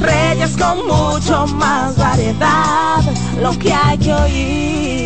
Reyes 0.00 0.56
con 0.56 0.86
mucho 0.86 1.46
más 1.46 1.96
variedad, 1.98 3.02
lo 3.42 3.50
que 3.58 3.72
hay 3.72 3.98
que 3.98 4.14
oír. 4.14 5.03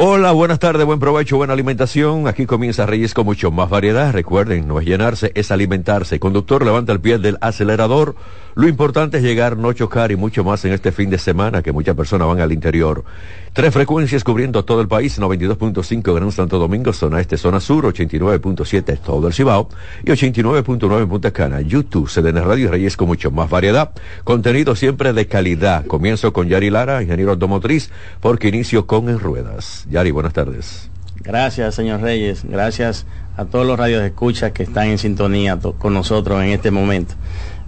Hola, 0.00 0.30
buenas 0.30 0.60
tardes, 0.60 0.86
buen 0.86 1.00
provecho, 1.00 1.38
buena 1.38 1.54
alimentación. 1.54 2.28
Aquí 2.28 2.46
comienza 2.46 2.86
Reyes 2.86 3.14
con 3.14 3.24
mucho 3.24 3.50
más 3.50 3.68
variedad. 3.68 4.12
Recuerden, 4.12 4.68
no 4.68 4.78
es 4.78 4.86
llenarse, 4.86 5.32
es 5.34 5.50
alimentarse. 5.50 6.20
Conductor, 6.20 6.64
levanta 6.64 6.92
el 6.92 7.00
pie 7.00 7.18
del 7.18 7.36
acelerador. 7.40 8.14
Lo 8.54 8.68
importante 8.68 9.16
es 9.16 9.24
llegar, 9.24 9.56
no 9.56 9.72
chocar 9.72 10.12
y 10.12 10.16
mucho 10.16 10.44
más 10.44 10.64
en 10.64 10.72
este 10.72 10.92
fin 10.92 11.10
de 11.10 11.18
semana 11.18 11.62
que 11.62 11.72
muchas 11.72 11.96
personas 11.96 12.28
van 12.28 12.40
al 12.40 12.52
interior. 12.52 13.04
Tres 13.52 13.72
frecuencias 13.72 14.22
cubriendo 14.22 14.64
todo 14.64 14.80
el 14.80 14.86
país, 14.86 15.18
92.5 15.18 16.14
Gran 16.14 16.30
Santo 16.30 16.58
Domingo, 16.58 16.92
zona 16.92 17.20
este, 17.20 17.36
zona 17.36 17.58
sur, 17.58 17.84
89.7 17.84 19.00
todo 19.00 19.26
el 19.26 19.34
Cibao 19.34 19.68
y 20.04 20.10
89.9 20.10 21.08
Punta 21.08 21.32
Cana. 21.32 21.60
YouTube, 21.60 22.08
CDN 22.08 22.44
Radio 22.44 22.70
Reyes 22.70 22.96
con 22.96 23.08
mucho 23.08 23.32
más 23.32 23.50
variedad. 23.50 23.90
Contenido 24.22 24.76
siempre 24.76 25.12
de 25.12 25.26
calidad. 25.26 25.86
Comienzo 25.86 26.32
con 26.32 26.48
Yari 26.48 26.70
Lara, 26.70 27.02
ingeniero 27.02 27.32
automotriz, 27.32 27.90
porque 28.20 28.48
inicio 28.48 28.86
con 28.86 29.08
En 29.08 29.18
Ruedas. 29.18 29.87
Yari, 29.90 30.10
buenas 30.10 30.32
tardes. 30.32 30.90
Gracias, 31.20 31.74
señor 31.74 32.00
Reyes. 32.00 32.44
Gracias 32.44 33.06
a 33.36 33.44
todos 33.44 33.66
los 33.66 33.78
radios 33.78 34.00
de 34.00 34.08
escucha 34.08 34.52
que 34.52 34.62
están 34.62 34.88
en 34.88 34.98
sintonía 34.98 35.58
con 35.78 35.94
nosotros 35.94 36.42
en 36.42 36.50
este 36.50 36.70
momento. 36.70 37.14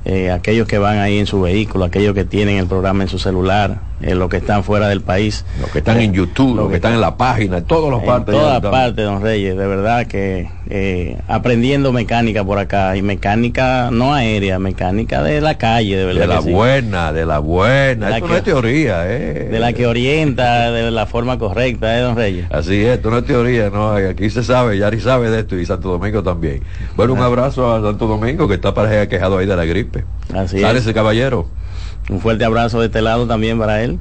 Eh, 0.05 0.31
aquellos 0.31 0.67
que 0.67 0.79
van 0.79 0.99
ahí 0.99 1.19
en 1.19 1.27
su 1.27 1.41
vehículo, 1.41 1.85
aquellos 1.85 2.15
que 2.15 2.25
tienen 2.25 2.57
el 2.57 2.67
programa 2.67 3.03
en 3.03 3.09
su 3.09 3.19
celular, 3.19 3.81
eh, 4.03 4.15
los 4.15 4.29
que 4.29 4.39
están 4.39 4.65
fuera 4.65 4.89
del 4.89 5.01
país. 5.03 5.45
Los 5.61 5.71
que 5.71 5.79
están 5.79 6.01
en 6.01 6.13
YouTube, 6.13 6.57
los, 6.57 6.69
que, 6.69 6.77
están 6.77 6.95
en 6.95 7.01
la 7.01 7.17
página, 7.17 7.59
en 7.59 7.65
todas 7.65 7.91
las 7.93 8.03
partes. 8.03 8.35
En 8.35 8.41
todas 8.41 8.61
partes, 8.61 9.05
don 9.05 9.23
Reyes, 9.23 9.57
de 9.57 9.67
verdad 9.67 10.07
que 10.07 10.49
eh, 10.69 11.19
aprendiendo 11.29 11.93
mecánica 11.93 12.45
por 12.45 12.59
acá, 12.59 12.97
y 12.97 13.03
mecánica 13.03 13.91
no 13.91 14.15
aérea, 14.15 14.59
mecánica 14.59 15.23
de 15.23 15.41
la 15.41 15.59
calle, 15.59 15.97
de 15.97 16.05
verdad. 16.05 16.21
De 16.21 16.27
la 16.29 16.41
buena, 16.41 17.13
de 17.13 17.27
la 17.27 17.39
buena, 17.41 18.09
de 18.09 18.15
esto 18.15 18.29
no 18.29 18.37
es 18.37 18.45
teoría, 18.45 19.03
eh. 19.07 19.49
De 19.51 19.59
la 19.59 19.73
que 19.73 19.87
orienta 19.87 20.71
de 20.71 20.91
la 20.91 21.07
forma 21.07 21.39
correcta, 21.39 21.99
¿eh, 21.99 22.01
don 22.01 22.17
Reyes? 22.17 22.47
Así 22.51 22.81
es, 22.83 22.97
esto 22.97 23.11
no 23.11 23.19
es 23.19 23.25
teoría, 23.25 23.71
no, 23.71 23.93
aquí 23.93 24.31
se 24.31 24.43
sabe, 24.43 24.79
Yari 24.79 25.01
sabe 25.01 25.31
de 25.31 25.41
esto 25.41 25.57
y 25.57 25.67
Santo 25.67 25.89
Domingo 25.89 26.23
también. 26.23 26.63
Bueno, 26.97 27.13
un 27.15 27.21
abrazo 27.21 27.75
a 27.75 27.83
Santo 27.83 28.07
Domingo 28.07 28.49
que 28.49 28.55
está 28.55 28.73
para 28.73 29.09
quejado 29.09 29.39
ahí 29.39 29.47
de 29.47 29.57
la 29.57 29.65
gripe. 29.65 30.05
Así 30.35 30.61
Sale 30.61 30.79
ese 30.79 30.95
caballero. 30.95 31.47
Un 32.09 32.21
fuerte 32.21 32.45
abrazo 32.45 32.81
de 32.81 32.87
este 32.87 33.03
lado 33.03 33.27
también 33.27 33.59
para 33.59 33.83
él. 33.83 33.99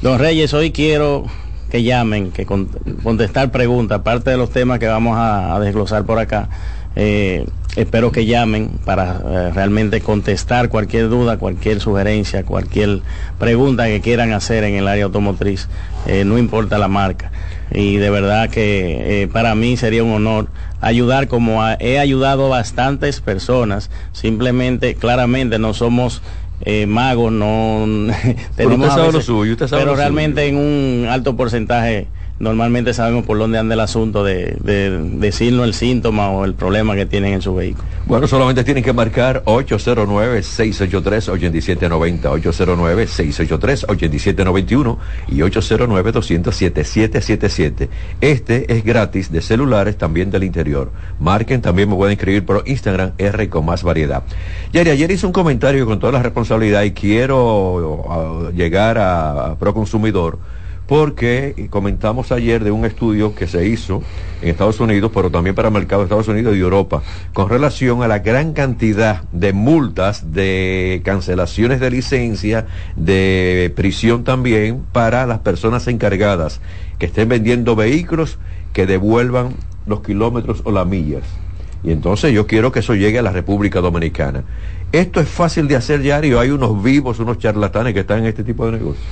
Don 0.00 0.18
Reyes, 0.18 0.54
hoy 0.54 0.70
quiero 0.72 1.26
que 1.70 1.82
llamen, 1.82 2.32
que 2.32 2.44
contestar 2.44 3.50
preguntas, 3.50 4.00
aparte 4.00 4.30
de 4.30 4.36
los 4.36 4.50
temas 4.50 4.78
que 4.78 4.88
vamos 4.88 5.16
a, 5.18 5.58
desglosar 5.60 6.04
por 6.04 6.18
acá. 6.18 6.48
Eh, 6.96 7.46
espero 7.76 8.12
que 8.12 8.26
llamen 8.26 8.68
para 8.84 9.22
eh, 9.24 9.50
realmente 9.54 10.02
contestar 10.02 10.68
cualquier 10.68 11.08
duda, 11.08 11.38
cualquier 11.38 11.80
sugerencia, 11.80 12.44
cualquier 12.44 13.00
pregunta 13.38 13.86
que 13.86 14.02
quieran 14.02 14.32
hacer 14.32 14.64
en 14.64 14.74
el 14.74 14.86
área 14.86 15.04
automotriz, 15.04 15.68
eh, 16.06 16.24
no 16.24 16.36
importa 16.36 16.76
la 16.76 16.88
marca. 16.88 17.30
Y 17.70 17.96
de 17.96 18.10
verdad 18.10 18.50
que 18.50 19.30
para 19.32 19.54
mí 19.54 19.78
sería 19.78 20.04
un 20.04 20.12
honor 20.12 20.48
ayudar 20.82 21.26
como 21.26 21.66
he 21.80 21.98
ayudado 21.98 22.46
a 22.46 22.58
bastantes 22.58 23.22
personas. 23.22 23.88
Simplemente, 24.12 24.94
claramente 24.94 25.58
no 25.58 25.72
somos 25.72 26.20
eh, 26.64 26.86
magos, 26.86 27.32
no 27.32 27.86
tenemos 28.56 29.12
lo 29.12 29.20
suyo, 29.20 29.56
pero 29.70 29.96
realmente 29.96 30.46
en 30.46 30.56
un 30.56 31.06
alto 31.08 31.36
porcentaje 31.36 32.08
normalmente 32.42 32.92
sabemos 32.92 33.24
por 33.24 33.38
dónde 33.38 33.56
anda 33.56 33.72
el 33.74 33.80
asunto 33.80 34.24
de, 34.24 34.56
decirnos 35.12 35.64
el 35.64 35.74
síntoma 35.74 36.28
o 36.30 36.44
el 36.44 36.54
problema 36.54 36.96
que 36.96 37.06
tienen 37.06 37.34
en 37.34 37.42
su 37.42 37.54
vehículo. 37.54 37.86
Bueno, 38.04 38.26
solamente 38.26 38.64
tienen 38.64 38.82
que 38.82 38.92
marcar 38.92 39.44
809-683-8790, 39.44 42.20
809-683-8791 42.20 44.98
y 45.28 45.38
809-207-777. 45.38 47.88
Este 48.20 48.74
es 48.74 48.84
gratis 48.84 49.30
de 49.30 49.40
celulares, 49.40 49.96
también 49.96 50.32
del 50.32 50.42
interior. 50.42 50.90
Marquen, 51.20 51.62
también 51.62 51.88
me 51.88 51.94
pueden 51.94 52.14
escribir 52.14 52.44
por 52.44 52.64
Instagram 52.66 53.12
R 53.18 53.48
con 53.48 53.64
más 53.64 53.84
variedad. 53.84 54.24
Yari, 54.72 54.90
ayer 54.90 55.12
hice 55.12 55.26
un 55.26 55.32
comentario 55.32 55.86
con 55.86 56.00
toda 56.00 56.10
la 56.10 56.24
responsabilidad 56.24 56.82
y 56.82 56.90
quiero 56.90 57.74
uh, 57.74 58.50
llegar 58.50 58.98
a 58.98 59.54
Proconsumidor 59.60 60.40
porque 60.86 61.68
comentamos 61.70 62.32
ayer 62.32 62.64
de 62.64 62.70
un 62.70 62.84
estudio 62.84 63.34
que 63.34 63.46
se 63.46 63.66
hizo 63.66 64.02
en 64.42 64.48
Estados 64.48 64.80
Unidos, 64.80 65.10
pero 65.14 65.30
también 65.30 65.54
para 65.54 65.68
el 65.68 65.74
mercado 65.74 66.02
de 66.02 66.06
Estados 66.06 66.28
Unidos 66.28 66.56
y 66.56 66.60
Europa, 66.60 67.02
con 67.32 67.48
relación 67.48 68.02
a 68.02 68.08
la 68.08 68.18
gran 68.18 68.52
cantidad 68.52 69.22
de 69.32 69.52
multas, 69.52 70.32
de 70.32 71.00
cancelaciones 71.04 71.80
de 71.80 71.90
licencia, 71.90 72.66
de 72.96 73.72
prisión 73.76 74.24
también 74.24 74.82
para 74.92 75.26
las 75.26 75.38
personas 75.38 75.86
encargadas 75.86 76.60
que 76.98 77.06
estén 77.06 77.28
vendiendo 77.28 77.76
vehículos 77.76 78.38
que 78.72 78.86
devuelvan 78.86 79.54
los 79.86 80.00
kilómetros 80.02 80.62
o 80.64 80.72
las 80.72 80.86
millas. 80.86 81.22
Y 81.84 81.90
entonces 81.90 82.32
yo 82.32 82.46
quiero 82.46 82.70
que 82.70 82.80
eso 82.80 82.94
llegue 82.94 83.18
a 83.18 83.22
la 83.22 83.32
República 83.32 83.80
Dominicana. 83.80 84.44
Esto 84.92 85.20
es 85.20 85.28
fácil 85.28 85.68
de 85.68 85.76
hacer, 85.76 86.02
Yario. 86.02 86.38
Hay 86.38 86.50
unos 86.50 86.82
vivos, 86.82 87.18
unos 87.18 87.38
charlatanes 87.38 87.94
que 87.94 88.00
están 88.00 88.18
en 88.18 88.26
este 88.26 88.44
tipo 88.44 88.66
de 88.66 88.72
negocios. 88.72 89.04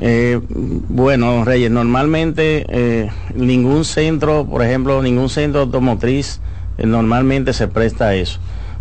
Eh, 0.00 0.40
bueno, 0.50 1.44
Reyes, 1.44 1.70
normalmente 1.70 2.66
eh, 2.68 3.10
ningún 3.34 3.84
centro, 3.84 4.44
por 4.46 4.62
ejemplo, 4.62 5.02
ningún 5.02 5.30
centro 5.30 5.62
automotriz 5.62 6.40
eh, 6.76 6.86
normalmente 6.86 7.54
se 7.54 7.66
presta 7.68 8.08
a 8.08 8.14
eso, 8.14 8.38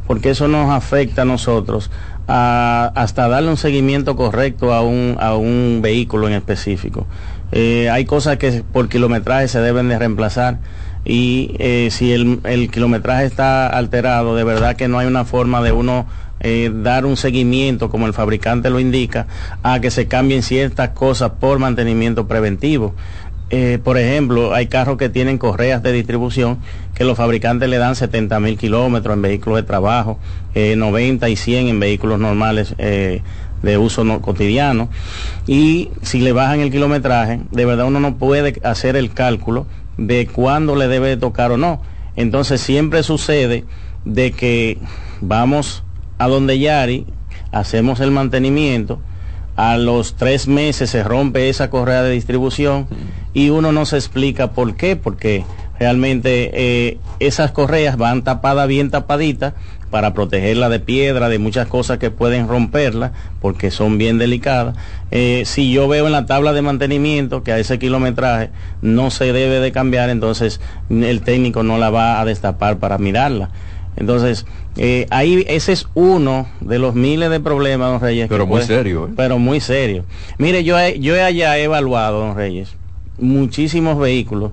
porque 0.08 0.32
eso 0.32 0.48
nos 0.50 0.70
afecta 0.72 1.22
a 1.22 1.26
nosotros 1.26 1.90
hasta 2.28 3.28
darle 3.28 3.52
un 3.52 3.58
seguimiento 3.58 4.16
correcto 4.16 4.74
a 4.74 4.82
un, 4.82 5.16
a 5.20 5.36
un 5.36 5.82
vehículo 5.84 6.28
en 6.28 6.34
específico. 6.34 7.06
hay 7.52 8.06
cosas 8.06 8.38
que 8.38 8.64
por 8.74 8.90
kilometraje 8.90 9.48
se 9.48 9.60
deben 9.60 9.90
de 9.90 10.00
reemplazar 10.00 10.58
y 11.06 11.56
si 11.92 12.14
el, 12.14 12.40
el 12.46 12.72
kilometraje 12.72 13.26
está 13.26 13.68
alterado, 13.68 14.36
de 14.36 14.44
verdad 14.44 14.76
que 14.76 14.88
no 14.88 14.98
hay 14.98 15.06
una 15.06 15.24
forma 15.24 15.62
de 15.62 15.72
uno 15.72 16.08
eh, 16.42 16.72
dar 16.74 17.06
un 17.06 17.18
seguimiento, 17.18 17.90
como 17.90 18.08
el 18.08 18.14
fabricante 18.14 18.70
lo 18.70 18.80
indica, 18.80 19.28
a 19.64 19.80
que 19.80 19.90
se 19.90 20.08
cambien 20.08 20.44
ciertas 20.44 20.90
cosas 20.90 21.32
por 21.40 21.60
mantenimiento 21.60 22.28
preventivo. 22.28 22.94
Eh, 23.50 23.80
por 23.84 23.98
ejemplo, 23.98 24.54
hay 24.54 24.68
carros 24.68 24.98
que 24.98 25.08
tienen 25.08 25.38
correas 25.38 25.82
de 25.82 25.92
distribución 25.92 26.58
que 26.94 27.04
los 27.04 27.16
fabricantes 27.18 27.70
le 27.70 27.78
dan 27.78 27.96
70 27.96 28.40
mil 28.40 28.58
kilómetros 28.58 29.16
en 29.16 29.22
vehículos 29.22 29.58
de 29.58 29.64
trabajo, 29.64 30.20
90 30.56 31.26
eh, 31.26 31.30
y 31.30 31.36
100 31.36 31.68
en 31.68 31.80
vehículos 31.80 32.20
normales 32.20 32.76
de 32.78 33.78
uso 33.78 34.04
no, 34.04 34.22
cotidiano. 34.22 34.90
Y 35.48 35.90
si 36.02 36.20
le 36.20 36.32
bajan 36.32 36.60
el 36.60 36.72
kilometraje, 36.72 37.40
de 37.52 37.66
verdad 37.66 37.88
uno 37.88 38.00
no 38.00 38.18
puede 38.18 38.60
hacer 38.64 38.96
el 38.96 39.12
cálculo 39.14 39.68
de 39.98 40.28
cuándo 40.28 40.76
le 40.76 40.88
debe 40.88 41.16
tocar 41.18 41.52
o 41.52 41.58
no. 41.58 41.82
Entonces 42.16 42.62
siempre 42.62 43.04
sucede 43.04 43.66
de 44.06 44.32
que 44.32 44.78
vamos 45.22 45.85
a 46.18 46.28
donde 46.28 46.60
Yari, 46.60 47.06
hacemos 47.52 48.00
el 48.00 48.12
mantenimiento, 48.12 49.00
a 49.56 49.78
los 49.78 50.16
tres 50.16 50.48
meses 50.48 50.90
se 50.90 51.04
rompe 51.04 51.50
esa 51.50 51.70
correa 51.70 52.04
de 52.04 52.12
distribución 52.12 52.88
y 53.34 53.50
uno 53.50 53.72
no 53.72 53.86
se 53.86 53.96
explica 53.96 54.52
por 54.52 54.76
qué, 54.76 54.98
porque 54.98 55.46
realmente 55.80 56.52
eh, 56.54 56.98
esas 57.20 57.52
correas 57.52 57.98
van 57.98 58.24
tapadas 58.24 58.68
bien 58.68 58.92
tapaditas 58.92 59.54
para 59.90 60.14
protegerla 60.14 60.68
de 60.68 60.82
piedra, 60.82 61.30
de 61.30 61.40
muchas 61.40 61.68
cosas 61.68 62.00
que 62.00 62.12
pueden 62.12 62.50
romperla, 62.50 63.14
porque 63.40 63.72
son 63.72 63.98
bien 63.98 64.18
delicadas. 64.18 64.76
Eh, 65.12 65.44
si 65.46 65.72
yo 65.72 65.88
veo 65.88 66.08
en 66.08 66.12
la 66.12 66.26
tabla 66.26 66.52
de 66.52 66.62
mantenimiento 66.62 67.44
que 67.44 67.54
a 67.54 67.60
ese 67.60 67.80
kilometraje 67.80 68.50
no 68.82 69.10
se 69.10 69.32
debe 69.32 69.62
de 69.62 69.72
cambiar, 69.72 70.10
entonces 70.10 70.60
el 70.90 71.22
técnico 71.22 71.64
no 71.64 71.78
la 71.78 71.92
va 71.92 72.20
a 72.20 72.26
destapar 72.26 72.78
para 72.78 72.98
mirarla. 72.98 73.52
Entonces, 73.98 74.46
eh, 74.78 75.08
ahí 75.10 75.46
ese 75.48 75.72
es 75.72 75.88
uno 75.94 76.48
de 76.60 76.80
los 76.80 76.96
miles 76.96 77.30
de 77.30 77.40
problemas, 77.40 77.92
don 77.92 78.02
Reyes. 78.02 78.28
Pero 78.28 78.46
muy 78.46 78.62
serio. 78.62 79.08
¿eh? 79.08 79.14
Pero 79.16 79.40
muy 79.40 79.60
serio. 79.62 80.04
Mire, 80.38 80.64
yo, 80.64 80.76
yo 81.00 81.24
allá 81.24 81.58
he 81.58 81.64
evaluado, 81.64 82.20
don 82.20 82.36
Reyes, 82.36 82.76
muchísimos 83.18 83.98
vehículos 83.98 84.52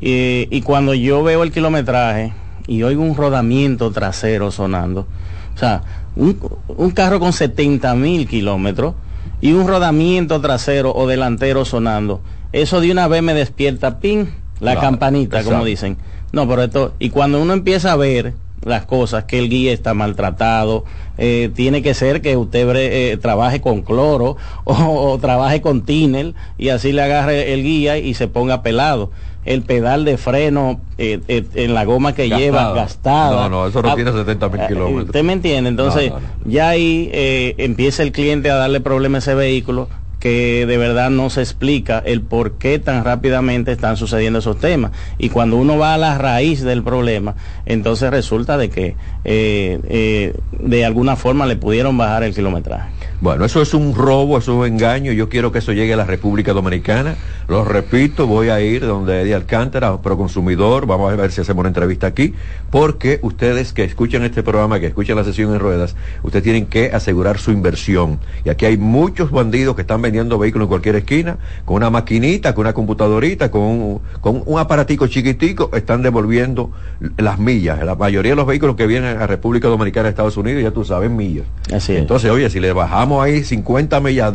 y 0.00 0.62
cuando 0.62 0.94
yo 0.94 1.24
veo 1.24 1.42
el 1.42 1.50
kilometraje 1.50 2.32
y 2.68 2.84
oigo 2.84 3.02
un 3.02 3.16
rodamiento 3.16 3.90
trasero 3.90 4.52
sonando, 4.52 5.08
o 5.54 5.58
sea, 5.58 5.82
un, 6.14 6.38
un 6.68 6.90
carro 6.92 7.18
con 7.18 7.32
70 7.32 7.94
mil 7.96 8.28
kilómetros 8.28 8.94
y 9.40 9.52
un 9.52 9.66
rodamiento 9.66 10.40
trasero 10.40 10.94
o 10.94 11.08
delantero 11.08 11.64
sonando, 11.64 12.20
eso 12.52 12.80
de 12.80 12.92
una 12.92 13.08
vez 13.08 13.22
me 13.22 13.34
despierta, 13.34 13.98
pin, 13.98 14.30
la 14.60 14.80
campanita, 14.80 15.42
como 15.44 15.64
dicen. 15.64 15.96
No, 16.32 16.48
pero 16.48 16.62
esto, 16.62 16.94
y 16.98 17.10
cuando 17.10 17.40
uno 17.40 17.52
empieza 17.52 17.92
a 17.92 17.96
ver 17.96 18.34
las 18.64 18.86
cosas, 18.86 19.24
que 19.24 19.38
el 19.38 19.48
guía 19.48 19.72
está 19.72 19.94
maltratado, 19.94 20.84
eh, 21.16 21.50
tiene 21.54 21.82
que 21.82 21.94
ser 21.94 22.20
que 22.20 22.36
usted 22.36 22.68
eh, 22.76 23.16
trabaje 23.16 23.60
con 23.60 23.82
cloro 23.82 24.36
o, 24.64 25.18
trabaje 25.20 25.60
con 25.60 25.82
tiner 25.82 26.34
y 26.56 26.68
así 26.70 26.92
le 26.92 27.02
agarre 27.02 27.52
el 27.52 27.62
guía 27.62 27.98
y 27.98 28.14
se 28.14 28.28
ponga 28.28 28.62
pelado. 28.62 29.10
El 29.44 29.62
pedal 29.62 30.04
de 30.04 30.18
freno 30.18 30.80
eh, 30.98 31.20
en 31.26 31.72
la 31.72 31.86
goma 31.86 32.14
que 32.14 32.28
lleva 32.28 32.74
gastada. 32.74 33.48
No, 33.48 33.48
no, 33.48 33.66
eso 33.66 33.80
no 33.80 33.92
ah, 33.92 33.94
tiene 33.94 34.12
70 34.12 34.48
mil 34.50 34.66
kilómetros. 34.66 35.06
¿Usted 35.06 35.22
me 35.22 35.32
entiende? 35.32 35.70
Entonces, 35.70 36.12
ya 36.44 36.68
ahí 36.68 37.08
empieza 37.56 38.02
el 38.02 38.12
cliente 38.12 38.50
a 38.50 38.56
darle 38.56 38.80
problema 38.80 39.16
a 39.16 39.18
ese 39.20 39.34
vehículo 39.34 39.88
que 40.18 40.66
de 40.66 40.76
verdad 40.78 41.10
no 41.10 41.30
se 41.30 41.40
explica 41.40 41.98
el 41.98 42.22
por 42.22 42.52
qué 42.52 42.78
tan 42.78 43.04
rápidamente 43.04 43.72
están 43.72 43.96
sucediendo 43.96 44.40
esos 44.40 44.58
temas. 44.58 44.92
Y 45.18 45.28
cuando 45.28 45.56
uno 45.56 45.78
va 45.78 45.94
a 45.94 45.98
la 45.98 46.18
raíz 46.18 46.62
del 46.62 46.82
problema, 46.82 47.36
entonces 47.66 48.10
resulta 48.10 48.56
de 48.56 48.70
que 48.70 48.96
eh, 49.24 49.80
eh, 49.88 50.34
de 50.60 50.84
alguna 50.84 51.16
forma 51.16 51.46
le 51.46 51.56
pudieron 51.56 51.96
bajar 51.96 52.24
el 52.24 52.34
kilometraje. 52.34 52.98
Bueno, 53.20 53.44
eso 53.44 53.60
es 53.60 53.74
un 53.74 53.96
robo, 53.96 54.38
eso 54.38 54.52
es 54.52 54.58
un 54.58 54.74
engaño. 54.74 55.10
Yo 55.10 55.28
quiero 55.28 55.50
que 55.50 55.58
eso 55.58 55.72
llegue 55.72 55.92
a 55.92 55.96
la 55.96 56.04
República 56.04 56.52
Dominicana. 56.52 57.16
Lo 57.48 57.64
repito, 57.64 58.28
voy 58.28 58.48
a 58.48 58.60
ir 58.60 58.86
donde 58.86 59.22
Eddie 59.22 59.34
Alcántara, 59.34 60.00
Proconsumidor, 60.00 60.86
vamos 60.86 61.12
a 61.12 61.16
ver 61.16 61.32
si 61.32 61.40
hacemos 61.40 61.62
una 61.62 61.68
entrevista 61.68 62.06
aquí, 62.06 62.34
porque 62.70 63.18
ustedes 63.22 63.72
que 63.72 63.82
escuchan 63.82 64.22
este 64.22 64.44
programa, 64.44 64.78
que 64.78 64.86
escuchan 64.86 65.16
la 65.16 65.24
sesión 65.24 65.52
en 65.52 65.58
ruedas, 65.58 65.96
ustedes 66.22 66.44
tienen 66.44 66.66
que 66.66 66.92
asegurar 66.92 67.38
su 67.38 67.50
inversión. 67.50 68.20
Y 68.44 68.50
aquí 68.50 68.66
hay 68.66 68.76
muchos 68.76 69.32
bandidos 69.32 69.74
que 69.74 69.82
están 69.82 70.00
vendiendo 70.08 70.38
vehículos 70.38 70.66
en 70.66 70.68
cualquier 70.68 70.96
esquina, 70.96 71.38
con 71.64 71.76
una 71.76 71.90
maquinita, 71.90 72.54
con 72.54 72.62
una 72.62 72.72
computadorita, 72.72 73.50
con 73.50 73.62
un, 73.62 74.00
con 74.20 74.42
un 74.44 74.58
aparatico 74.58 75.06
chiquitico, 75.06 75.70
están 75.74 76.02
devolviendo 76.02 76.72
las 77.16 77.38
millas. 77.38 77.82
La 77.84 77.94
mayoría 77.94 78.32
de 78.32 78.36
los 78.36 78.46
vehículos 78.46 78.76
que 78.76 78.86
vienen 78.86 79.20
a 79.20 79.26
República 79.26 79.68
Dominicana, 79.68 80.08
Estados 80.08 80.36
Unidos, 80.36 80.62
ya 80.62 80.70
tú 80.70 80.84
sabes, 80.84 81.10
millas. 81.10 81.46
Así 81.72 81.96
Entonces, 81.96 82.30
oye, 82.30 82.48
si 82.50 82.60
le 82.60 82.72
bajamos 82.72 83.22
ahí 83.22 83.44
50 83.44 84.00
millas, 84.00 84.34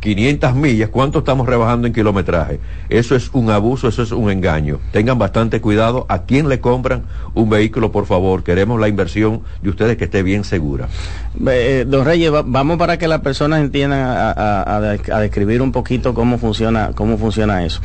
500 0.00 0.54
millas, 0.54 0.88
¿cuánto 0.88 1.20
estamos 1.20 1.46
rebajando 1.46 1.86
en 1.86 1.92
kilometraje? 1.92 2.58
Eso 2.88 3.14
es 3.14 3.30
un 3.32 3.50
abuso, 3.50 3.88
eso 3.88 4.02
es 4.02 4.12
un 4.12 4.30
engaño. 4.30 4.80
Tengan 4.92 5.18
bastante 5.18 5.60
cuidado 5.60 6.06
a 6.08 6.22
quién 6.22 6.48
le 6.48 6.60
compran 6.60 7.04
un 7.34 7.50
vehículo, 7.50 7.92
por 7.92 8.06
favor. 8.06 8.42
Queremos 8.42 8.80
la 8.80 8.88
inversión 8.88 9.42
de 9.62 9.70
ustedes 9.70 9.96
que 9.98 10.04
esté 10.04 10.22
bien 10.22 10.44
segura. 10.44 10.88
Eh, 11.46 11.84
don 11.86 12.04
Reyes, 12.04 12.30
vamos 12.30 12.78
para 12.78 12.98
que 12.98 13.08
las 13.08 13.20
personas 13.20 13.60
entiendan 13.60 14.00
a, 14.02 14.80
describir 15.20 15.60
un 15.60 15.70
poquito 15.70 16.14
cómo 16.14 16.38
funciona, 16.38 16.92
cómo 16.94 17.18
funciona 17.18 17.64
eso. 17.64 17.80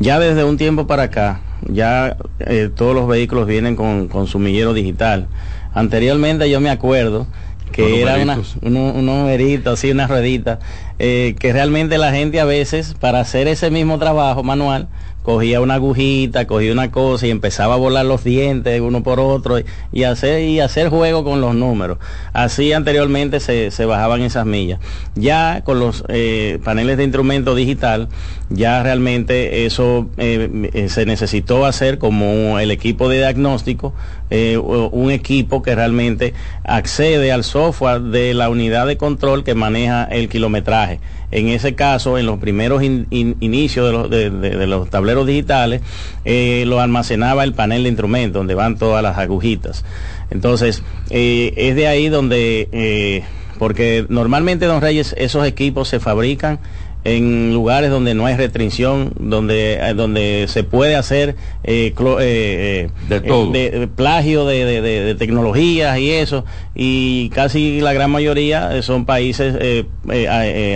Ya 0.00 0.18
desde 0.18 0.42
un 0.42 0.56
tiempo 0.56 0.88
para 0.88 1.04
acá, 1.04 1.40
ya 1.68 2.16
eh, 2.40 2.68
todos 2.74 2.94
los 2.94 3.06
vehículos 3.06 3.46
vienen 3.46 3.76
con, 3.76 4.08
con 4.08 4.26
su 4.26 4.38
millero 4.40 4.74
digital. 4.74 5.28
Anteriormente 5.72 6.50
yo 6.50 6.60
me 6.60 6.70
acuerdo 6.70 7.28
que 7.72 8.02
era 8.02 8.16
una, 8.16 8.40
un 8.62 9.06
numerito, 9.06 9.70
así, 9.70 9.90
una 9.90 10.06
ruedita, 10.06 10.58
eh, 10.98 11.34
que 11.38 11.52
realmente 11.52 11.98
la 11.98 12.12
gente 12.12 12.40
a 12.40 12.44
veces, 12.44 12.94
para 12.98 13.20
hacer 13.20 13.48
ese 13.48 13.70
mismo 13.70 13.98
trabajo 13.98 14.42
manual, 14.42 14.88
cogía 15.22 15.60
una 15.60 15.74
agujita, 15.74 16.46
cogía 16.46 16.72
una 16.72 16.90
cosa 16.90 17.26
y 17.26 17.30
empezaba 17.30 17.74
a 17.74 17.76
volar 17.76 18.06
los 18.06 18.24
dientes 18.24 18.80
uno 18.80 19.02
por 19.02 19.20
otro 19.20 19.58
y, 19.92 20.04
hacer 20.04 20.42
y 20.42 20.60
hacer 20.60 20.88
juego 20.88 21.24
con 21.24 21.40
los 21.40 21.54
números. 21.54 21.98
Así 22.32 22.72
anteriormente 22.72 23.40
se, 23.40 23.84
bajaban 23.84 24.22
esas 24.22 24.46
millas. 24.46 24.80
Ya 25.14 25.62
con 25.64 25.78
los 25.78 26.04
eh, 26.08 26.58
paneles 26.64 26.96
de 26.96 27.04
instrumento 27.04 27.54
digital, 27.54 28.08
ya 28.48 28.82
realmente 28.82 29.66
eso 29.66 30.08
eh, 30.16 30.88
se 30.88 31.06
necesitó 31.06 31.66
hacer 31.66 31.98
como 31.98 32.58
el 32.58 32.70
equipo 32.70 33.08
de 33.08 33.18
diagnóstico, 33.18 33.94
un 34.30 35.10
equipo 35.10 35.62
que 35.62 35.74
realmente 35.74 36.34
accede 36.64 37.32
al 37.32 37.42
software 37.44 38.00
de 38.00 38.32
la 38.34 38.48
unidad 38.48 38.86
de 38.86 38.96
control 38.96 39.42
que 39.44 39.54
maneja 39.54 40.04
el 40.04 40.28
kilometraje. 40.28 41.00
En 41.32 41.48
ese 41.48 41.74
caso, 41.76 42.18
en 42.18 42.26
los 42.26 42.38
primeros 42.40 42.82
inicios 42.82 43.86
de 43.86 43.92
los, 43.92 44.10
de, 44.10 44.66
los, 44.66 44.90
tableros 44.90 45.26
digitales, 45.26 45.80
eh, 46.24 46.64
lo 46.66 46.80
almacenaba 46.80 47.44
el 47.44 47.52
panel 47.54 47.84
de 47.84 47.88
instrumentos, 47.88 48.40
donde 48.40 48.54
van 48.54 48.76
todas 48.76 49.02
las 49.02 49.16
agujitas. 49.16 49.84
Entonces, 50.30 50.82
eh, 51.10 51.52
es 51.56 51.76
de 51.76 51.86
ahí 51.86 52.08
donde, 52.08 52.68
eh, 52.72 53.22
porque 53.58 54.06
normalmente, 54.08 54.66
don 54.66 54.80
Reyes, 54.80 55.14
esos 55.18 55.46
equipos 55.46 55.88
se 55.88 56.00
fabrican 56.00 56.58
en 57.04 57.54
lugares 57.54 57.90
donde 57.90 58.14
no 58.14 58.26
hay 58.26 58.36
restricción, 58.36 59.12
donde, 59.18 59.74
eh, 59.74 59.94
donde 59.94 60.46
se 60.48 60.64
puede 60.64 60.96
hacer 60.96 61.36
eh, 61.64 61.94
eh, 62.20 62.90
de, 63.08 63.88
plagio 63.88 64.44
de, 64.44 65.16
tecnologías 65.18 65.98
y 65.98 66.10
eso, 66.10 66.44
y 66.74 67.30
casi 67.30 67.80
la 67.80 67.92
gran 67.92 68.10
mayoría 68.10 68.82
son 68.82 69.06
países 69.06 69.84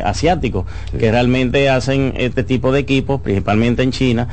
asiáticos 0.04 0.66
que 0.98 1.10
realmente 1.10 1.68
hacen 1.68 2.14
este 2.16 2.42
tipo 2.42 2.72
de 2.72 2.80
equipos, 2.80 3.20
principalmente 3.20 3.82
en 3.82 3.92
China, 3.92 4.28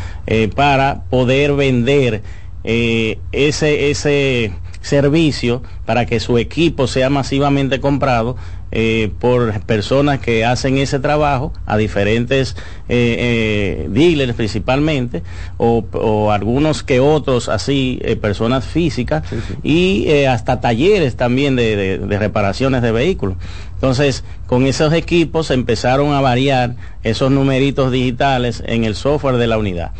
para 0.55 1.03
poder 1.09 1.53
vender 1.53 2.21
ese, 2.63 3.89
ese 3.89 4.53
servicio 4.81 5.61
para 5.85 6.05
que 6.05 6.19
su 6.19 6.37
equipo 6.37 6.87
sea 6.87 7.09
masivamente 7.09 7.79
comprado 7.79 8.35
eh, 8.73 9.11
por 9.19 9.59
personas 9.63 10.19
que 10.19 10.45
hacen 10.45 10.77
ese 10.77 10.99
trabajo 10.99 11.51
a 11.65 11.75
diferentes 11.75 12.55
eh, 12.87 13.17
eh, 13.19 13.87
dealers 13.89 14.33
principalmente 14.33 15.23
o, 15.57 16.31
algunos 16.31 16.81
que 16.81 17.01
otros 17.01 17.49
así 17.49 17.99
personas 18.21 18.63
físicas 18.63 19.23
y 19.61 20.23
hasta 20.23 20.61
talleres 20.61 21.17
también 21.17 21.57
de, 21.57 21.97
de, 21.97 22.17
reparaciones 22.17 22.81
de 22.81 22.93
vehículos. 22.93 23.35
Entonces 23.73 24.23
con 24.47 24.65
esos 24.65 24.93
equipos 24.93 25.51
empezaron 25.51 26.13
a 26.13 26.21
variar 26.21 26.75
esos 27.03 27.29
numeritos 27.29 27.91
digitales 27.91 28.63
en 28.65 28.85
el 28.85 28.95
software 28.95 29.35
de 29.35 29.47
la 29.47 29.57
unidad. 29.57 29.91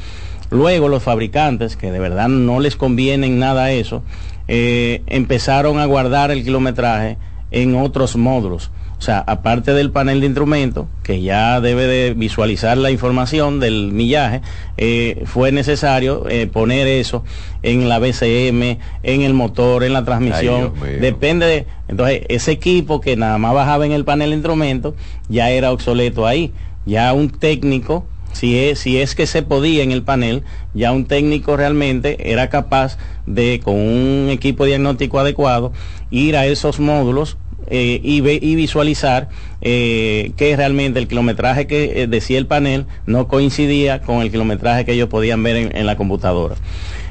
Luego 0.49 0.87
los 0.87 1.03
fabricantes 1.03 1.75
que 1.75 1.91
de 1.91 1.99
verdad 1.99 2.29
no 2.29 2.61
les 2.61 2.77
conviene 2.77 3.27
en 3.27 3.37
nada 3.37 3.71
eso 3.71 4.01
empezaron 4.47 5.79
a 5.79 5.85
guardar 5.85 6.31
el 6.31 6.43
kilometraje 6.43 7.17
en 7.51 7.75
otros 7.75 8.15
módulos. 8.15 8.71
O 8.97 9.03
sea, 9.03 9.17
aparte 9.17 9.73
del 9.73 9.89
panel 9.89 10.19
de 10.19 10.27
instrumentos, 10.27 10.85
que 11.01 11.23
ya 11.23 11.59
debe 11.59 11.87
de 11.87 12.13
visualizar 12.13 12.77
la 12.77 12.91
información 12.91 13.59
del 13.59 13.91
millaje, 13.91 14.41
eh, 14.77 15.23
fue 15.25 15.51
necesario 15.51 16.29
eh, 16.29 16.45
poner 16.45 16.87
eso 16.87 17.23
en 17.63 17.89
la 17.89 17.97
BCM, 17.97 18.77
en 19.01 19.21
el 19.23 19.33
motor, 19.33 19.83
en 19.83 19.93
la 19.93 20.05
transmisión. 20.05 20.73
Depende 20.99 21.47
de... 21.47 21.65
Entonces, 21.87 22.21
ese 22.29 22.51
equipo 22.51 23.01
que 23.01 23.15
nada 23.15 23.39
más 23.39 23.55
bajaba 23.55 23.87
en 23.87 23.91
el 23.91 24.05
panel 24.05 24.29
de 24.29 24.35
instrumentos, 24.35 24.93
ya 25.29 25.49
era 25.49 25.71
obsoleto 25.71 26.27
ahí. 26.27 26.51
Ya 26.85 27.11
un 27.13 27.31
técnico 27.31 28.05
si 28.33 28.57
es, 28.57 28.79
si 28.79 28.99
es 28.99 29.15
que 29.15 29.27
se 29.27 29.41
podía 29.41 29.83
en 29.83 29.91
el 29.91 30.03
panel, 30.03 30.43
ya 30.73 30.91
un 30.91 31.05
técnico 31.05 31.57
realmente 31.57 32.31
era 32.31 32.49
capaz 32.49 32.97
de, 33.25 33.59
con 33.63 33.75
un 33.75 34.29
equipo 34.29 34.65
diagnóstico 34.65 35.19
adecuado, 35.19 35.73
ir 36.11 36.37
a 36.37 36.45
esos 36.45 36.79
módulos 36.79 37.37
eh, 37.73 38.01
y, 38.03 38.17
y, 38.17 38.55
visualizar 38.55 39.29
eh, 39.61 40.33
que 40.35 40.57
realmente 40.57 40.99
el 40.99 41.07
kilometraje 41.07 41.67
que 41.67 42.01
eh, 42.01 42.07
decía 42.07 42.37
el 42.37 42.45
panel 42.45 42.85
no 43.05 43.29
coincidía 43.29 44.01
con 44.01 44.21
el 44.21 44.29
kilometraje 44.29 44.83
que 44.83 44.91
ellos 44.91 45.07
podían 45.07 45.41
ver 45.41 45.71
en, 45.73 45.85
la 45.85 45.95
computadora. 45.95 46.55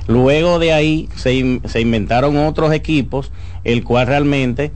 Luego 0.06 0.58
de 0.58 0.74
ahí 0.74 1.08
se, 1.16 1.62
se, 1.64 1.80
inventaron 1.80 2.36
otros 2.36 2.74
equipos, 2.74 3.32
el 3.64 3.82
cual 3.84 4.06
realmente 4.06 4.70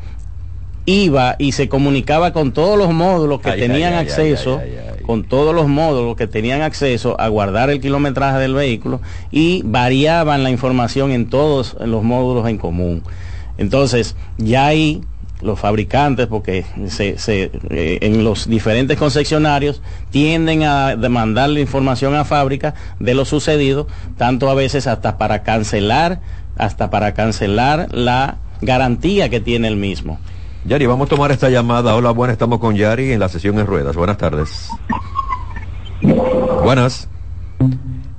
iba 0.87 1.37
y 1.38 1.53
se 1.53 1.69
comunicaba 1.69 2.33
con 2.33 2.53
todos 2.53 2.79
los 2.79 2.91
módulos 2.91 3.43
que 3.43 3.53
tenían 3.53 3.93
acceso, 3.93 4.62
con 5.03 5.25
todos 5.25 5.55
los 5.55 5.69
módulos 5.69 6.17
que 6.17 6.26
tenían 6.26 6.62
acceso 6.62 7.21
a 7.21 7.29
guardar 7.29 7.69
el 7.69 7.83
kilometraje 7.83 8.38
del 8.38 8.55
vehículo 8.55 9.03
y 9.31 9.61
variaban 9.67 10.45
la 10.45 10.50
información 10.50 11.12
en 11.12 11.29
todos 11.29 11.76
los 11.79 12.03
módulos 12.03 12.49
en 12.49 12.57
común. 12.57 13.03
Entonces, 13.59 14.17
ya 14.38 14.67
ahí 14.67 15.03
los 15.43 15.59
fabricantes, 15.59 16.26
porque 16.26 16.64
se, 16.88 17.17
eh, 17.71 17.99
en 18.00 18.25
los 18.25 18.49
diferentes 18.49 18.99
concesionarios 18.99 19.83
tienden 20.11 20.62
a 20.62 20.97
demandar 20.97 21.50
la 21.50 21.61
información 21.61 22.14
a 22.14 22.25
fábrica 22.25 22.75
de 22.99 23.14
lo 23.14 23.25
sucedido, 23.25 23.87
tanto 24.17 24.49
a 24.49 24.55
veces 24.55 24.87
hasta 24.87 25.19
para 25.19 25.43
cancelar, 25.43 26.21
hasta 26.57 26.91
para 26.91 27.14
cancelar 27.14 27.88
la 27.93 28.37
garantía 28.62 29.29
que 29.29 29.41
tiene 29.41 29.69
el 29.69 29.76
mismo. 29.76 30.19
Yari, 30.64 30.87
vamos 30.87 31.09
a 31.09 31.11
tomar 31.11 31.31
esta 31.31 31.50
llamada. 31.50 31.95
Hola, 31.95 32.11
buenas, 32.11 32.35
estamos 32.35 32.59
con 32.59 32.75
Yari 32.75 33.12
en 33.12 33.21
la 33.21 33.29
sesión 33.29 33.59
en 33.59 33.67
ruedas. 33.67 33.97
Buenas 33.97 34.17
tardes. 34.17 34.69
Buenas. 36.62 37.09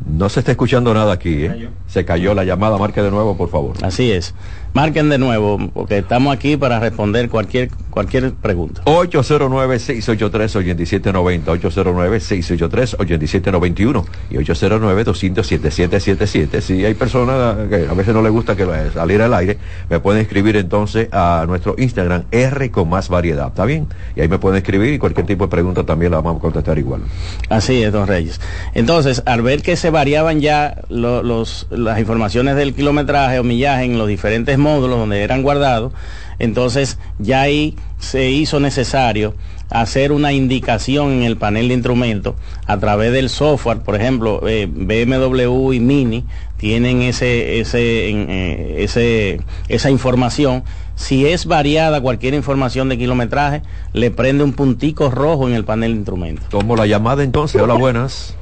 No 0.05 0.29
se 0.29 0.41
está 0.41 0.51
escuchando 0.51 0.93
nada 0.93 1.13
aquí, 1.13 1.45
¿eh? 1.45 1.69
Se 1.87 2.05
cayó 2.05 2.35
la 2.35 2.43
llamada, 2.43 2.77
marque 2.77 3.01
de 3.01 3.09
nuevo, 3.09 3.35
por 3.35 3.49
favor. 3.49 3.75
Así 3.81 4.11
es. 4.11 4.35
Marquen 4.75 5.07
de 5.07 5.17
nuevo, 5.17 5.57
porque 5.73 5.99
estamos 5.99 6.35
aquí 6.35 6.57
para 6.57 6.81
responder 6.81 7.29
cualquier 7.29 7.69
cualquier 7.95 8.33
pregunta. 8.33 8.83
809-683-8790, 8.83 11.45
809-683-8791 11.45 14.05
y 14.29 14.35
809-200-7777. 14.35 16.59
Si 16.59 16.83
hay 16.83 16.93
personas 16.93 17.69
que 17.69 17.87
a 17.89 17.93
veces 17.93 18.13
no 18.13 18.21
les 18.21 18.33
gusta 18.33 18.57
que 18.57 18.67
salir 18.93 19.21
al 19.21 19.33
aire, 19.33 19.57
me 19.89 20.01
pueden 20.01 20.21
escribir 20.21 20.57
entonces 20.57 21.07
a 21.13 21.45
nuestro 21.47 21.75
Instagram 21.77 22.25
R 22.31 22.69
con 22.69 22.89
más 22.89 23.07
variedad, 23.07 23.47
¿está 23.47 23.63
bien? 23.63 23.87
Y 24.17 24.21
ahí 24.21 24.27
me 24.27 24.39
pueden 24.39 24.57
escribir 24.57 24.93
y 24.93 24.99
cualquier 24.99 25.25
tipo 25.25 25.45
de 25.45 25.51
pregunta 25.51 25.85
también 25.85 26.11
la 26.11 26.17
vamos 26.17 26.39
a 26.39 26.41
contestar 26.41 26.77
igual. 26.77 26.99
Así 27.47 27.81
es, 27.81 27.93
don 27.93 28.07
Reyes. 28.07 28.41
Entonces, 28.73 29.23
al 29.25 29.41
ver 29.41 29.61
que 29.61 29.77
se 29.77 29.89
variaban 29.89 30.41
ya 30.41 30.81
los, 30.89 31.67
las 31.69 31.97
informaciones 31.97 32.57
del 32.57 32.73
kilometraje 32.73 33.39
o 33.39 33.45
millaje 33.45 33.85
en 33.85 33.97
los 33.97 34.09
diferentes 34.09 34.57
módulos 34.65 34.97
donde 34.97 35.21
eran 35.21 35.43
guardados, 35.43 35.93
entonces 36.39 36.97
ya 37.19 37.41
ahí 37.41 37.75
se 37.99 38.29
hizo 38.31 38.59
necesario 38.59 39.35
hacer 39.69 40.11
una 40.11 40.31
indicación 40.31 41.11
en 41.11 41.23
el 41.23 41.37
panel 41.37 41.69
de 41.69 41.73
instrumentos 41.75 42.35
a 42.67 42.77
través 42.77 43.11
del 43.13 43.29
software, 43.29 43.79
por 43.79 43.95
ejemplo, 43.95 44.41
eh, 44.47 44.67
BMW 44.69 45.73
y 45.73 45.79
Mini 45.79 46.25
tienen 46.57 47.01
ese, 47.01 47.59
ese, 47.59 48.09
eh, 48.09 48.83
ese, 48.83 49.41
esa 49.67 49.89
información. 49.89 50.63
Si 50.95 51.25
es 51.27 51.45
variada 51.45 51.99
cualquier 51.99 52.33
información 52.33 52.87
de 52.89 52.97
kilometraje, 52.97 53.61
le 53.91 54.11
prende 54.11 54.43
un 54.43 54.53
puntico 54.53 55.11
rojo 55.11 55.47
en 55.47 55.53
el 55.53 55.65
panel 55.65 55.91
de 55.91 55.97
instrumentos. 55.97 56.47
Tomo 56.49 56.75
la 56.75 56.85
llamada 56.85 57.23
entonces. 57.23 57.61
Hola, 57.61 57.73
buenas. 57.73 58.37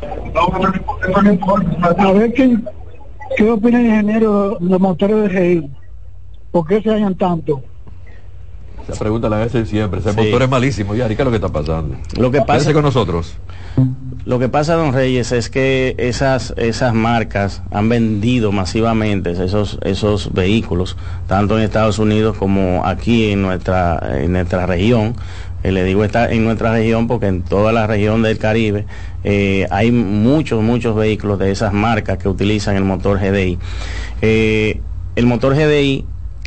A 1.98 2.12
ver 2.12 2.34
qué, 2.34 2.58
qué 3.38 3.50
opina 3.50 3.80
el 3.80 3.88
ingeniero 3.88 4.58
de 4.60 4.70
los 4.70 4.80
motores 4.80 5.34
de 5.34 5.62
GI. 5.62 5.83
¿Por 6.53 6.67
qué 6.67 6.83
se 6.83 6.91
hallan 6.91 7.15
tanto? 7.15 7.63
Esa 8.88 9.00
pregunta 9.00 9.27
la 9.27 9.41
hacen 9.41 9.65
siempre. 9.65 10.01
Ese 10.01 10.13
motor 10.13 10.43
es 10.43 10.50
malísimo. 10.50 10.93
Ya, 10.93 11.07
¿qué 11.07 11.13
es 11.13 11.19
lo 11.19 11.31
que 11.31 11.38
está 11.38 11.50
pasando? 11.50 11.95
Lo 12.15 12.29
que 12.29 12.41
pasa 12.41 12.72
con 12.74 12.83
nosotros. 12.83 13.33
Lo 14.25 14.38
que 14.38 14.50
pasa, 14.50 14.75
don 14.75 14.93
Reyes, 14.93 15.31
es 15.31 15.50
que 15.50 15.95
esas, 15.98 16.53
esas 16.55 16.93
marcas 16.93 17.63
han 17.72 17.89
vendido 17.89 18.51
masivamente 18.51 19.31
esos, 19.31 19.79
esos 19.81 20.31
vehículos, 20.31 20.95
tanto 21.27 21.57
en 21.57 21.63
Estados 21.63 21.98
Unidos 21.98 22.38
como 22.38 22.86
aquí 22.86 23.31
en 23.31 23.41
nuestra, 23.41 24.00
en 24.22 24.33
nuestra 24.33 24.67
región. 24.67 25.15
Eh, 25.63 25.72
le 25.72 25.83
digo 25.83 26.03
está 26.03 26.31
en 26.31 26.43
nuestra 26.43 26.74
región 26.74 27.07
porque 27.07 27.25
en 27.27 27.41
toda 27.41 27.72
la 27.72 27.88
región 27.88 28.22
del 28.22 28.38
Caribe 28.38 28.86
eh, 29.24 29.65
hay 29.72 29.91
muchos, 29.91 30.62
muchos 30.62 30.95
vehículos 30.95 31.39
de 31.39 31.50
esas 31.50 31.74
marcas 31.74 32.19
que 32.19 32.29
utilizan 32.29 32.75
el 32.75 32.83
motor 32.83 33.17
GDI. 33.17 33.57
Eh, 34.22 34.81
el 35.15 35.25
motor 35.25 35.55
GDI 35.55 36.05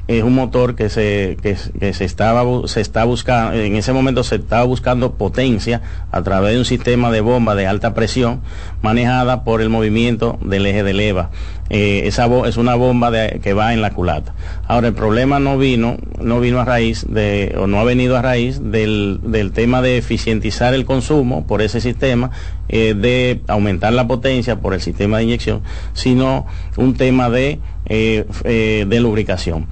es 0.08 0.22
un 0.22 0.34
motor 0.34 0.76
que 0.76 0.88
se, 0.88 1.36
que, 1.42 1.56
se 1.56 2.04
estaba 2.04 2.44
se 2.68 2.80
está 2.80 3.04
buscando, 3.04 3.58
en 3.58 3.75
ese 3.75 3.92
momento 3.92 4.22
se 4.22 4.36
estaba 4.36 4.64
buscando 4.64 5.14
potencia 5.14 5.82
a 6.12 6.22
través 6.22 6.52
de 6.52 6.58
un 6.60 6.64
sistema 6.64 7.10
de 7.10 7.20
bomba 7.20 7.54
de 7.54 7.66
alta 7.66 7.92
presión 7.92 8.40
manejada 8.82 9.42
por 9.42 9.60
el 9.60 9.68
movimiento 9.68 10.38
del 10.42 10.66
eje 10.66 10.82
de 10.84 10.94
leva. 10.94 11.30
Eh, 11.68 12.02
esa 12.04 12.28
es 12.46 12.56
una 12.56 12.76
bomba 12.76 13.10
que 13.42 13.52
va 13.52 13.75
en 13.75 13.82
la 13.82 13.90
culata. 13.90 14.34
Ahora 14.68 14.86
el 14.88 14.94
problema 14.94 15.40
no 15.40 15.58
vino, 15.58 15.96
no 16.20 16.38
vino 16.38 16.60
a 16.60 16.64
raíz 16.64 17.04
de, 17.08 17.56
o 17.58 17.66
no 17.66 17.80
ha 17.80 17.84
venido 17.84 18.16
a 18.16 18.22
raíz 18.22 18.60
del, 18.62 19.18
del 19.25 19.50
tema 19.50 19.82
de 19.82 19.98
eficientizar 19.98 20.75
el 20.75 20.84
consumo 20.84 21.44
por 21.48 21.62
ese 21.62 21.80
sistema, 21.80 22.30
eh, 22.68 22.94
de 22.94 23.40
aumentar 23.48 23.92
la 23.92 24.06
potencia 24.06 24.60
por 24.60 24.75
el 24.75 24.80
sistema 24.80 25.18
de 25.18 25.25
inyección, 25.25 25.62
sino 25.92 26.46
un 26.76 26.94
tema 26.94 27.28
de, 27.30 27.58
eh, 27.86 28.25
de 28.86 29.00
lubricación. 29.00 29.66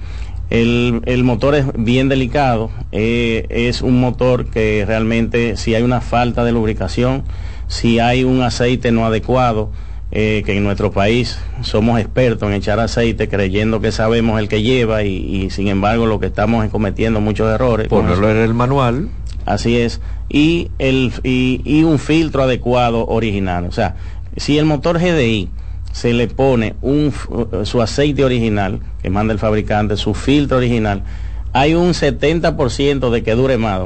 El, 0.49 1.01
el, 1.05 1.23
motor 1.23 1.55
es 1.55 1.65
bien 1.75 2.07
delicado, 2.07 2.69
eh, 2.91 3.47
es 3.49 3.81
un 3.81 3.99
motor 3.99 4.49
que 4.49 4.83
realmente 4.85 5.57
si 5.57 5.73
hay 5.73 5.81
una 5.81 6.01
falta 6.01 6.43
de 6.43 6.51
lubricación, 6.51 7.23
si 7.67 7.99
hay 7.99 8.23
un 8.23 8.43
aceite 8.43 8.91
no 8.91 9.05
adecuado, 9.05 9.71
eh, 10.11 10.43
que 10.45 10.55
en 10.55 10.63
nuestro 10.63 10.91
país 10.91 11.39
somos 11.61 11.99
expertos 11.99 12.47
en 12.47 12.55
echar 12.55 12.79
aceite 12.79 13.27
creyendo 13.27 13.81
que 13.81 13.91
sabemos 13.91 14.39
el 14.39 14.47
que 14.47 14.61
lleva 14.61 15.03
y, 15.03 15.49
sin 15.49 15.67
embargo 15.67 16.05
lo 16.05 16.19
que 16.19 16.27
estamos 16.27 16.63
es 16.63 16.71
cometiendo 16.71 17.21
muchos 17.21 17.53
errores. 17.53 17.87
Ponerlo 17.87 18.29
en 18.29 18.37
el 18.37 18.53
manual. 18.53 19.09
Así 19.45 19.77
es. 19.77 19.99
Y, 20.29 20.69
el, 20.79 21.11
y, 21.23 21.61
y 21.65 21.83
un 21.83 21.99
filtro 21.99 22.43
adecuado 22.43 23.05
original. 23.07 23.65
O 23.65 23.71
sea, 23.71 23.95
si 24.37 24.57
el 24.57 24.65
motor 24.65 24.99
GDI 24.99 25.49
se 25.95 26.11
le 26.11 26.27
pone 26.27 26.75
un, 26.81 27.13
su 27.63 27.81
aceite 27.81 28.25
original 28.25 28.81
que 29.01 29.09
manda 29.09 29.31
el 29.31 29.39
fabricante, 29.39 29.95
su 29.95 30.13
filtro 30.13 30.57
original, 30.57 31.03
hay 31.53 31.73
un 31.73 31.93
70% 31.93 33.09
de 33.09 33.23
que 33.23 33.33
dure 33.33 33.57
más, 33.57 33.79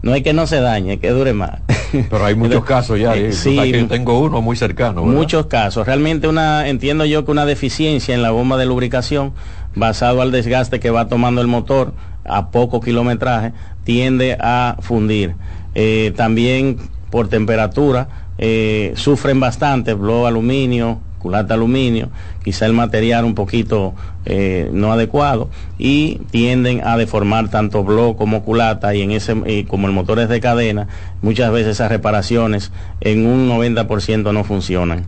No 0.00 0.14
es 0.14 0.22
que 0.22 0.32
no 0.32 0.46
se 0.46 0.60
dañe, 0.60 0.94
es 0.94 1.00
que 1.00 1.10
dure 1.10 1.34
más. 1.34 1.60
Pero 2.10 2.24
hay 2.24 2.34
muchos 2.34 2.64
casos 2.64 2.98
ya. 2.98 3.14
Eh, 3.14 3.32
sí, 3.32 3.56
yo 3.70 3.86
tengo 3.88 4.20
uno 4.20 4.40
muy 4.40 4.56
cercano. 4.56 5.04
Muchos 5.04 5.44
casos. 5.44 5.86
Realmente 5.86 6.28
una, 6.28 6.66
entiendo 6.66 7.04
yo 7.04 7.26
que 7.26 7.30
una 7.30 7.44
deficiencia 7.44 8.14
en 8.14 8.22
la 8.22 8.30
bomba 8.30 8.56
de 8.56 8.64
lubricación, 8.64 9.34
basado 9.74 10.22
al 10.22 10.32
desgaste 10.32 10.80
que 10.80 10.88
va 10.88 11.08
tomando 11.08 11.42
el 11.42 11.46
motor 11.46 11.92
a 12.24 12.50
poco 12.52 12.80
kilometraje, 12.80 13.52
tiende 13.84 14.38
a 14.40 14.78
fundir. 14.80 15.34
Eh, 15.74 16.14
también 16.16 16.78
por 17.10 17.28
temperatura 17.28 18.08
eh, 18.38 18.94
sufren 18.96 19.40
bastante, 19.40 19.92
blow 19.92 20.26
aluminio, 20.26 21.00
culata 21.24 21.54
aluminio, 21.54 22.10
quizá 22.44 22.66
el 22.66 22.74
material 22.74 23.24
un 23.24 23.34
poquito 23.34 23.94
eh, 24.26 24.68
no 24.74 24.92
adecuado 24.92 25.48
y 25.78 26.20
tienden 26.30 26.86
a 26.86 26.98
deformar 26.98 27.48
tanto 27.48 27.82
bloque 27.82 28.18
como 28.18 28.42
culata 28.42 28.94
y 28.94 29.00
en 29.00 29.10
ese 29.10 29.64
como 29.66 29.86
el 29.86 29.94
motor 29.94 30.18
es 30.18 30.28
de 30.28 30.40
cadena, 30.40 30.86
muchas 31.22 31.50
veces 31.50 31.72
esas 31.72 31.88
reparaciones 31.88 32.72
en 33.00 33.26
un 33.26 33.48
90% 33.48 34.34
no 34.34 34.44
funcionan. 34.44 35.06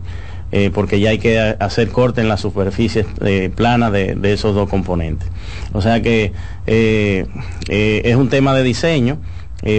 Eh, 0.53 0.71
porque 0.73 1.01
ya 1.01 1.09
hay 1.09 1.19
que 1.19 1.37
hacer 1.59 1.89
corte 1.89 2.21
en 2.21 2.29
la 2.29 2.37
superficie 2.37 3.05
eh, 3.19 3.51
plana 3.53 3.91
de, 3.91 4.15
de, 4.15 4.31
esos 4.31 4.55
dos 4.55 4.69
componentes. 4.69 5.27
O 5.73 5.81
sea 5.81 6.01
que 6.01 6.31
es 6.65 8.15
un 8.15 8.29
tema 8.29 8.55
de 8.55 8.63
diseño, 8.63 9.17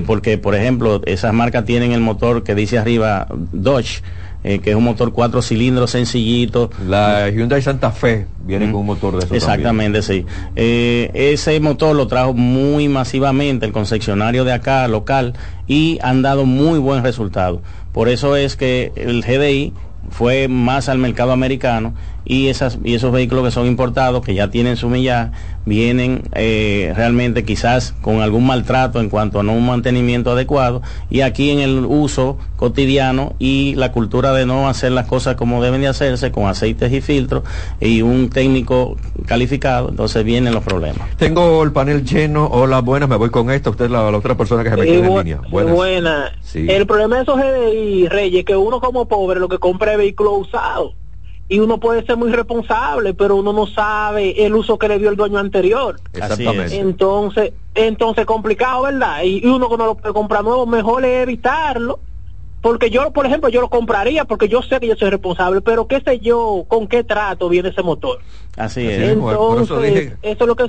porque 0.07 0.37
por 0.37 0.55
ejemplo 0.55 1.01
esas 1.07 1.33
marcas 1.33 1.65
tienen 1.65 1.93
el 1.93 2.03
motor 2.03 2.45
que 2.45 2.55
dice 2.55 2.77
arriba 2.77 3.29
Dodge, 3.31 4.03
eh, 4.45 4.61
que 4.61 4.71
es 4.71 4.77
un 4.77 4.85
motor 4.85 5.13
cuatro 5.13 5.43
cilindros 5.43 5.91
sencillito. 5.91 6.71
La 6.87 7.29
Hyundai 7.29 7.61
Santa 7.61 7.91
Fe 7.91 8.27
viene 8.45 8.67
con 8.71 8.81
un 8.81 8.87
motor 8.87 9.19
de 9.19 9.27
eso. 9.27 9.35
Exactamente, 9.35 10.03
sí. 10.03 10.25
Eh, 10.55 11.11
ese 11.15 11.59
motor 11.61 11.97
lo 11.97 12.07
trajo 12.07 12.35
muy 12.35 12.89
masivamente 12.89 13.67
el 13.67 13.73
concesionario 13.73 14.45
de 14.45 14.53
acá, 14.53 14.87
local, 14.89 15.35
y 15.67 15.99
han 16.03 16.23
dado 16.23 16.47
muy 16.47 16.79
buen 16.79 17.03
resultado. 17.03 17.63
Por 17.93 18.09
eso 18.09 18.37
es 18.37 18.57
que 18.57 18.93
el 18.97 19.23
GDI 19.23 19.73
fue 20.11 20.49
más 20.49 20.89
al 20.89 20.99
mercado 20.99 21.33
americano 21.33 21.95
y, 22.29 22.49
esas, 22.49 22.79
y 22.85 22.95
esos 22.95 23.11
vehículos 23.11 23.45
que 23.45 23.51
son 23.51 23.67
importados, 23.67 24.25
que 24.25 24.35
ya 24.35 24.51
tienen 24.51 24.77
su 24.77 24.89
millaje, 24.91 25.33
vienen 25.65 26.23
eh, 26.35 26.93
realmente 26.95 27.45
quizás 27.45 27.95
con 28.03 28.21
algún 28.21 28.47
maltrato 28.47 29.01
en 29.01 29.09
cuanto 29.09 29.41
a 29.41 29.43
no 29.43 29.55
un 29.55 29.67
mantenimiento 29.67 30.31
adecuado 30.31 30.83
y 31.11 31.23
aquí 31.23 31.51
en 31.51 31.59
el 31.59 31.85
uso 31.87 32.39
cotidiano 32.57 33.35
y 33.39 33.75
la 33.77 33.93
cultura 33.93 34.33
de 34.33 34.47
no 34.47 34.69
hacer 34.69 34.93
las 34.93 35.07
cosas 35.07 35.37
como 35.37 35.63
deben 35.63 35.81
de 35.81 35.89
hacerse 35.89 36.31
con 36.31 36.47
aceites 36.47 36.93
y 36.93 37.01
filtros 37.01 37.45
y 37.81 38.03
un 38.03 38.29
técnico 38.29 38.97
calificado, 39.27 39.89
entonces 39.89 40.23
vienen 40.23 40.53
los 40.53 40.63
problemas. 40.63 41.09
Tengo 41.17 41.63
el 41.63 41.73
panel 41.73 42.05
lleno, 42.05 42.47
hola, 42.47 42.81
buenas, 42.81 43.09
me 43.09 43.17
voy 43.17 43.31
con 43.31 43.51
esto, 43.51 43.71
usted 43.71 43.87
es 43.87 43.91
la, 43.91 44.05
otra 44.05 44.37
persona 44.37 44.63
que 44.63 44.71
se 44.71 44.77
me 44.77 44.85
queda 44.85 45.07
en 45.07 45.17
línea. 45.17 45.41
Buenas. 45.51 45.75
Buena. 45.75 46.33
El 46.55 46.87
problema 46.87 47.17
de 47.17 47.23
esos 47.23 47.37
GDI, 47.37 48.09
Reyes, 48.09 48.45
que 48.45 48.57
uno 48.57 48.81
como 48.81 49.09
pobre 49.09 49.41
lo 49.41 49.49
que 49.49 49.59
compra 49.59 49.93
es 49.93 49.99
vehículo 49.99 50.35
usado 50.35 50.93
y 51.49 51.61
uno 51.61 51.81
puede 51.81 52.05
ser 52.05 52.17
muy 52.17 52.31
responsable, 52.31 53.15
pero 53.15 53.37
uno 53.37 53.53
no 53.53 53.67
sabe 53.67 54.45
el 54.45 54.55
uso 54.55 54.79
que 54.79 54.89
le 54.89 54.99
dio 54.99 55.09
el 55.09 55.17
dueño 55.17 55.39
anterior. 55.39 55.99
Exactamente. 56.13 56.79
Entonces, 56.79 57.53
entonces 57.75 58.27
complicado, 58.27 58.83
¿verdad? 58.83 59.23
Y, 59.23 59.47
uno 59.47 59.69
que 59.71 59.77
no 59.79 59.87
lo 59.87 59.95
puede 59.95 60.13
comprar 60.13 60.45
nuevo, 60.45 60.67
mejor 60.67 61.05
es 61.05 61.23
evitarlo. 61.23 62.01
Porque 62.61 62.91
yo, 62.91 63.13
por 63.13 63.25
ejemplo, 63.25 63.49
yo 63.49 63.61
lo 63.61 63.71
compraría 63.71 64.25
porque 64.25 64.49
yo 64.49 64.63
sé 64.63 64.81
que 64.81 64.89
yo 64.89 64.97
soy 64.97 65.11
responsable, 65.11 65.61
pero 65.61 65.87
qué 65.87 66.01
sé 66.01 66.19
yo, 66.19 66.65
con 66.67 66.89
qué 66.89 67.05
trato 67.05 67.49
viene 67.49 67.69
ese 67.69 67.83
motor. 67.83 68.19
Así 68.57 68.87
es. 68.87 69.13
Entonces, 69.13 70.15
eso, 70.23 70.45
es 70.45 70.49
lo 70.49 70.57
que 70.57 70.65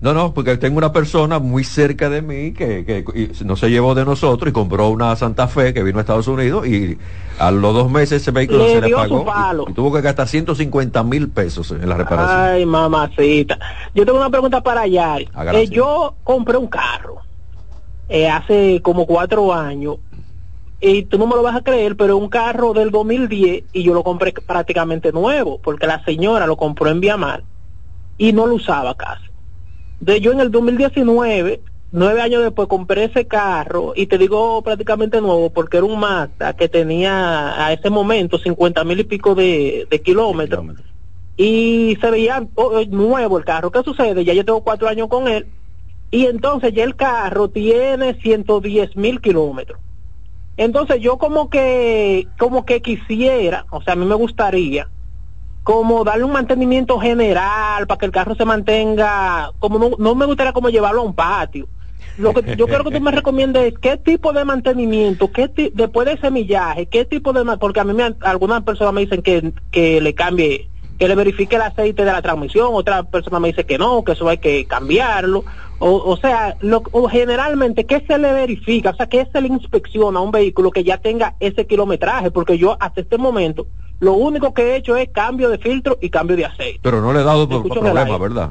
no, 0.00 0.14
no, 0.14 0.32
porque 0.34 0.56
tengo 0.56 0.78
una 0.78 0.92
persona 0.92 1.38
muy 1.38 1.64
cerca 1.64 2.08
de 2.08 2.22
mí 2.22 2.52
que, 2.52 3.04
no 3.44 3.56
se 3.56 3.70
llevó 3.70 3.94
de 3.94 4.04
nosotros 4.04 4.50
y 4.50 4.52
compró 4.52 4.88
una 4.88 5.16
Santa 5.16 5.48
Fe 5.48 5.74
que 5.74 5.82
vino 5.82 5.98
a 5.98 6.02
Estados 6.02 6.28
Unidos 6.28 6.66
y 6.66 6.98
a 7.38 7.50
los 7.50 7.74
dos 7.74 7.90
meses 7.90 8.22
ese 8.22 8.30
vehículo 8.30 8.66
se 8.66 8.80
le 8.80 8.90
pagó 8.90 9.26
y, 9.68 9.72
tuvo 9.72 9.92
que 9.92 10.00
gastar 10.00 10.28
150 10.28 11.02
mil 11.02 11.28
pesos 11.28 11.70
en 11.72 11.88
la 11.88 11.96
reparación. 11.96 12.40
Ay, 12.40 12.66
mamacita. 12.66 13.58
Yo 13.94 14.06
tengo 14.06 14.18
una 14.18 14.30
pregunta 14.30 14.62
para 14.62 14.82
allá. 14.82 15.18
Eh, 15.18 15.68
yo 15.68 16.14
compré 16.22 16.56
un 16.56 16.68
carro 16.68 17.16
eh, 18.08 18.28
hace 18.28 18.80
como 18.82 19.06
cuatro 19.06 19.52
años 19.52 19.96
y 20.80 21.04
tú 21.04 21.18
no 21.18 21.26
me 21.26 21.34
lo 21.34 21.42
vas 21.42 21.56
a 21.56 21.62
creer, 21.62 21.96
pero 21.96 22.16
un 22.16 22.28
carro 22.28 22.72
del 22.72 22.90
2010 22.90 23.64
y 23.72 23.82
yo 23.82 23.94
lo 23.94 24.04
compré 24.04 24.32
prácticamente 24.32 25.10
nuevo 25.10 25.58
porque 25.60 25.86
la 25.86 26.04
señora 26.04 26.46
lo 26.46 26.56
compró 26.56 26.88
en 26.90 27.00
Viamar 27.00 27.42
y 28.18 28.32
no 28.32 28.46
lo 28.46 28.54
usaba 28.54 28.94
casi 28.94 29.25
de 30.00 30.20
yo 30.20 30.32
en 30.32 30.40
el 30.40 30.50
2019 30.50 31.60
nueve 31.92 32.20
años 32.20 32.42
después 32.42 32.68
compré 32.68 33.04
ese 33.04 33.26
carro 33.26 33.92
y 33.96 34.06
te 34.06 34.18
digo 34.18 34.62
prácticamente 34.62 35.20
nuevo 35.20 35.50
porque 35.50 35.78
era 35.78 35.86
un 35.86 35.98
Mazda 35.98 36.54
que 36.54 36.68
tenía 36.68 37.64
a 37.64 37.72
ese 37.72 37.90
momento 37.90 38.38
cincuenta 38.38 38.84
mil 38.84 39.00
y 39.00 39.04
pico 39.04 39.34
de, 39.34 39.86
kilómetros 40.04 40.64
y 41.36 41.96
se 42.00 42.10
veía 42.10 42.46
oh, 42.54 42.78
eh, 42.78 42.86
nuevo 42.86 43.38
el 43.38 43.44
carro. 43.44 43.70
¿Qué 43.70 43.82
sucede? 43.82 44.24
Ya 44.24 44.32
yo 44.32 44.44
tengo 44.44 44.62
cuatro 44.64 44.88
años 44.88 45.08
con 45.08 45.28
él 45.28 45.46
y 46.10 46.26
entonces 46.26 46.72
ya 46.72 46.84
el 46.84 46.96
carro 46.96 47.48
tiene 47.48 48.14
110 48.14 48.96
mil 48.96 49.20
kilómetros. 49.20 49.80
Entonces 50.56 51.00
yo 51.00 51.18
como 51.18 51.50
que, 51.50 52.28
como 52.38 52.64
que 52.64 52.80
quisiera, 52.80 53.66
o 53.70 53.82
sea, 53.82 53.92
a 53.92 53.96
mí 53.96 54.06
me 54.06 54.14
gustaría 54.14 54.88
como 55.66 56.04
darle 56.04 56.22
un 56.22 56.30
mantenimiento 56.30 57.00
general 57.00 57.88
para 57.88 57.98
que 57.98 58.06
el 58.06 58.12
carro 58.12 58.36
se 58.36 58.44
mantenga, 58.44 59.50
como 59.58 59.80
no, 59.80 59.90
no 59.98 60.14
me 60.14 60.24
gustaría 60.24 60.52
como 60.52 60.68
llevarlo 60.68 61.00
a 61.00 61.04
un 61.04 61.12
patio, 61.12 61.66
lo 62.18 62.32
que 62.32 62.54
yo 62.54 62.68
quiero 62.68 62.84
que 62.84 62.92
tú 62.92 63.00
me 63.00 63.10
recomiendes 63.20 63.74
qué 63.80 63.96
tipo 63.96 64.32
de 64.32 64.44
mantenimiento, 64.44 65.32
qué 65.32 65.50
después 65.74 66.06
de 66.06 66.12
ese 66.12 66.30
millaje, 66.30 66.86
qué 66.86 67.04
tipo 67.04 67.32
de 67.32 67.44
porque 67.56 67.80
a 67.80 67.84
mí 67.84 67.94
me, 67.94 68.14
algunas 68.20 68.62
personas 68.62 68.94
me 68.94 69.00
dicen 69.00 69.22
que, 69.22 69.54
que 69.72 70.00
le 70.00 70.14
cambie, 70.14 70.70
que 71.00 71.08
le 71.08 71.16
verifique 71.16 71.56
el 71.56 71.62
aceite 71.62 72.04
de 72.04 72.12
la 72.12 72.22
transmisión, 72.22 72.68
otra 72.70 73.02
persona 73.02 73.40
me 73.40 73.48
dice 73.48 73.66
que 73.66 73.76
no, 73.76 74.04
que 74.04 74.12
eso 74.12 74.28
hay 74.28 74.38
que 74.38 74.66
cambiarlo, 74.66 75.44
o, 75.80 75.96
o 75.96 76.16
sea, 76.16 76.56
lo, 76.60 76.84
o 76.92 77.08
generalmente 77.08 77.86
qué 77.86 78.04
se 78.06 78.18
le 78.18 78.32
verifica, 78.32 78.90
o 78.90 78.94
sea, 78.94 79.08
qué 79.08 79.26
se 79.32 79.40
le 79.40 79.48
inspecciona 79.48 80.20
a 80.20 80.22
un 80.22 80.30
vehículo 80.30 80.70
que 80.70 80.84
ya 80.84 80.98
tenga 80.98 81.34
ese 81.40 81.66
kilometraje, 81.66 82.30
porque 82.30 82.56
yo 82.56 82.76
hasta 82.78 83.00
este 83.00 83.18
momento 83.18 83.66
lo 84.00 84.12
único 84.14 84.52
que 84.54 84.62
he 84.62 84.76
hecho 84.76 84.96
es 84.96 85.08
cambio 85.10 85.48
de 85.48 85.58
filtro 85.58 85.98
y 86.00 86.10
cambio 86.10 86.36
de 86.36 86.44
aceite. 86.44 86.80
Pero 86.82 87.00
no 87.00 87.12
le 87.12 87.20
he 87.20 87.24
dado 87.24 87.48
problema, 87.48 88.18
¿verdad? 88.18 88.50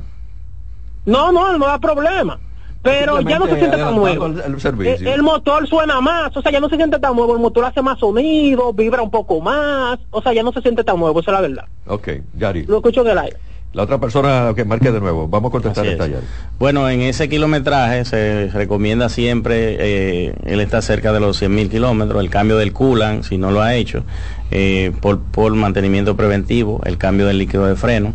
No, 1.06 1.32
no, 1.32 1.58
no 1.58 1.68
da 1.68 1.80
problema 1.80 2.40
pero 2.86 3.20
ya 3.22 3.40
no 3.40 3.48
se 3.48 3.58
siente 3.58 3.78
tan 3.78 3.96
nuevo. 3.96 4.28
El, 4.28 5.24
motor 5.24 5.68
suena 5.68 6.00
más, 6.02 6.38
o 6.38 6.42
sea, 6.42 6.52
ya 6.52 6.60
no 6.60 6.70
se 6.70 6.76
siente 6.78 7.00
tan 7.00 7.16
nuevo, 7.16 7.34
el 7.34 7.42
motor 7.42 7.66
hace 7.66 7.82
más 7.82 7.98
sonido, 7.98 8.74
vibra 8.74 9.02
un 9.02 9.10
poco 9.10 9.42
más, 9.42 9.98
o 10.12 10.22
sea, 10.22 10.34
ya 10.34 10.44
no 10.44 10.54
se 10.54 10.62
siente 10.62 10.84
tan 10.84 11.00
nuevo, 11.00 11.20
esa 11.20 11.32
es 11.32 11.36
la 11.36 11.42
verdad. 11.42 11.66
Ok, 11.88 12.10
Yari. 12.38 12.66
Lo 12.66 12.78
escucho 12.78 13.02
en 13.02 13.08
el 13.08 13.18
aire. 13.18 13.38
La 13.76 13.84
otra 13.84 14.00
persona 14.00 14.54
que 14.56 14.64
marque 14.64 14.90
de 14.90 15.02
nuevo, 15.02 15.28
vamos 15.28 15.50
a 15.50 15.52
contestar 15.52 15.86
esta 15.86 16.08
Yari. 16.08 16.26
Bueno, 16.58 16.90
en 16.90 17.02
ese 17.02 17.28
kilometraje 17.28 18.06
se 18.06 18.48
recomienda 18.54 19.10
siempre, 19.10 19.76
eh, 19.78 20.34
él 20.46 20.62
está 20.62 20.82
cerca 20.82 21.12
de 21.12 21.20
los 21.20 21.38
100 21.38 21.54
mil 21.54 21.70
kilómetros, 21.70 22.24
el 22.24 22.30
cambio 22.30 22.56
del 22.56 22.72
coolant, 22.72 23.26
si 23.26 23.38
no 23.38 23.52
lo 23.52 23.62
ha 23.62 23.76
hecho, 23.76 24.06
eh, 24.50 24.94
por, 25.02 25.20
por 25.20 25.54
mantenimiento 25.56 26.16
preventivo, 26.16 26.80
el 26.86 26.98
cambio 26.98 27.28
del 27.28 27.38
líquido 27.38 27.66
de 27.66 27.76
freno. 27.76 28.14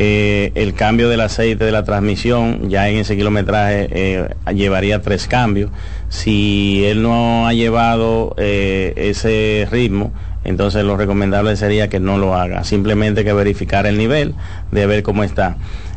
Eh, 0.00 0.52
el 0.54 0.74
cambio 0.74 1.08
del 1.08 1.20
aceite 1.20 1.64
de 1.64 1.72
la 1.72 1.82
transmisión, 1.82 2.70
ya 2.70 2.88
en 2.88 2.98
ese 2.98 3.16
kilometraje 3.16 3.88
eh, 3.90 4.28
llevaría 4.54 5.02
tres 5.02 5.26
cambios. 5.26 5.72
Si 6.08 6.84
él 6.84 7.02
no 7.02 7.48
ha 7.48 7.52
llevado 7.52 8.32
eh, 8.38 8.92
ese 8.96 9.66
ritmo, 9.68 10.12
entonces 10.44 10.84
lo 10.84 10.96
recomendable 10.96 11.56
sería 11.56 11.88
que 11.88 12.00
no 12.00 12.18
lo 12.18 12.34
haga, 12.34 12.64
simplemente 12.64 13.24
que 13.24 13.32
verificar 13.32 13.86
el 13.86 13.98
nivel, 13.98 14.34
de 14.70 14.86
ver 14.86 15.02
cómo 15.02 15.24
está. 15.24 15.56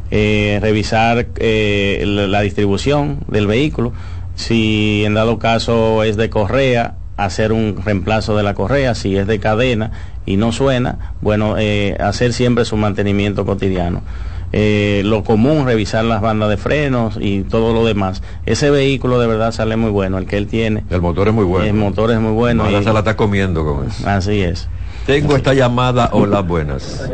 revisar 0.09 1.27
la 1.39 2.41
distribución 2.41 3.19
del 3.27 3.47
vehículo, 3.47 3.93
si 4.35 5.03
en 5.05 5.13
dado 5.13 5.39
caso 5.39 6.03
es 6.03 6.17
de 6.17 6.29
correa, 6.29 6.95
hacer 7.17 7.51
un 7.51 7.81
reemplazo 7.83 8.35
de 8.35 8.43
la 8.43 8.53
correa, 8.53 8.95
si 8.95 9.15
es 9.17 9.27
de 9.27 9.39
cadena 9.39 9.91
y 10.25 10.37
no 10.37 10.51
suena, 10.51 11.13
bueno, 11.21 11.57
eh, 11.57 11.95
hacer 11.99 12.33
siempre 12.33 12.65
su 12.65 12.77
mantenimiento 12.77 13.45
cotidiano. 13.45 14.01
Eh, 14.53 15.01
lo 15.05 15.23
común, 15.23 15.65
revisar 15.65 16.03
las 16.03 16.21
bandas 16.21 16.49
de 16.49 16.57
frenos 16.57 17.17
y 17.19 17.41
todo 17.43 17.73
lo 17.73 17.85
demás. 17.85 18.21
Ese 18.45 18.69
vehículo 18.69 19.19
de 19.19 19.27
verdad 19.27 19.51
sale 19.51 19.77
muy 19.77 19.91
bueno, 19.91 20.17
el 20.17 20.25
que 20.25 20.37
él 20.37 20.47
tiene. 20.47 20.83
El 20.89 21.01
motor 21.01 21.29
es 21.29 21.33
muy 21.33 21.45
bueno. 21.45 21.65
El 21.65 21.73
motor 21.73 22.11
es 22.11 22.19
muy 22.19 22.33
bueno. 22.33 22.63
Ahora 22.63 22.83
se 22.83 22.91
la 22.91 22.99
está 22.99 23.15
comiendo 23.15 23.63
con 23.63 23.87
eso. 23.87 24.07
Así 24.07 24.41
es. 24.41 24.67
Tengo 25.05 25.35
esta 25.35 25.53
llamada. 25.53 26.09
Hola, 26.11 26.41
buenas. 26.41 27.09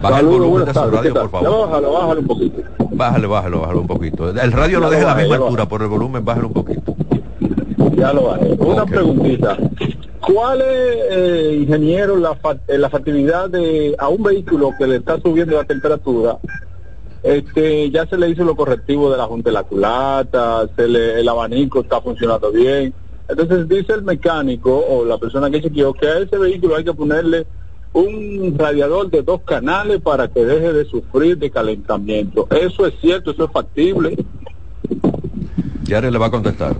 Baja 0.00 0.18
el 0.18 0.26
volumen 0.26 0.64
de 0.64 0.74
su 0.74 0.90
radio, 0.90 1.14
por 1.14 1.30
favor. 1.30 1.68
Bájalo, 1.68 1.92
bájalo 1.92 2.20
un 2.20 2.26
poquito. 2.26 2.62
Bájale, 2.90 3.26
bájalo, 3.26 3.60
bájalo 3.60 3.80
un 3.80 3.86
poquito. 3.86 4.30
El 4.30 4.52
radio 4.52 4.80
lo 4.80 4.90
deja 4.90 5.04
a 5.04 5.14
la 5.14 5.22
misma 5.22 5.36
altura, 5.36 5.66
por 5.66 5.82
el 5.82 5.88
volumen, 5.88 6.24
bájalo 6.24 6.48
un 6.48 6.52
poquito. 6.54 6.96
Ya 7.96 8.12
lo 8.12 8.24
bajé. 8.24 8.46
Una 8.58 8.84
preguntita. 8.84 9.56
¿Cuál 10.26 10.60
es, 10.60 10.96
eh, 11.10 11.58
ingeniero, 11.62 12.16
la, 12.16 12.38
eh, 12.68 12.78
la 12.78 12.88
factibilidad 12.88 13.50
de 13.50 13.96
a 13.98 14.08
un 14.08 14.22
vehículo 14.22 14.70
que 14.78 14.86
le 14.86 14.96
está 14.96 15.20
subiendo 15.20 15.56
la 15.56 15.64
temperatura? 15.64 16.38
Este, 17.24 17.90
ya 17.90 18.06
se 18.06 18.16
le 18.16 18.30
hizo 18.30 18.44
lo 18.44 18.54
correctivo 18.54 19.10
de 19.10 19.16
la 19.16 19.24
junta 19.24 19.50
de 19.50 19.54
la 19.54 19.64
culata, 19.64 20.68
se 20.76 20.86
le, 20.86 21.20
el 21.20 21.28
abanico 21.28 21.80
está 21.80 22.00
funcionando 22.00 22.52
bien. 22.52 22.94
Entonces 23.28 23.68
dice 23.68 23.94
el 23.94 24.02
mecánico 24.02 24.76
o 24.76 25.04
la 25.04 25.18
persona 25.18 25.50
que 25.50 25.60
chequeó 25.60 25.92
que 25.92 26.06
a 26.06 26.18
ese 26.18 26.38
vehículo 26.38 26.76
hay 26.76 26.84
que 26.84 26.94
ponerle 26.94 27.46
un 27.92 28.54
radiador 28.56 29.10
de 29.10 29.22
dos 29.22 29.40
canales 29.42 30.00
para 30.00 30.28
que 30.28 30.44
deje 30.44 30.72
de 30.72 30.84
sufrir 30.84 31.36
de 31.36 31.50
calentamiento. 31.50 32.46
Eso 32.50 32.86
es 32.86 32.94
cierto, 33.00 33.32
eso 33.32 33.44
es 33.44 33.50
factible. 33.50 34.16
Ya 35.84 36.00
le 36.00 36.16
va 36.16 36.26
a 36.26 36.30
contestar. 36.30 36.76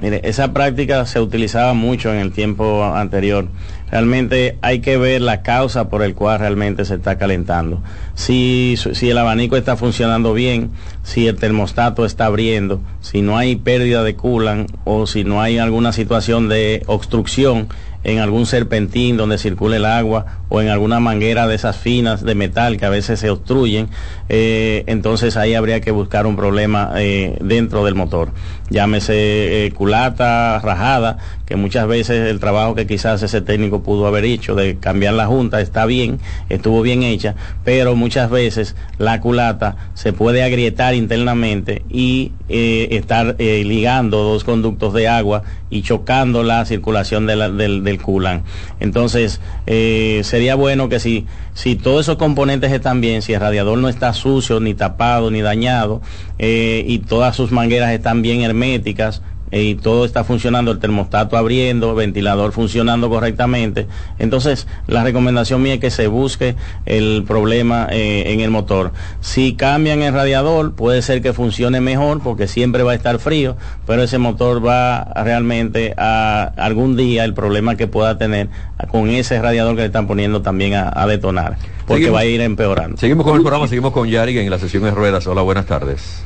Mire, 0.00 0.20
esa 0.24 0.52
práctica 0.52 1.06
se 1.06 1.20
utilizaba 1.20 1.74
mucho 1.74 2.12
en 2.12 2.20
el 2.20 2.32
tiempo 2.32 2.84
anterior. 2.84 3.48
Realmente 3.90 4.56
hay 4.62 4.80
que 4.80 4.96
ver 4.96 5.20
la 5.20 5.42
causa 5.42 5.88
por 5.88 6.02
el 6.02 6.14
cual 6.14 6.38
realmente 6.38 6.84
se 6.84 6.94
está 6.94 7.18
calentando. 7.18 7.82
Si, 8.14 8.76
si 8.76 9.10
el 9.10 9.18
abanico 9.18 9.56
está 9.56 9.76
funcionando 9.76 10.34
bien, 10.34 10.70
si 11.02 11.26
el 11.26 11.36
termostato 11.36 12.06
está 12.06 12.26
abriendo, 12.26 12.80
si 13.00 13.22
no 13.22 13.36
hay 13.36 13.56
pérdida 13.56 14.02
de 14.02 14.14
culan 14.14 14.66
o 14.84 15.06
si 15.06 15.24
no 15.24 15.42
hay 15.42 15.58
alguna 15.58 15.92
situación 15.92 16.48
de 16.48 16.82
obstrucción 16.86 17.68
en 18.04 18.18
algún 18.18 18.46
serpentín 18.46 19.16
donde 19.16 19.38
circule 19.38 19.76
el 19.76 19.84
agua 19.84 20.41
o 20.54 20.60
en 20.60 20.68
alguna 20.68 21.00
manguera 21.00 21.46
de 21.46 21.54
esas 21.54 21.78
finas 21.78 22.22
de 22.22 22.34
metal 22.34 22.76
que 22.76 22.84
a 22.84 22.90
veces 22.90 23.18
se 23.18 23.30
obstruyen, 23.30 23.88
eh, 24.28 24.84
entonces 24.86 25.38
ahí 25.38 25.54
habría 25.54 25.80
que 25.80 25.92
buscar 25.92 26.26
un 26.26 26.36
problema 26.36 26.92
eh, 26.96 27.38
dentro 27.40 27.86
del 27.86 27.94
motor. 27.94 28.32
Llámese 28.68 29.64
eh, 29.64 29.70
culata, 29.72 30.58
rajada, 30.58 31.16
que 31.46 31.56
muchas 31.56 31.86
veces 31.86 32.28
el 32.28 32.38
trabajo 32.38 32.74
que 32.74 32.86
quizás 32.86 33.22
ese 33.22 33.40
técnico 33.40 33.82
pudo 33.82 34.06
haber 34.06 34.26
hecho 34.26 34.54
de 34.54 34.76
cambiar 34.76 35.14
la 35.14 35.26
junta 35.26 35.62
está 35.62 35.86
bien, 35.86 36.20
estuvo 36.50 36.82
bien 36.82 37.02
hecha, 37.02 37.34
pero 37.64 37.96
muchas 37.96 38.28
veces 38.28 38.76
la 38.98 39.22
culata 39.22 39.76
se 39.94 40.12
puede 40.12 40.42
agrietar 40.42 40.94
internamente 40.94 41.82
y 41.88 42.32
estar 42.48 43.36
ligando 43.38 44.18
dos 44.18 44.44
conductos 44.44 44.92
de 44.92 45.08
agua 45.08 45.44
y 45.70 45.80
chocando 45.80 46.42
la 46.42 46.66
circulación 46.66 47.26
del, 47.26 47.56
del 47.56 48.02
culan. 48.02 48.44
Entonces, 48.80 49.40
sería 49.66 50.41
sería 50.42 50.56
bueno 50.56 50.88
que 50.88 50.98
si, 50.98 51.28
si 51.54 51.76
todos 51.76 52.00
esos 52.00 52.16
componentes 52.16 52.72
están 52.72 53.00
bien, 53.00 53.22
si 53.22 53.32
el 53.32 53.38
radiador 53.38 53.78
no 53.78 53.88
está 53.88 54.12
sucio, 54.12 54.58
ni 54.58 54.74
tapado, 54.74 55.30
ni 55.30 55.40
dañado, 55.40 56.02
eh, 56.40 56.84
y 56.84 56.98
todas 56.98 57.36
sus 57.36 57.52
mangueras 57.52 57.92
están 57.92 58.22
bien 58.22 58.40
herméticas, 58.40 59.22
y 59.52 59.74
todo 59.74 60.04
está 60.04 60.24
funcionando, 60.24 60.70
el 60.70 60.78
termostato 60.78 61.36
abriendo, 61.36 61.94
ventilador 61.94 62.52
funcionando 62.52 63.10
correctamente. 63.10 63.86
Entonces, 64.18 64.66
la 64.86 65.04
recomendación 65.04 65.62
mía 65.62 65.74
es 65.74 65.80
que 65.80 65.90
se 65.90 66.06
busque 66.06 66.56
el 66.86 67.24
problema 67.26 67.86
eh, 67.90 68.32
en 68.32 68.40
el 68.40 68.50
motor. 68.50 68.92
Si 69.20 69.54
cambian 69.54 70.02
el 70.02 70.14
radiador, 70.14 70.74
puede 70.74 71.02
ser 71.02 71.20
que 71.20 71.32
funcione 71.32 71.80
mejor 71.80 72.22
porque 72.22 72.48
siempre 72.48 72.82
va 72.82 72.92
a 72.92 72.94
estar 72.94 73.18
frío, 73.18 73.56
pero 73.86 74.02
ese 74.02 74.18
motor 74.18 74.64
va 74.64 75.04
realmente 75.22 75.94
a 75.98 76.52
algún 76.56 76.96
día 76.96 77.24
el 77.24 77.34
problema 77.34 77.76
que 77.76 77.86
pueda 77.86 78.16
tener 78.16 78.48
con 78.90 79.10
ese 79.10 79.40
radiador 79.40 79.74
que 79.74 79.82
le 79.82 79.86
están 79.86 80.06
poniendo 80.06 80.42
también 80.42 80.74
a, 80.74 81.06
detonar, 81.06 81.58
porque 81.86 82.10
va 82.10 82.20
a 82.20 82.24
ir 82.24 82.40
empeorando. 82.40 82.96
Seguimos 82.96 83.26
con 83.26 83.36
el 83.36 83.42
programa, 83.42 83.68
seguimos 83.68 83.92
con 83.92 84.08
Yari 84.08 84.38
en 84.38 84.50
la 84.50 84.58
sesión 84.58 84.84
de 84.84 84.92
ruedas. 84.92 85.26
Hola, 85.26 85.42
buenas 85.42 85.66
tardes. 85.66 86.24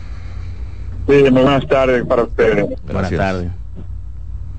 Sí, 1.09 1.31
buenas 1.31 1.67
tardes 1.67 2.05
para 2.05 2.25
ustedes. 2.25 2.67
Buenas 2.85 3.11
tardes. 3.11 3.51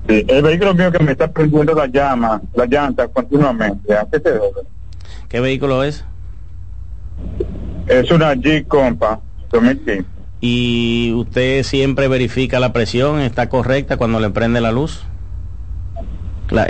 Sí, 0.08 0.24
el 0.26 0.42
vehículo 0.42 0.74
mío 0.74 0.90
que 0.90 1.04
me 1.04 1.12
está 1.12 1.30
prendiendo 1.30 1.74
la 1.74 1.86
llama, 1.86 2.40
la 2.54 2.64
llanta 2.64 3.06
continuamente, 3.08 3.94
¿a 3.94 4.06
qué 4.10 4.18
se 4.18 4.32
debe? 4.32 4.46
¿Qué 5.28 5.40
vehículo 5.40 5.84
es? 5.84 6.04
Es 7.86 8.10
una 8.10 8.34
Jeep 8.34 8.66
Compa 8.68 9.20
2015. 9.50 10.04
¿Y 10.40 11.12
usted 11.14 11.62
siempre 11.64 12.08
verifica 12.08 12.60
la 12.60 12.72
presión? 12.72 13.20
¿Está 13.20 13.48
correcta 13.48 13.96
cuando 13.96 14.20
le 14.20 14.30
prende 14.30 14.60
la 14.60 14.72
luz? 14.72 15.04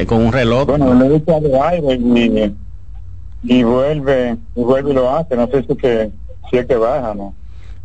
con 0.07 0.27
un 0.27 0.33
reloj. 0.33 0.67
Bueno, 0.67 0.93
le 0.95 1.09
gusta 1.09 1.39
de 1.39 1.61
aire 1.61 1.95
y, 1.95 2.57
y, 3.45 3.63
vuelve, 3.63 4.37
y 4.57 4.61
vuelve 4.61 4.91
y 4.91 4.95
lo 4.95 5.17
hace. 5.17 5.37
No 5.37 5.47
sé 5.47 5.63
si, 5.63 5.77
que, 5.77 6.11
si 6.51 6.59
es 6.59 6.67
que 6.67 6.75
baja, 6.75 7.15
¿no? 7.15 7.33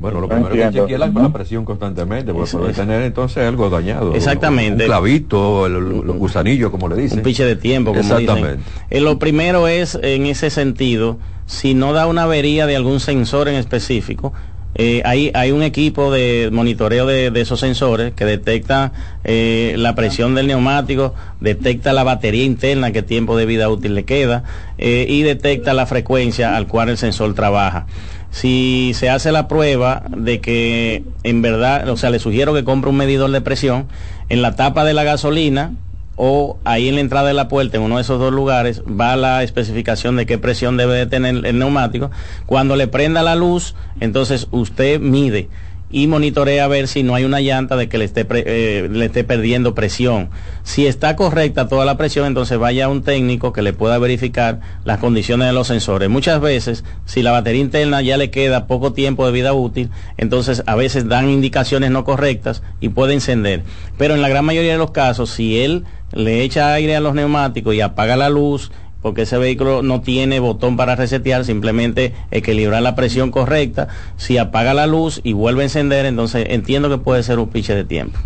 Bueno, 0.03 0.19
lo 0.19 0.27
primero 0.27 0.49
que 0.49 0.69
chequear 0.69 0.99
la, 0.99 1.07
la 1.07 1.31
presión 1.31 1.63
constantemente, 1.63 2.33
porque 2.33 2.57
puede 2.57 2.73
tener 2.73 3.03
entonces 3.03 3.47
algo 3.47 3.69
dañado. 3.69 4.13
Exactamente. 4.13 4.83
Un 4.83 4.89
clavito, 4.89 5.69
los 5.69 6.17
gusanillos, 6.17 6.71
como 6.71 6.89
le 6.89 6.97
dicen. 6.97 7.19
Un 7.19 7.23
piche 7.23 7.45
de 7.45 7.55
tiempo, 7.55 7.91
como 7.91 8.01
Exactamente. 8.01 8.57
Dicen. 8.57 8.83
Eh, 8.89 8.99
lo 8.99 9.17
primero 9.17 9.69
es, 9.69 9.97
en 10.03 10.25
ese 10.25 10.49
sentido, 10.49 11.19
si 11.45 11.73
no 11.73 11.93
da 11.93 12.07
una 12.07 12.23
avería 12.23 12.67
de 12.67 12.75
algún 12.75 12.99
sensor 12.99 13.47
en 13.47 13.55
específico, 13.55 14.33
eh, 14.75 15.03
hay, 15.05 15.31
hay 15.35 15.51
un 15.51 15.61
equipo 15.61 16.11
de 16.11 16.49
monitoreo 16.51 17.05
de, 17.05 17.31
esos 17.39 17.59
sensores 17.59 18.13
que 18.13 18.25
detecta 18.25 18.91
eh, 19.23 19.75
la 19.77 19.93
presión 19.93 20.33
del 20.33 20.47
neumático, 20.47 21.13
detecta 21.39 21.93
la 21.93 22.03
batería 22.03 22.43
interna, 22.43 22.91
qué 22.91 23.03
tiempo 23.03 23.37
de 23.37 23.45
vida 23.45 23.69
útil 23.69 23.93
le 23.93 24.03
queda, 24.03 24.43
eh, 24.79 25.05
y 25.07 25.21
detecta 25.21 25.73
la 25.73 25.85
frecuencia 25.85 26.57
al 26.57 26.67
cual 26.67 26.89
el 26.89 26.97
sensor 26.97 27.35
trabaja. 27.35 27.85
Si 28.33 28.93
se 28.95 29.11
hace 29.11 29.31
la 29.31 29.47
prueba 29.47 30.01
de 30.09 30.41
que 30.41 31.03
en 31.21 31.43
verdad, 31.43 31.87
o 31.87 31.97
sea, 31.97 32.09
le 32.09 32.17
sugiero 32.17 32.51
que 32.55 32.63
compre 32.63 32.89
un 32.89 32.97
medidor 32.97 33.29
de 33.29 33.41
presión, 33.41 33.87
en 34.27 34.41
la 34.41 34.55
tapa 34.55 34.83
de 34.85 34.95
la 34.95 35.03
gasolina 35.03 35.73
o 36.15 36.57
ahí 36.63 36.89
en 36.89 36.95
la 36.95 37.01
entrada 37.01 37.27
de 37.27 37.35
la 37.35 37.47
puerta, 37.47 37.77
en 37.77 37.83
uno 37.83 37.97
de 37.97 38.01
esos 38.01 38.19
dos 38.19 38.33
lugares, 38.33 38.81
va 38.81 39.15
la 39.15 39.43
especificación 39.43 40.15
de 40.15 40.25
qué 40.25 40.39
presión 40.39 40.77
debe 40.77 40.95
de 40.95 41.05
tener 41.05 41.45
el 41.45 41.59
neumático. 41.59 42.09
Cuando 42.47 42.75
le 42.75 42.87
prenda 42.87 43.21
la 43.21 43.35
luz, 43.35 43.75
entonces 43.99 44.47
usted 44.49 44.99
mide 44.99 45.49
y 45.93 46.07
monitorea 46.07 46.65
a 46.65 46.67
ver 46.67 46.87
si 46.87 47.03
no 47.03 47.13
hay 47.13 47.23
una 47.23 47.39
llanta 47.39 47.75
de 47.75 47.87
que 47.87 47.99
le 47.99 48.05
esté, 48.05 48.25
eh, 48.31 48.89
le 48.91 49.05
esté 49.05 49.23
perdiendo 49.23 49.75
presión. 49.75 50.31
Si 50.63 50.87
está 50.87 51.15
correcta 51.15 51.67
toda 51.67 51.85
la 51.85 51.97
presión, 51.97 52.25
entonces 52.25 52.57
vaya 52.57 52.85
a 52.85 52.87
un 52.89 53.03
técnico 53.03 53.53
que 53.53 53.61
le 53.61 53.73
pueda 53.73 53.99
verificar 53.99 54.59
las 54.85 54.97
condiciones 54.97 55.47
de 55.47 55.53
los 55.53 55.67
sensores. 55.67 56.09
Muchas 56.09 56.41
veces, 56.41 56.83
si 57.05 57.21
la 57.21 57.31
batería 57.31 57.61
interna 57.61 58.01
ya 58.01 58.17
le 58.17 58.31
queda 58.31 58.65
poco 58.65 58.93
tiempo 58.93 59.23
de 59.27 59.33
vida 59.33 59.53
útil, 59.53 59.91
entonces 60.17 60.63
a 60.65 60.73
veces 60.73 61.07
dan 61.07 61.29
indicaciones 61.29 61.91
no 61.91 62.03
correctas 62.03 62.63
y 62.81 62.89
puede 62.89 63.13
encender. 63.13 63.61
Pero 63.95 64.15
en 64.15 64.23
la 64.23 64.29
gran 64.29 64.45
mayoría 64.45 64.71
de 64.71 64.79
los 64.79 64.89
casos, 64.89 65.29
si 65.29 65.61
él 65.61 65.83
le 66.11 66.41
echa 66.41 66.73
aire 66.73 66.95
a 66.95 67.01
los 67.01 67.13
neumáticos 67.13 67.75
y 67.75 67.81
apaga 67.81 68.15
la 68.15 68.29
luz 68.29 68.71
porque 69.03 69.23
ese 69.23 69.37
vehículo 69.37 69.83
no 69.83 70.01
tiene 70.01 70.39
botón 70.39 70.77
para 70.77 70.95
resetear, 70.95 71.45
simplemente 71.45 72.13
equilibrar 72.31 72.81
la 72.81 72.95
presión 72.95 73.29
correcta. 73.29 73.89
Si 74.15 74.39
apaga 74.39 74.73
la 74.73 74.87
luz 74.87 75.19
y 75.23 75.33
vuelve 75.33 75.61
a 75.61 75.65
encender, 75.65 76.07
entonces 76.07 76.47
entiendo 76.49 76.89
que 76.89 76.97
puede 76.97 77.21
ser 77.21 77.37
un 77.37 77.49
piche 77.49 77.75
de 77.75 77.83
tiempo. 77.83 78.17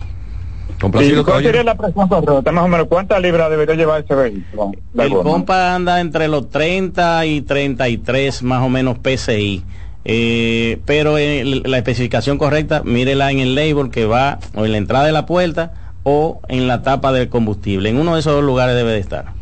¿Y 0.78 1.24
¿Cuál 1.24 1.44
sería 1.44 1.63
la 1.63 1.76
presión 1.76 2.08
correcta? 2.08 2.52
Más 2.52 2.63
o 2.63 2.68
menos, 2.68 2.88
¿cuántas 2.88 3.20
libras 3.20 3.50
debería 3.50 3.74
llevar 3.74 4.04
ese 4.04 4.13
vehículo? 4.13 4.72
El 4.96 5.13
compa 5.13 5.74
anda 5.74 6.00
entre 6.00 6.28
los 6.28 6.50
30 6.50 7.26
y 7.26 7.42
33 7.42 8.44
más 8.44 8.63
o 8.63 8.70
menos 8.70 8.98
PSI. 9.04 9.63
Eh, 10.06 10.80
pero 10.86 11.18
en 11.18 11.63
la 11.70 11.78
especificación 11.78 12.38
correcta, 12.38 12.84
mírela 12.86 13.32
en 13.32 13.40
el 13.40 13.56
label 13.56 13.90
que 13.90 14.06
va 14.06 14.38
o 14.56 14.63
en 14.63 14.72
la 14.72 14.78
entrada 14.78 15.06
de 15.06 15.12
la 15.12 15.26
puerta 15.26 15.74
o 16.04 16.40
en 16.48 16.68
la 16.68 16.84
tapa 16.84 17.12
del 17.12 17.30
combustible. 17.30 17.90
En 17.90 17.98
uno 17.98 18.13
de 18.13 18.20
esos 18.20 18.34
dos 18.34 18.44
lugares 18.44 18.76
debe 18.76 18.92
de 18.92 19.00
estar. 19.00 19.37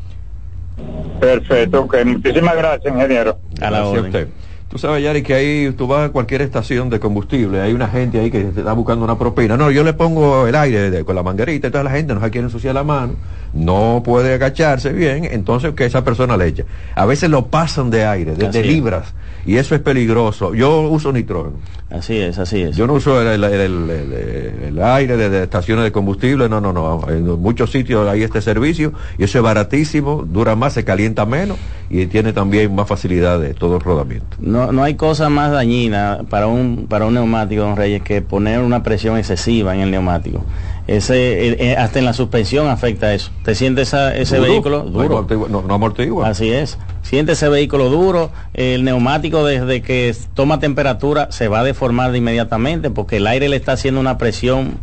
Perfecto, 1.20 1.82
ok. 1.82 1.98
Muchísimas 2.06 2.56
gracias, 2.56 2.94
ingeniero. 2.94 3.38
A 3.62 3.72
la 3.72 3.86
orden. 3.86 4.06
Usted. 4.06 4.28
Tú 4.68 4.80
sabes, 4.80 5.04
Yari, 5.04 5.22
que 5.22 5.34
ahí 5.34 5.72
tú 5.78 5.88
vas 5.88 6.10
a 6.10 6.12
cualquier 6.12 6.42
estación 6.42 6.90
de 6.90 7.00
combustible, 7.00 7.62
hay 7.62 7.72
una 7.72 7.88
gente 7.88 8.20
ahí 8.20 8.32
que 8.32 8.44
te 8.44 8.60
está 8.60 8.74
buscando 8.74 9.06
una 9.06 9.18
propina. 9.18 9.56
No, 9.56 9.72
yo 9.72 9.84
le 9.84 9.94
pongo 9.94 10.48
el 10.48 10.56
aire 10.56 11.06
con 11.06 11.16
la 11.16 11.24
manguerita 11.24 11.68
y 11.68 11.72
toda 11.72 11.84
la 11.84 11.92
gente 11.92 12.14
no 12.14 12.20
se 12.20 12.30
quiere 12.32 12.48
ensuciar 12.48 12.74
la 12.74 12.84
mano, 12.84 13.14
no 13.54 14.02
puede 14.04 14.34
agacharse 14.34 14.92
bien, 14.92 15.24
entonces 15.32 15.74
que 15.76 15.86
esa 15.86 16.04
persona 16.04 16.36
le 16.36 16.48
eche. 16.48 16.66
A 16.96 17.06
veces 17.06 17.30
lo 17.30 17.46
pasan 17.46 17.90
de 17.90 18.06
aire, 18.06 18.36
de 18.36 18.64
libras 18.64 19.14
y 19.46 19.58
eso 19.58 19.76
es 19.76 19.82
peligroso. 19.82 20.54
Yo 20.54 20.82
uso 20.82 21.12
nitrógeno. 21.12 21.58
Así 21.90 22.18
es, 22.18 22.40
así 22.40 22.62
es. 22.62 22.76
Yo 22.76 22.88
no 22.88 22.94
uso 22.94 23.22
el, 23.22 23.44
aire 23.44 25.18
de, 25.18 25.44
estaciones 25.44 25.86
de 25.86 25.92
combustible, 25.92 26.50
no, 26.50 26.60
no, 26.60 26.74
no. 26.74 27.06
En 27.08 27.26
muchos 27.40 27.72
sitios 27.72 28.08
hay 28.10 28.24
este 28.24 28.42
servicio 28.42 28.94
y 29.18 29.24
eso 29.24 29.38
es 29.38 29.44
baratísimo, 29.44 30.24
dura 30.28 30.56
más, 30.56 30.74
se 30.74 30.84
calienta 30.84 31.26
menos 31.26 31.58
y 31.90 32.08
tiene 32.08 32.34
también 32.34 32.74
más 32.74 32.88
facilidad 32.88 33.40
de 33.40 33.54
todo 33.54 33.76
el 33.76 33.82
rodamiento. 33.82 34.36
No, 34.40 34.72
no 34.72 34.84
hay 34.84 34.96
cosa 34.96 35.30
más 35.30 35.52
dañina 35.52 36.22
para 36.30 36.48
un, 36.48 36.88
para 36.90 37.06
un 37.06 37.14
neumático, 37.14 37.62
don 37.62 37.76
Reyes, 37.76 38.02
que 38.02 38.22
poner 38.22 38.60
una 38.60 38.82
presión 38.82 39.18
excesiva 39.18 39.76
en 39.76 39.82
el 39.82 39.92
neumático. 39.92 40.44
Ese, 40.88 41.50
eh, 41.50 41.58
eh, 41.60 41.76
hasta 41.78 42.00
en 42.00 42.06
la 42.06 42.14
suspensión 42.14 42.68
afecta 42.68 43.14
eso. 43.14 43.32
¿Te 43.44 43.56
sientes 43.56 43.94
ese 43.94 44.40
vehículo 44.40 44.82
duro? 44.82 45.26
No, 45.50 45.62
no, 45.62 45.74
amortigua. 45.74 46.28
Así 46.28 46.52
es. 46.52 46.78
Siente 47.06 47.34
ese 47.34 47.50
vehículo 47.50 47.92
duro, 47.92 48.32
el 48.56 48.84
neumático 48.84 49.46
desde 49.46 49.84
que 49.84 50.16
toma 50.34 50.60
temperatura 50.60 51.28
se 51.30 51.48
va 51.48 51.60
a 51.60 51.64
deformar 51.64 52.12
de 52.12 52.18
inmediatamente 52.18 52.90
porque 52.90 53.18
el 53.18 53.28
aire 53.28 53.48
le 53.48 53.58
está 53.58 53.74
haciendo 53.74 54.00
una 54.00 54.18
presión 54.18 54.80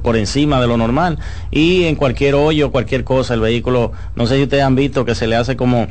por 0.00 0.16
encima 0.16 0.60
de 0.60 0.68
lo 0.68 0.76
normal 0.76 1.18
y 1.50 1.82
en 1.86 1.96
cualquier 1.96 2.36
hoyo, 2.36 2.70
cualquier 2.70 3.02
cosa, 3.02 3.34
el 3.34 3.40
vehículo, 3.40 3.90
no 4.14 4.28
sé 4.28 4.36
si 4.36 4.44
ustedes 4.44 4.62
han 4.62 4.76
visto 4.76 5.04
que 5.04 5.16
se 5.16 5.26
le 5.26 5.34
hace 5.34 5.56
como, 5.56 5.88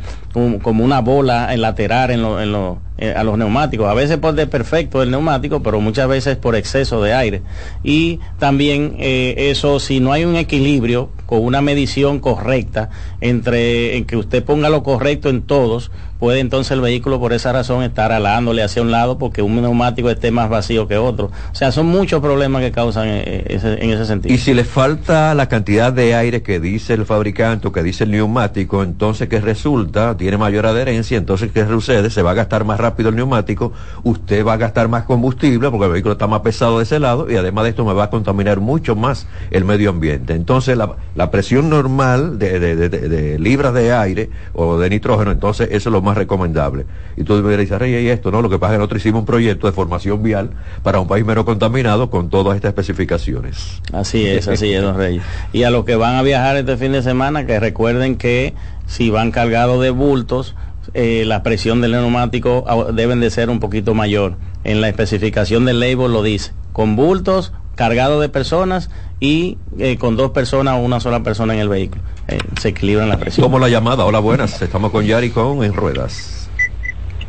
como 0.62 0.86
una 0.86 1.02
bola 1.02 1.54
en 1.54 1.60
lateral 1.60 2.10
en, 2.10 2.22
lo, 2.22 2.42
en, 2.42 2.54
lo, 2.54 2.80
eh, 2.98 3.14
a 3.14 3.26
los 3.26 3.38
neumáticos. 3.38 3.90
A 3.90 3.94
veces 3.94 4.18
por 4.20 4.36
perfecto 4.48 5.04
el 5.04 5.12
neumático, 5.12 5.62
pero 5.62 5.82
muchas 5.82 6.08
veces 6.08 6.38
por 6.38 6.56
exceso 6.56 7.02
de 7.02 7.14
aire. 7.14 7.42
Y 7.84 8.22
también 8.40 8.96
eh, 9.00 9.50
eso, 9.50 9.82
si 9.82 10.00
no 10.00 10.14
hay 10.14 10.24
un 10.24 10.38
equilibrio 10.38 11.10
con 11.26 11.44
una 11.44 11.62
medición 11.62 12.20
correcta 12.20 12.90
entre 13.20 13.98
en 13.98 14.06
que 14.06 14.16
usted 14.16 14.46
ponga 14.46 14.70
lo 14.70 14.82
correcto 14.82 15.30
en 15.30 15.42
todos, 15.66 15.92
puede 16.20 16.40
entonces 16.40 16.72
el 16.72 16.82
vehículo 16.82 17.20
por 17.20 17.34
esa 17.34 17.52
razón 17.52 17.84
estar 17.84 18.12
alándole 18.12 18.64
hacia 18.64 18.82
un 18.82 18.92
lado 18.92 19.18
porque 19.18 19.42
un 19.42 19.62
neumático 19.62 20.10
esté 20.10 20.32
más 20.32 20.50
vacío 20.50 20.88
que 20.88 20.98
otro. 20.98 21.32
O 21.52 21.56
sea, 21.56 21.72
son 21.72 21.88
muchos 21.88 22.22
problemas 22.22 22.62
que 22.62 22.72
causan 22.72 23.08
eh, 23.08 23.46
en 23.48 23.90
ese 23.90 24.06
sentido. 24.06 24.34
Y 24.34 24.38
si 24.38 24.54
le 24.54 24.64
falta 24.64 25.34
la 25.34 25.48
cantidad 25.48 25.92
de 25.92 26.16
aire 26.16 26.42
que 26.42 26.60
dice 26.60 26.94
el 26.94 27.06
fabricante 27.06 27.68
o 27.68 27.72
que 27.72 27.84
dice 27.84 28.06
el 28.06 28.12
neumático, 28.12 28.84
entonces 28.84 29.28
¿qué 29.30 29.42
resulta? 29.42 30.16
Tiene 30.18 30.38
mayor 30.38 30.66
adherencia, 30.66 31.18
entonces 31.18 31.52
¿qué 31.52 31.66
sucede? 31.66 32.10
Se 32.10 32.22
va 32.22 32.32
a 32.32 32.36
gastar 32.36 32.64
más 32.64 32.80
rápido 32.80 33.10
el 33.10 33.16
neumático, 33.16 33.74
usted 34.04 34.46
va 34.46 34.54
a 34.54 34.58
gastar 34.58 34.88
más 34.88 35.04
combustible 35.04 35.70
porque 35.70 35.86
el 35.86 35.92
vehículo 35.92 36.14
está 36.14 36.28
más 36.28 36.42
pesado 36.42 36.78
de 36.78 36.84
ese 36.84 37.00
lado 37.00 37.30
y 37.30 37.36
además 37.36 37.66
de 37.66 37.72
esto 37.72 37.86
me 37.86 37.94
va 37.94 38.06
a 38.06 38.10
contaminar 38.10 38.60
mucho 38.60 38.96
más 38.96 39.28
el 39.52 39.66
medio 39.66 39.90
ambiente. 39.90 40.34
Entonces 40.34 40.78
la, 40.78 41.32
presión 41.32 41.70
normal 41.70 42.40
de, 42.40 42.60
de 42.60 43.40
libras 43.40 43.74
de 43.74 43.92
aire 43.92 44.30
o 44.54 44.78
de 44.78 44.90
nitrógeno, 44.90 45.32
entonces 45.32 45.68
eso 45.72 45.90
es 45.90 45.94
lo 45.94 46.05
más 46.06 46.18
recomendable. 46.18 46.86
Y 47.18 47.24
tú 47.24 47.34
me 47.36 47.58
dices, 47.58 47.78
Rey, 47.78 47.94
y 47.94 48.08
esto, 48.08 48.32
¿no? 48.32 48.42
Lo 48.42 48.50
que 48.50 48.58
pasa 48.58 48.74
es 48.74 48.76
que 48.76 48.80
nosotros 48.80 49.02
hicimos 49.02 49.20
un 49.20 49.26
proyecto 49.26 49.68
de 49.68 49.74
formación 49.74 50.24
vial 50.24 50.52
para 50.84 51.00
un 51.00 51.08
país 51.08 51.26
menos 51.26 51.44
contaminado 51.44 52.10
con 52.10 52.30
todas 52.30 52.56
estas 52.56 52.70
especificaciones. 52.70 53.82
Así 53.92 54.26
es, 54.26 54.48
así 54.48 54.74
es, 54.74 54.82
don 54.82 54.96
Reyes. 54.98 55.24
Y 55.52 55.64
a 55.64 55.70
los 55.70 55.86
que 55.86 55.96
van 55.96 56.16
a 56.16 56.22
viajar 56.22 56.56
este 56.56 56.78
fin 56.78 56.94
de 56.94 57.04
semana, 57.04 57.46
que 57.46 57.60
recuerden 57.60 58.16
que 58.16 58.54
si 58.86 59.10
van 59.10 59.32
cargados 59.32 59.82
de 59.82 59.90
bultos, 59.90 60.56
eh, 60.94 61.24
la 61.26 61.44
presión 61.44 61.82
del 61.82 61.92
neumático 61.92 62.64
ah, 62.68 62.92
deben 62.94 63.20
de 63.20 63.30
ser 63.30 63.50
un 63.50 63.60
poquito 63.60 63.94
mayor. 63.94 64.38
En 64.64 64.82
la 64.82 64.88
especificación 64.88 65.66
del 65.66 65.80
label 65.80 66.12
lo 66.12 66.24
dice, 66.24 66.54
con 66.74 66.96
bultos 66.96 67.54
cargado 67.76 68.20
de 68.20 68.30
personas 68.30 68.90
y 69.20 69.58
eh, 69.78 69.98
con 69.98 70.16
dos 70.16 70.32
personas 70.32 70.76
o 70.76 70.78
una 70.80 71.00
sola 71.00 71.24
persona 71.24 71.54
en 71.54 71.60
el 71.60 71.70
vehículo. 71.70 72.02
Eh, 72.28 72.40
se 72.60 72.70
equilibran 72.70 73.10
la 73.10 73.18
presión. 73.18 73.46
Como 73.46 73.60
la 73.60 73.70
llamada, 73.70 74.06
hola 74.06 74.20
buenas, 74.20 74.62
estamos 74.62 74.92
con 74.92 75.06
Yari 75.06 75.30
con 75.30 75.64
En 75.64 75.74
Ruedas. 75.74 76.50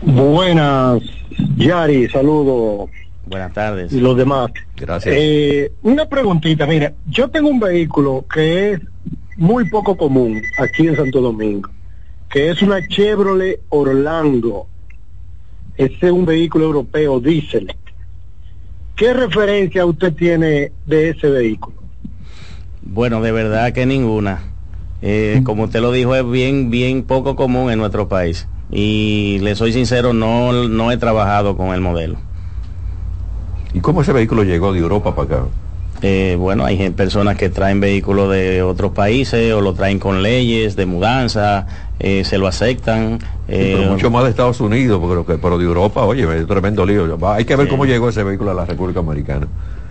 Buenas, 0.02 1.02
Yari, 1.56 2.08
saludo. 2.08 2.88
Buenas 3.26 3.52
tardes. 3.52 3.92
Y 3.92 4.00
los 4.00 4.16
demás. 4.16 4.52
Gracias. 4.76 5.14
Eh, 5.18 5.72
una 5.82 6.06
preguntita, 6.06 6.64
mira, 6.66 6.92
yo 7.08 7.28
tengo 7.28 7.48
un 7.48 7.58
vehículo 7.58 8.24
que 8.32 8.72
es 8.72 8.80
muy 9.36 9.68
poco 9.68 9.96
común 9.96 10.40
aquí 10.58 10.86
en 10.86 10.96
Santo 10.96 11.20
Domingo, 11.20 11.68
que 12.30 12.50
es 12.50 12.62
una 12.62 12.86
Chevrolet 12.86 13.60
Orlando. 13.70 14.68
Este 15.76 16.06
es 16.06 16.12
un 16.12 16.24
vehículo 16.24 16.66
europeo 16.66 17.20
diésel 17.20 17.74
¿Qué 18.96 19.12
referencia 19.12 19.84
usted 19.84 20.14
tiene 20.14 20.72
de 20.86 21.10
ese 21.10 21.28
vehículo? 21.28 21.76
Bueno, 22.82 23.20
de 23.20 23.30
verdad 23.30 23.72
que 23.74 23.84
ninguna. 23.84 24.42
Eh, 25.02 25.42
como 25.44 25.64
usted 25.64 25.80
lo 25.80 25.92
dijo, 25.92 26.14
es 26.14 26.28
bien, 26.28 26.70
bien 26.70 27.02
poco 27.02 27.36
común 27.36 27.70
en 27.70 27.78
nuestro 27.78 28.08
país. 28.08 28.48
Y 28.70 29.38
le 29.42 29.54
soy 29.54 29.74
sincero, 29.74 30.14
no, 30.14 30.66
no 30.66 30.90
he 30.90 30.96
trabajado 30.96 31.58
con 31.58 31.74
el 31.74 31.82
modelo. 31.82 32.16
¿Y 33.74 33.80
cómo 33.80 34.00
ese 34.00 34.14
vehículo 34.14 34.44
llegó 34.44 34.72
de 34.72 34.80
Europa 34.80 35.14
para 35.14 35.26
acá? 35.26 35.46
Eh, 36.08 36.36
bueno, 36.36 36.64
hay 36.64 36.90
personas 36.90 37.36
que 37.36 37.48
traen 37.48 37.80
vehículos 37.80 38.30
de 38.30 38.62
otros 38.62 38.92
países 38.92 39.52
o 39.52 39.60
lo 39.60 39.74
traen 39.74 39.98
con 39.98 40.22
leyes 40.22 40.76
de 40.76 40.86
mudanza, 40.86 41.66
eh, 41.98 42.22
se 42.24 42.38
lo 42.38 42.46
aceptan. 42.46 43.18
pero 43.48 43.90
mucho 43.90 44.08
más 44.08 44.22
de 44.22 44.30
Estados 44.30 44.60
Unidos, 44.60 45.02
pero, 45.02 45.24
pero 45.24 45.58
de 45.58 45.64
Europa, 45.64 46.04
oye, 46.04 46.22
es 46.38 46.46
tremendo 46.46 46.86
lío. 46.86 47.18
Hay 47.28 47.44
que 47.44 47.56
ver 47.56 47.66
cómo 47.66 47.86
llegó 47.86 48.08
ese 48.08 48.22
vehículo 48.22 48.52
a 48.52 48.54
la 48.54 48.64
República 48.64 49.00
Americana. 49.00 49.48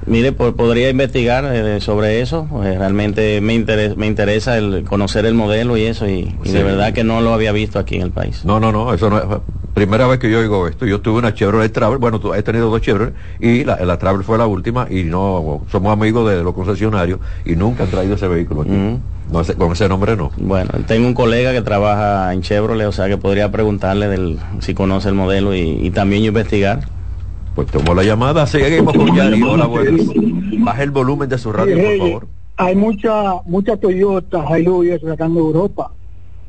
Mire, 0.08 0.34
podría 0.34 0.90
investigar 0.90 1.46
eh, 1.46 1.82
sobre 1.82 2.22
eso. 2.22 2.48
Eh, 2.64 2.78
realmente 2.78 3.42
me, 3.42 3.56
interesa, 3.56 3.96
me 3.96 4.06
interesa 4.06 4.58
el 4.58 4.84
conocer 4.84 5.26
el 5.26 5.34
modelo 5.34 5.78
y 5.78 5.84
eso, 5.84 6.08
y, 6.08 6.36
de 6.44 6.64
verdad 6.64 6.94
que 6.94 7.04
no 7.04 7.22
lo 7.22 7.34
había 7.34 7.52
visto 7.52 7.80
aquí 7.80 7.96
en 7.96 8.04
el 8.04 8.12
país. 8.12 8.46
No, 8.46 8.60
no, 8.60 8.72
no, 8.72 8.94
eso 8.94 9.10
no 9.10 9.18
es 9.18 9.26
primera 9.74 10.08
vez 10.08 10.20
que 10.20 10.30
yo 10.30 10.40
oigo 10.40 10.68
esto. 10.68 10.86
Yo 10.86 11.02
tuve 11.02 11.20
una 11.20 11.34
Chevrolet 11.34 11.72
Travel, 11.72 11.98
bueno, 11.98 12.22
he 12.36 12.44
tenido 12.44 12.70
dos 12.70 12.82
Chevrolet 12.82 13.16
y 13.40 13.64
la, 13.64 13.78
la 13.78 13.98
Travel 13.98 14.24
fue 14.24 14.38
la 14.38 14.46
última 14.46 14.88
y 14.90 15.04
no, 15.04 15.64
somos 15.72 15.92
amigos 15.92 16.30
de 16.30 16.44
los 16.44 16.54
concesionarios 16.54 17.20
y 17.44 17.56
nunca 17.56 17.84
han 17.84 17.90
traído 17.90 18.14
ese 18.16 18.28
vehículo 18.28 18.62
aquí. 18.62 18.72
no, 18.72 19.44
con 19.58 19.72
ese 19.72 19.90
nombre 19.90 20.16
no. 20.16 20.32
Bueno, 20.38 20.70
tengo 20.86 21.08
un 21.08 21.16
colega 21.16 21.52
que 21.52 21.62
trabaja 21.62 22.32
en 22.32 22.44
Chevrolet, 22.44 22.88
o 22.88 22.92
sea 22.92 23.08
que 23.08 23.18
podría 23.18 23.52
preguntarle 23.52 24.08
del, 24.08 24.40
si 24.60 24.76
conoce 24.76 25.10
el 25.10 25.16
modelo 25.16 25.56
y, 25.56 25.62
y 25.62 25.90
también 25.90 26.24
investigar. 26.24 26.95
Pues 27.56 27.70
tomó 27.70 27.94
la 27.94 28.04
llamada, 28.04 28.46
seguimos 28.46 28.94
con 28.94 29.16
Yari. 29.16 29.42
Hola, 29.42 29.66
buenas. 29.66 30.02
Baja 30.60 30.84
el 30.84 30.92
volumen 30.92 31.30
de 31.30 31.38
su 31.38 31.54
radio, 31.54 31.78
por 31.78 31.98
favor. 31.98 32.28
Hay 32.58 32.76
mucha, 32.76 33.36
mucha 33.46 33.78
Toyota, 33.78 34.46
Hilux 34.60 34.86
y 34.86 34.92
eso 34.92 35.08
sacando 35.08 35.40
Europa. 35.40 35.92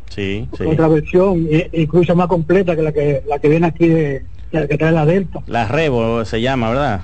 Sí, 0.09 0.49
sí. 0.57 0.65
Otra 0.65 0.89
versión, 0.89 1.47
incluso 1.73 2.17
más 2.17 2.27
completa 2.27 2.75
que 2.75 2.83
la 2.83 2.93
que 2.93 3.23
la 3.29 3.39
que 3.39 3.49
viene 3.49 3.67
aquí 3.67 3.87
de, 3.87 4.25
la 4.51 4.67
que 4.67 4.79
trae 4.79 4.93
la 4.93 5.07
Delta. 5.07 5.41
La 5.47 5.69
Revo 5.69 6.25
se 6.25 6.41
llama, 6.41 6.71
¿verdad? 6.71 7.03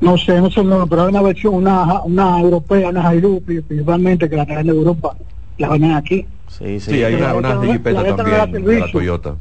No 0.00 0.18
sé, 0.18 0.40
no 0.40 0.50
sé 0.50 0.64
no, 0.64 0.86
pero 0.88 1.02
hay 1.02 1.08
una 1.08 1.22
versión, 1.22 1.54
una, 1.54 2.02
una 2.02 2.40
europea, 2.40 2.88
una 2.88 3.14
Hilux, 3.14 3.44
principalmente 3.44 4.28
que 4.28 4.36
la 4.36 4.46
traen 4.46 4.66
de 4.66 4.72
Europa, 4.72 5.16
la 5.58 5.68
venden 5.68 5.92
aquí. 5.92 6.26
Sí, 6.48 6.80
sí. 6.80 6.92
Sí, 6.92 7.04
hay 7.04 7.14
una, 7.14 7.34
una 7.34 7.48
también 7.50 7.80
de 7.80 7.92
la 7.92 8.90
Toyota. 8.90 9.36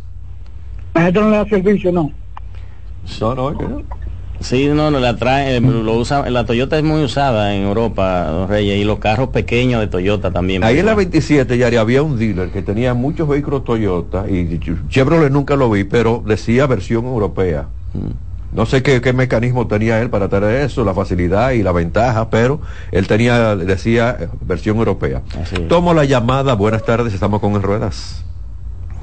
La 0.93 1.01
gente 1.01 1.19
no 1.19 1.29
le 1.31 1.37
da 1.37 1.45
servicio, 1.45 1.91
no. 1.91 2.11
No. 3.21 3.83
Sí, 4.39 4.67
no, 4.67 4.91
no 4.91 4.99
la 4.99 5.15
trae, 5.15 5.57
eh, 5.57 5.61
lo 5.61 5.93
usa, 5.93 6.29
la 6.29 6.45
Toyota 6.45 6.77
es 6.77 6.83
muy 6.83 7.03
usada 7.03 7.55
en 7.55 7.63
Europa, 7.63 8.45
Reyes, 8.47 8.77
y 8.77 8.83
los 8.83 8.99
carros 8.99 9.29
pequeños 9.29 9.79
de 9.79 9.87
Toyota 9.87 10.31
también. 10.31 10.63
Ahí 10.63 10.79
en 10.79 10.85
la 10.85 10.93
27, 10.93 11.57
ya 11.57 11.67
había 11.79 12.01
un 12.01 12.17
dealer 12.19 12.49
que 12.49 12.61
tenía 12.61 12.93
muchos 12.93 13.27
vehículos 13.27 13.63
Toyota 13.63 14.25
y 14.29 14.59
Chevrolet 14.89 15.31
nunca 15.31 15.55
lo 15.55 15.69
vi, 15.69 15.83
pero 15.83 16.21
decía 16.25 16.67
versión 16.67 17.05
europea. 17.05 17.69
Mm. 17.93 18.55
No 18.55 18.65
sé 18.65 18.83
qué, 18.83 19.01
qué, 19.01 19.11
mecanismo 19.11 19.67
tenía 19.67 20.01
él 20.01 20.09
para 20.09 20.29
tener 20.29 20.61
eso, 20.61 20.85
la 20.85 20.93
facilidad 20.93 21.51
y 21.51 21.63
la 21.63 21.71
ventaja, 21.71 22.29
pero 22.29 22.61
él 22.91 23.07
tenía, 23.07 23.55
decía, 23.55 24.15
eh, 24.17 24.29
versión 24.41 24.77
europea. 24.77 25.23
Tomo 25.67 25.93
la 25.93 26.05
llamada, 26.05 26.53
buenas 26.53 26.83
tardes, 26.83 27.13
estamos 27.13 27.41
con 27.41 27.53
el 27.53 27.63
Ruedas. 27.63 28.23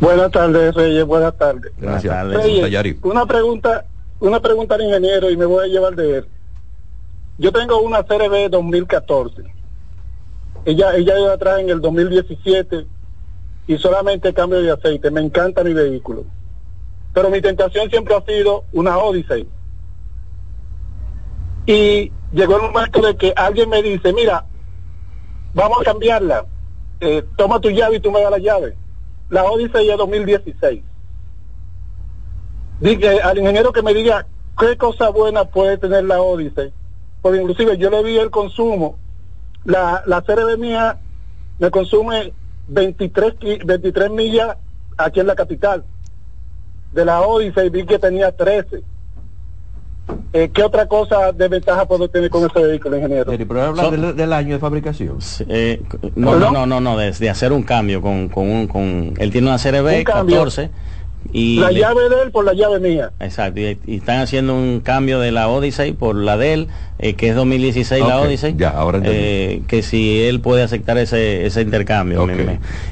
Buenas 0.01 0.31
tardes, 0.31 0.75
Reyes, 0.75 1.05
buenas 1.05 1.37
tardes. 1.37 1.73
Gracias. 1.79 2.27
Reyes, 2.29 2.97
una 3.03 3.27
pregunta 3.27 3.85
una 4.23 4.41
pregunta 4.41 4.77
al 4.77 4.83
ingeniero 4.83 5.31
y 5.31 5.37
me 5.37 5.47
voy 5.47 5.65
a 5.65 5.69
llevar 5.69 5.97
de 5.97 6.19
él. 6.19 6.29
Yo 7.39 7.51
tengo 7.51 7.81
una 7.83 8.05
CRB 8.05 8.51
2014. 8.51 9.43
Ella, 10.65 10.95
ella 10.95 11.19
iba 11.19 11.33
atrás 11.33 11.59
en 11.59 11.71
el 11.71 11.81
2017 11.81 12.87
y 13.67 13.79
solamente 13.79 14.33
cambio 14.33 14.63
de 14.63 14.71
aceite. 14.71 15.11
Me 15.11 15.21
encanta 15.21 15.65
mi 15.65 15.75
vehículo. 15.75 16.25
Pero 17.13 17.31
mi 17.31 17.41
tentación 17.41 17.91
siempre 17.91 18.15
ha 18.15 18.25
sido 18.25 18.65
una 18.73 18.97
Odyssey. 18.97 19.49
Y 21.67 22.13
llegó 22.33 22.57
el 22.57 22.63
momento 22.63 23.01
de 23.01 23.17
que 23.17 23.33
alguien 23.35 23.71
me 23.71 23.83
dice, 23.83 24.13
mira, 24.13 24.47
vamos 25.53 25.81
a 25.81 25.85
cambiarla. 25.85 26.47
Eh, 27.01 27.25
toma 27.37 27.61
tu 27.61 27.71
llave 27.71 27.97
y 27.97 28.01
tú 28.01 28.13
me 28.13 28.23
das 28.23 28.31
la 28.31 28.39
llave. 28.39 28.77
La 29.31 29.43
Odyssey 29.47 29.91
es 29.91 29.99
2016 29.99 30.92
dije 32.83 33.21
al 33.21 33.39
ingeniero 33.39 33.73
que 33.73 33.83
me 33.83 33.95
diga 33.95 34.27
qué 34.59 34.77
cosa 34.77 35.09
buena 35.09 35.45
puede 35.45 35.79
tener 35.79 36.05
la 36.05 36.21
Odyssey. 36.21 36.73
Porque 37.23 37.41
inclusive 37.41 37.79
yo 37.79 37.89
le 37.89 38.03
vi 38.03 38.19
el 38.19 38.31
consumo. 38.31 38.97
La, 39.65 40.03
la 40.07 40.23
CRB 40.23 40.59
mía 40.59 40.99
me 41.59 41.71
consume 41.71 42.33
23, 42.69 43.35
23 43.65 44.11
millas 44.11 44.57
aquí 44.99 45.21
en 45.21 45.29
la 45.29 45.37
capital. 45.37 45.85
De 46.93 47.05
la 47.05 47.21
Odyssey 47.21 47.71
vi 47.71 47.87
que 47.87 47.99
tenía 47.99 48.33
13. 48.33 48.83
Eh, 50.33 50.51
¿Qué 50.53 50.63
otra 50.65 50.87
cosa 50.87 51.31
de 51.31 51.47
ventaja 51.47 51.87
puedo 51.87 52.09
tener 52.09 52.29
con 52.29 52.45
ese 52.45 52.67
vehículo, 52.67 52.97
ingeniero? 52.97 53.31
¿Pero 53.31 53.63
habla 53.63 53.91
del, 53.91 54.33
año 54.33 54.55
de 54.55 54.59
fabricación? 54.59 55.19
Eh, 55.49 55.81
no, 56.17 56.37
no, 56.37 56.67
no, 56.67 56.81
no, 56.81 56.97
de, 56.97 57.31
hacer 57.31 57.53
un 57.53 57.63
cambio 57.63 58.03
con, 58.03 58.29
con, 58.29 58.51
un, 58.51 58.67
con... 58.67 59.15
Él 59.19 59.31
tiene 59.31 59.49
una 59.49 59.59
CRB 59.59 60.03
14 60.03 60.71
la 61.33 61.73
llave 61.73 62.09
de 62.09 62.23
él 62.23 62.31
por 62.31 62.45
la 62.45 62.53
llave 62.53 62.79
mía. 62.81 63.13
Exacto, 63.21 63.61
y, 63.61 63.79
están 63.87 64.21
haciendo 64.21 64.55
un 64.55 64.81
cambio 64.81 65.19
de 65.19 65.33
la 65.33 65.49
Odyssey 65.49 65.93
por 65.93 66.17
la 66.17 66.37
de 66.37 66.53
él, 66.53 66.69
eh, 66.99 67.15
que 67.15 67.31
es 67.31 67.35
2016 67.37 68.05
la 68.07 68.21
Odyssey. 68.21 68.55
Ya, 68.57 68.71
ahora 68.71 69.01
eh, 69.05 69.63
que 69.67 69.83
si 69.83 70.23
él 70.23 70.41
puede 70.41 70.63
aceptar 70.63 70.99
ese, 70.99 71.47
ese 71.47 71.63
intercambio. 71.63 72.27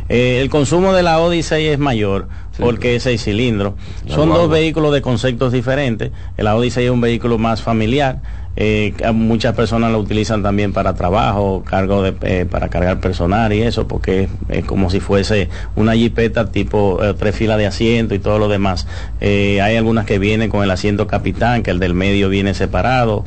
Eh, 0.09 0.41
el 0.41 0.51
consumo 0.51 0.93
de 0.93 1.03
la 1.03 1.21
Odyssey 1.21 1.67
es 1.67 1.79
mayor 1.79 2.29
porque 2.59 2.97
es 2.97 3.03
seis 3.03 3.23
cilindros. 3.25 3.75
Son 4.07 4.29
dos 4.29 4.49
vehículos 4.51 4.93
de 4.93 5.03
conceptos 5.03 5.53
diferentes. 5.53 6.11
El 6.37 6.47
Odyssey 6.47 6.85
es 6.85 6.91
un 6.91 7.01
vehículo 7.01 7.39
más 7.39 7.63
familiar 7.63 8.21
eh, 8.57 8.93
muchas 9.15 9.55
personas 9.55 9.93
lo 9.93 9.99
utilizan 9.99 10.43
también 10.43 10.73
para 10.73 10.95
trabajo, 10.95 11.63
cargo 11.65 12.03
de, 12.03 12.15
eh, 12.23 12.47
para 12.47 12.69
cargar 12.69 13.01
personal 13.01 13.53
y 13.53 13.63
eso, 13.63 13.87
porque 13.87 14.29
es, 14.49 14.65
como 14.65 14.91
si 14.91 15.01
fuese 15.01 15.49
una 15.77 15.95
jipeta 15.95 16.51
tipo 16.51 17.03
eh, 17.03 17.15
tres 17.15 17.37
filas 17.37 17.59
de 17.59 17.67
asiento 17.67 18.15
y 18.15 18.19
todo 18.19 18.39
lo 18.39 18.49
demás. 18.49 18.87
Hay 19.21 19.77
algunas 19.77 20.05
que 20.05 20.19
vienen 20.19 20.51
con 20.51 20.65
el 20.65 20.71
asiento 20.71 21.07
capitán, 21.07 21.63
que 21.63 21.71
el 21.71 21.79
del 21.79 21.95
medio 21.95 22.29
viene 22.29 22.55
separado. 22.55 23.25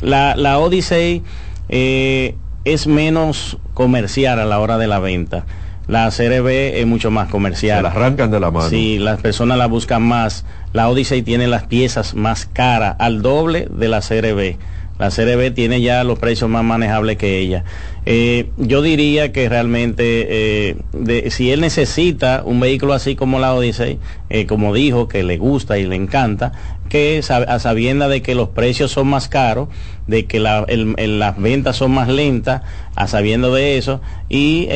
la, 0.00 0.36
la 0.36 0.58
Odyssey 0.58 1.22
es 1.68 2.86
menos 2.86 3.58
comercial 3.74 4.38
a 4.40 4.44
la 4.44 4.58
hora 4.58 4.78
de 4.78 4.86
la 4.86 5.00
venta. 5.00 5.44
La 5.92 6.08
CRB 6.10 6.78
es 6.80 6.86
mucho 6.86 7.10
más 7.10 7.28
comercial. 7.28 7.76
Se 7.76 7.82
la 7.82 7.90
arrancan 7.90 8.30
de 8.30 8.40
la 8.40 8.50
mano. 8.50 8.70
Sí, 8.70 8.98
las 8.98 9.20
personas 9.20 9.58
la 9.58 9.66
buscan 9.66 10.02
más. 10.02 10.46
La 10.72 10.88
Odyssey 10.88 11.20
tiene 11.20 11.48
las 11.48 11.64
piezas 11.64 12.14
más 12.14 12.46
caras, 12.46 12.96
al 12.98 13.20
doble 13.20 13.68
de 13.70 13.88
la 13.88 14.00
CRB. 14.00 14.56
La 14.98 15.10
CRB 15.10 15.52
tiene 15.52 15.82
ya 15.82 16.02
los 16.02 16.18
precios 16.18 16.48
más 16.48 16.64
manejables 16.64 17.18
que 17.18 17.40
ella. 17.40 17.64
Eh, 18.06 18.48
yo 18.56 18.80
diría 18.80 19.32
que 19.32 19.46
realmente, 19.50 20.04
eh, 20.30 21.30
si 21.30 21.50
él 21.50 21.60
necesita 21.60 22.42
un 22.42 22.58
vehículo 22.58 22.94
así 22.94 23.14
como 23.14 23.38
la 23.38 23.52
Odyssey, 23.52 23.98
eh, 24.30 24.46
como 24.46 24.72
dijo, 24.72 25.08
que 25.08 25.22
le 25.22 25.36
gusta 25.36 25.76
y 25.76 25.84
le 25.84 25.96
encanta, 25.96 26.52
que 26.88 27.20
a 27.28 27.58
sabienda 27.58 28.08
de 28.08 28.22
que 28.22 28.34
los 28.34 28.48
precios 28.48 28.92
son 28.92 29.08
más 29.08 29.28
caros, 29.28 29.68
de 30.06 30.24
que 30.24 30.40
las 30.40 31.36
ventas 31.36 31.76
son 31.76 31.90
más 31.90 32.08
lentas, 32.08 32.62
a 32.94 33.06
sabiendo 33.08 33.52
de 33.52 33.76
eso, 33.76 34.00
y 34.30 34.68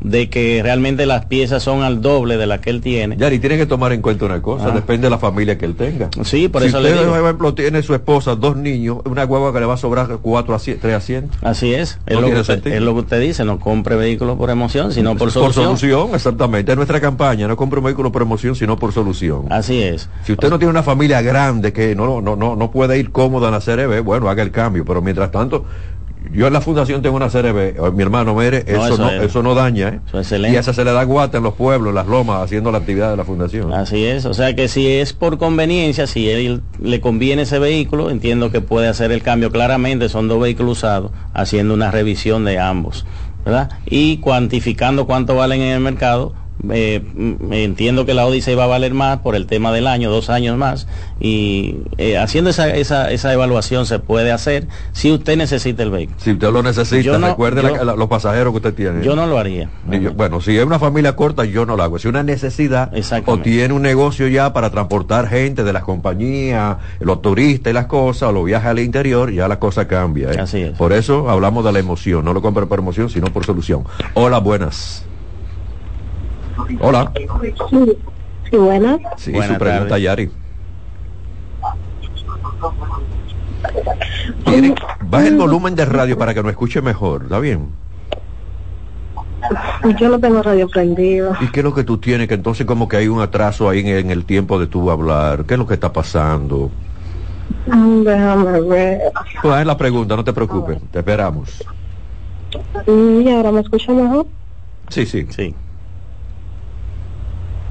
de 0.00 0.28
que 0.28 0.60
realmente 0.62 1.06
las 1.06 1.26
piezas 1.26 1.62
son 1.62 1.82
al 1.82 2.00
doble 2.00 2.36
de 2.36 2.46
la 2.46 2.60
que 2.60 2.70
él 2.70 2.80
tiene. 2.80 3.16
Yari, 3.16 3.38
tiene 3.38 3.56
que 3.56 3.66
tomar 3.66 3.92
en 3.92 4.02
cuenta 4.02 4.24
una 4.24 4.42
cosa, 4.42 4.68
ah. 4.68 4.70
depende 4.70 5.06
de 5.06 5.10
la 5.10 5.18
familia 5.18 5.58
que 5.58 5.64
él 5.64 5.74
tenga. 5.74 6.10
Sí, 6.24 6.48
por 6.48 6.62
eso 6.62 6.80
le 6.80 6.92
digo. 6.92 7.10
por 7.10 7.20
ejemplo, 7.20 7.54
tiene 7.54 7.82
su 7.82 7.94
esposa, 7.94 8.34
dos 8.36 8.56
niños, 8.56 8.98
una 9.04 9.24
guagua 9.24 9.52
que 9.52 9.60
le 9.60 9.66
va 9.66 9.74
a 9.74 9.78
sobrar 9.78 10.18
cuatro 10.22 10.54
a 10.54 10.58
tres 10.58 10.94
asientos. 10.94 11.36
Así 11.42 11.74
es, 11.74 11.98
es, 12.06 12.20
lo 12.20 12.28
que 12.28 12.40
usted, 12.40 12.66
es, 12.66 12.82
lo 12.82 12.94
que 12.94 13.00
usted, 13.00 13.20
dice, 13.20 13.44
no 13.44 13.58
compre 13.58 13.96
vehículos 13.96 14.36
por 14.36 14.50
emoción, 14.50 14.92
sino 14.92 15.16
por 15.16 15.30
solución. 15.30 15.66
Por 15.66 15.78
solución, 15.78 16.14
exactamente. 16.14 16.72
Es 16.72 16.76
nuestra 16.76 17.00
campaña, 17.00 17.48
no 17.48 17.56
compre 17.56 17.78
un 17.78 17.84
vehículo 17.86 18.12
por 18.12 18.22
emoción, 18.22 18.54
sino 18.54 18.78
por 18.78 18.92
solución. 18.92 19.46
Así 19.50 19.82
es. 19.82 20.08
Si 20.24 20.32
usted 20.32 20.50
no 20.50 20.58
tiene 20.58 20.70
una 20.70 20.82
familia 20.82 21.22
grande 21.22 21.72
que 21.72 21.94
no, 21.94 22.20
no, 22.20 22.36
no, 22.36 22.56
no 22.56 22.70
puede 22.70 22.98
ir 22.98 23.10
cómoda 23.12 23.48
en 23.48 23.54
la 23.54 23.60
CRB, 23.60 24.02
bueno, 24.02 24.28
haga 24.28 24.42
el 24.42 24.50
cambio, 24.50 24.84
pero 24.84 25.02
mientras 25.02 25.30
tanto, 25.30 25.64
yo 26.32 26.46
en 26.46 26.52
la 26.52 26.60
fundación 26.60 27.02
tengo 27.02 27.16
una 27.16 27.28
CRB, 27.28 27.92
mi 27.92 28.02
hermano, 28.02 28.34
mire, 28.34 28.64
eso, 28.66 28.98
no, 28.98 29.10
eso, 29.10 29.42
no 29.42 29.54
daña, 29.54 29.88
¿eh? 29.88 30.00
y 30.50 30.56
esa 30.56 30.72
se 30.72 30.84
le 30.84 30.92
da 30.92 31.04
guata 31.04 31.38
en 31.38 31.44
los 31.44 31.54
pueblos, 31.54 31.90
en 31.90 31.94
las 31.94 32.06
lomas, 32.06 32.42
haciendo 32.42 32.70
la 32.70 32.78
actividad 32.78 33.10
de 33.10 33.16
la 33.16 33.24
fundación. 33.24 33.72
Así 33.72 34.04
es, 34.04 34.24
o 34.26 34.34
sea 34.34 34.54
que 34.54 34.68
si 34.68 34.86
es 34.86 35.12
por 35.12 35.38
conveniencia, 35.38 36.06
si 36.06 36.28
él 36.28 36.62
le 36.80 37.00
conviene 37.00 37.42
ese 37.42 37.58
vehículo, 37.58 38.10
entiendo 38.10 38.50
que 38.50 38.60
puede 38.60 38.88
hacer 38.88 39.12
el 39.12 39.22
cambio 39.22 39.50
claramente, 39.50 40.08
son 40.08 40.28
dos 40.28 40.40
vehículos 40.40 40.78
usados, 40.78 41.10
haciendo 41.34 41.74
una 41.74 41.90
revisión 41.90 42.44
de 42.44 42.58
ambos, 42.58 43.06
¿verdad? 43.44 43.70
Y 43.86 44.18
cuantificando 44.18 45.06
cuánto 45.06 45.34
valen 45.34 45.62
en 45.62 45.72
el 45.74 45.80
mercado, 45.80 46.34
eh, 46.70 47.02
entiendo 47.50 48.06
que 48.06 48.14
la 48.14 48.26
Odyssey 48.26 48.54
va 48.54 48.64
a 48.64 48.68
valer 48.68 48.94
más 48.94 49.18
por 49.18 49.36
el 49.36 49.46
tema 49.46 49.72
del 49.72 49.86
año, 49.86 50.10
dos 50.10 50.30
años 50.30 50.56
más, 50.56 50.86
y 51.20 51.76
eh, 51.98 52.18
haciendo 52.18 52.50
esa, 52.50 52.74
esa, 52.74 53.10
esa, 53.10 53.32
evaluación 53.32 53.86
se 53.86 53.98
puede 53.98 54.32
hacer 54.32 54.66
si 54.92 55.12
usted 55.12 55.36
necesita 55.36 55.82
el 55.82 55.90
vehículo. 55.90 56.18
Si 56.20 56.32
usted 56.32 56.50
lo 56.50 56.62
necesita, 56.62 57.18
recuerde 57.18 57.62
los 57.62 58.08
pasajeros 58.08 58.52
que 58.52 58.56
usted 58.56 58.74
tiene. 58.74 59.04
Yo 59.04 59.16
no 59.16 59.26
lo 59.26 59.38
haría. 59.38 59.68
bueno, 60.14 60.40
si 60.40 60.56
es 60.56 60.64
una 60.64 60.78
familia 60.78 61.14
corta, 61.14 61.44
yo 61.44 61.66
no 61.66 61.76
lo 61.76 61.82
hago. 61.82 61.98
Si 61.98 62.08
una 62.08 62.22
necesidad 62.22 62.92
o 63.26 63.38
tiene 63.38 63.74
un 63.74 63.82
negocio 63.82 64.28
ya 64.28 64.52
para 64.52 64.70
transportar 64.70 65.28
gente 65.28 65.64
de 65.64 65.72
las 65.72 65.84
compañías, 65.84 66.76
los 67.00 67.22
turistas 67.22 67.70
y 67.70 67.74
las 67.74 67.86
cosas, 67.86 68.30
o 68.30 68.32
los 68.32 68.44
viajes 68.44 68.68
al 68.68 68.78
interior, 68.78 69.32
ya 69.32 69.48
la 69.48 69.58
cosa 69.58 69.86
cambia. 69.86 70.32
¿eh? 70.32 70.40
Así 70.40 70.62
es. 70.62 70.76
Por 70.76 70.92
eso 70.92 71.30
hablamos 71.30 71.64
de 71.64 71.72
la 71.72 71.78
emoción. 71.78 72.24
No 72.24 72.32
lo 72.32 72.42
compre 72.42 72.66
por 72.66 72.78
emoción, 72.78 73.08
sino 73.08 73.28
por 73.28 73.44
solución. 73.44 73.84
Hola, 74.14 74.38
buenas. 74.38 75.05
Hola. 76.80 77.12
Sí, 78.50 78.56
buenas. 78.56 79.00
Sí, 79.16 79.32
su 79.32 79.58
pregunta, 79.58 79.98
Yari. 79.98 80.30
baja 85.00 85.26
el 85.26 85.36
volumen 85.36 85.74
de 85.74 85.84
radio 85.84 86.18
para 86.18 86.34
que 86.34 86.42
nos 86.42 86.50
escuche 86.50 86.80
mejor, 86.80 87.24
¿está 87.24 87.38
bien? 87.38 87.68
Yo 89.98 90.08
no 90.08 90.18
tengo 90.18 90.42
radio 90.42 90.68
prendido. 90.68 91.34
¿Y 91.40 91.48
qué 91.48 91.60
es 91.60 91.64
lo 91.64 91.72
que 91.72 91.84
tú 91.84 91.98
tienes? 91.98 92.26
Que 92.26 92.34
entonces 92.34 92.66
como 92.66 92.88
que 92.88 92.96
hay 92.96 93.08
un 93.08 93.20
atraso 93.20 93.68
ahí 93.68 93.80
en, 93.80 94.10
el 94.10 94.24
tiempo 94.24 94.58
de 94.58 94.66
tu 94.66 94.90
hablar. 94.90 95.44
¿Qué 95.44 95.54
es 95.54 95.58
lo 95.58 95.66
que 95.66 95.74
está 95.74 95.92
pasando? 95.92 96.70
Mm, 97.66 98.02
déjame 98.02 98.60
ver. 98.62 99.02
Pues 99.42 99.60
es 99.60 99.66
la 99.66 99.76
pregunta, 99.76 100.16
no 100.16 100.24
te 100.24 100.32
preocupes, 100.32 100.78
te 100.90 100.98
esperamos. 100.98 101.64
Mm, 102.86 103.20
¿Y 103.20 103.32
ahora 103.32 103.52
me 103.52 103.60
escucha 103.60 103.92
mejor? 103.92 104.26
Sí, 104.88 105.06
sí. 105.06 105.26
Sí. 105.30 105.54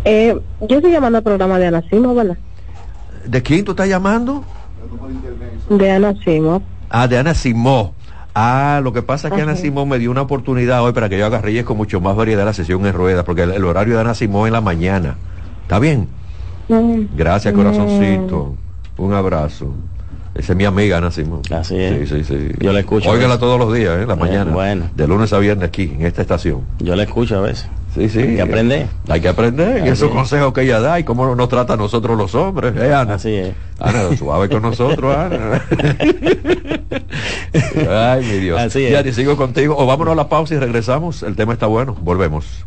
Eh, 0.05 0.39
yo 0.61 0.77
estoy 0.77 0.91
llamando 0.91 1.17
al 1.17 1.23
programa 1.23 1.57
de 1.57 1.67
Anacimo, 1.67 2.13
¿verdad? 2.13 2.37
¿De 3.25 3.41
quién 3.41 3.65
tú 3.65 3.71
estás 3.71 3.89
llamando? 3.89 4.43
De 5.69 5.91
Ana 5.91 6.13
Simó. 6.23 6.61
Ah, 6.89 7.07
de 7.07 7.17
Ana 7.17 7.33
Simó. 7.33 7.93
Ah, 8.35 8.81
lo 8.83 8.93
que 8.93 9.01
pasa 9.01 9.29
es 9.29 9.33
que 9.33 9.41
Ana 9.41 9.55
Simón 9.55 9.89
me 9.89 9.97
dio 9.97 10.11
una 10.11 10.21
oportunidad 10.21 10.83
hoy 10.83 10.93
para 10.93 11.09
que 11.09 11.17
yo 11.17 11.25
haga 11.25 11.41
Reyes 11.41 11.65
con 11.65 11.77
mucho 11.77 12.01
más 12.01 12.15
variedad 12.15 12.45
la 12.45 12.53
sesión 12.53 12.85
en 12.85 12.93
ruedas, 12.93 13.23
porque 13.23 13.43
el, 13.43 13.63
horario 13.63 13.95
de 13.95 14.01
Ana 14.01 14.13
Simón 14.13 14.47
en 14.47 14.53
la 14.53 14.61
mañana. 14.61 15.15
¿Está 15.63 15.79
bien? 15.79 16.07
Mm. 16.67 17.15
Gracias, 17.15 17.53
corazoncito. 17.53 18.55
Un 18.97 19.13
abrazo. 19.13 19.73
Esa 20.35 20.51
es 20.51 20.57
mi 20.57 20.65
amiga 20.65 20.97
Ana 20.97 21.11
Simón. 21.11 21.41
Así 21.49 21.79
es. 21.79 22.09
Sí, 22.09 22.17
sí, 22.17 22.23
sí. 22.25 22.49
Yo 22.59 22.73
la 22.73 22.81
escucho. 22.81 23.09
Óigala 23.09 23.39
todos 23.39 23.57
los 23.57 23.73
días, 23.73 24.01
¿eh? 24.01 24.05
La 24.05 24.17
mañana. 24.17 24.51
Bueno. 24.51 24.89
De 24.93 25.07
lunes 25.07 25.31
a 25.31 25.39
viernes 25.39 25.69
aquí, 25.69 25.93
en 25.97 26.05
esta 26.05 26.21
estación. 26.21 26.61
Yo 26.79 26.93
la 26.95 27.03
escucho 27.03 27.37
a 27.37 27.41
veces. 27.41 27.67
Sí, 27.95 28.09
sí. 28.09 28.19
Hay 28.19 28.35
que 28.35 28.41
aprender. 28.41 28.87
Hay 29.07 29.21
que 29.21 29.29
aprender. 29.29 29.87
Y 29.87 29.89
esos 29.89 30.11
consejos 30.11 30.51
que 30.53 30.63
ella 30.63 30.81
da 30.81 30.99
y 30.99 31.05
cómo 31.05 31.33
nos 31.33 31.47
trata 31.47 31.75
a 31.75 31.77
nosotros 31.77 32.17
los 32.17 32.35
hombres. 32.35 32.75
¿eh, 32.75 32.93
Ana? 32.93 33.13
Así 33.13 33.33
es. 33.33 33.53
Ana, 33.79 34.17
suave 34.17 34.49
con 34.49 34.61
nosotros, 34.61 35.15
Ana. 35.15 35.61
Ay, 38.13 38.25
mi 38.25 38.37
Dios. 38.39 38.59
Así 38.59 38.83
es. 38.83 38.91
Ya, 38.91 39.13
sigo 39.13 39.37
contigo. 39.37 39.77
O 39.77 39.85
vámonos 39.85 40.11
a 40.11 40.15
la 40.15 40.27
pausa 40.27 40.55
y 40.55 40.57
regresamos. 40.57 41.23
El 41.23 41.37
tema 41.37 41.53
está 41.53 41.67
bueno. 41.67 41.95
Volvemos. 42.01 42.65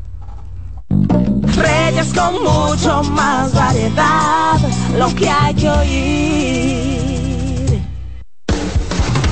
Reyes 0.89 2.15
con 2.15 2.43
mucho 2.43 3.03
más 3.11 3.53
variedad. 3.53 4.57
Lo 4.97 5.15
que 5.15 5.29
hay 5.29 5.55
que 5.55 5.69
oír. 5.69 6.88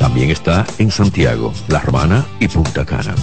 También 0.00 0.30
está 0.30 0.64
en 0.78 0.90
Santiago, 0.90 1.52
La 1.68 1.78
Romana 1.80 2.24
y 2.40 2.48
Punta 2.48 2.86
Cana. 2.86 3.14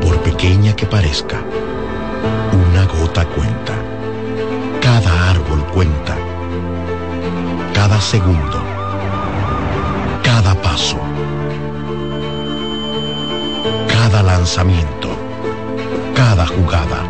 Por 0.00 0.22
pequeña 0.22 0.72
que 0.76 0.86
parezca, 0.86 1.42
una 2.52 2.86
gota 2.86 3.24
cuenta. 3.26 3.74
Cada 4.80 5.30
árbol 5.32 5.66
cuenta. 5.74 6.16
Cada 7.74 8.00
segundo. 8.00 8.62
Cada 10.22 10.54
paso. 10.62 11.00
Cada 13.88 14.22
lanzamiento. 14.22 15.08
Cada 16.14 16.46
jugada. 16.46 17.02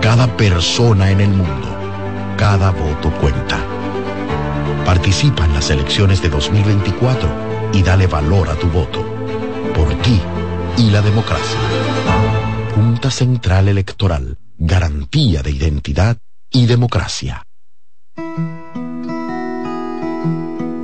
Cada 0.00 0.26
persona 0.38 1.10
en 1.10 1.20
el 1.20 1.28
mundo. 1.28 1.68
Cada 2.38 2.70
voto 2.70 3.10
cuenta. 3.20 3.58
Participa 4.84 5.44
en 5.44 5.54
las 5.54 5.70
elecciones 5.70 6.22
de 6.22 6.28
2024 6.28 7.28
y 7.72 7.82
dale 7.82 8.06
valor 8.06 8.48
a 8.50 8.54
tu 8.54 8.68
voto. 8.68 9.04
Por 9.74 9.94
ti 10.02 10.20
y 10.76 10.90
la 10.90 11.02
democracia. 11.02 11.58
Junta 12.74 13.10
Central 13.10 13.68
Electoral. 13.68 14.38
Garantía 14.58 15.42
de 15.42 15.50
identidad 15.50 16.18
y 16.50 16.66
democracia. 16.66 17.44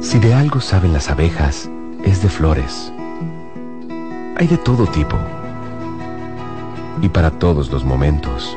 Si 0.01 0.19
de 0.19 0.35
algo 0.35 0.61
saben 0.61 0.93
las 0.93 1.11
abejas, 1.11 1.69
es 2.05 2.23
de 2.23 2.29
flores. 2.29 2.93
Hay 4.37 4.47
de 4.47 4.57
todo 4.57 4.87
tipo. 4.87 5.17
Y 7.03 7.09
para 7.09 7.31
todos 7.31 7.71
los 7.71 7.85
momentos. 7.85 8.57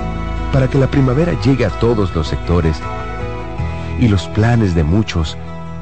para 0.51 0.67
que 0.67 0.77
la 0.77 0.87
primavera 0.87 1.33
llegue 1.41 1.65
a 1.65 1.69
todos 1.69 2.13
los 2.15 2.27
sectores 2.27 2.77
y 3.99 4.07
los 4.07 4.27
planes 4.29 4.75
de 4.75 4.83
muchos 4.83 5.37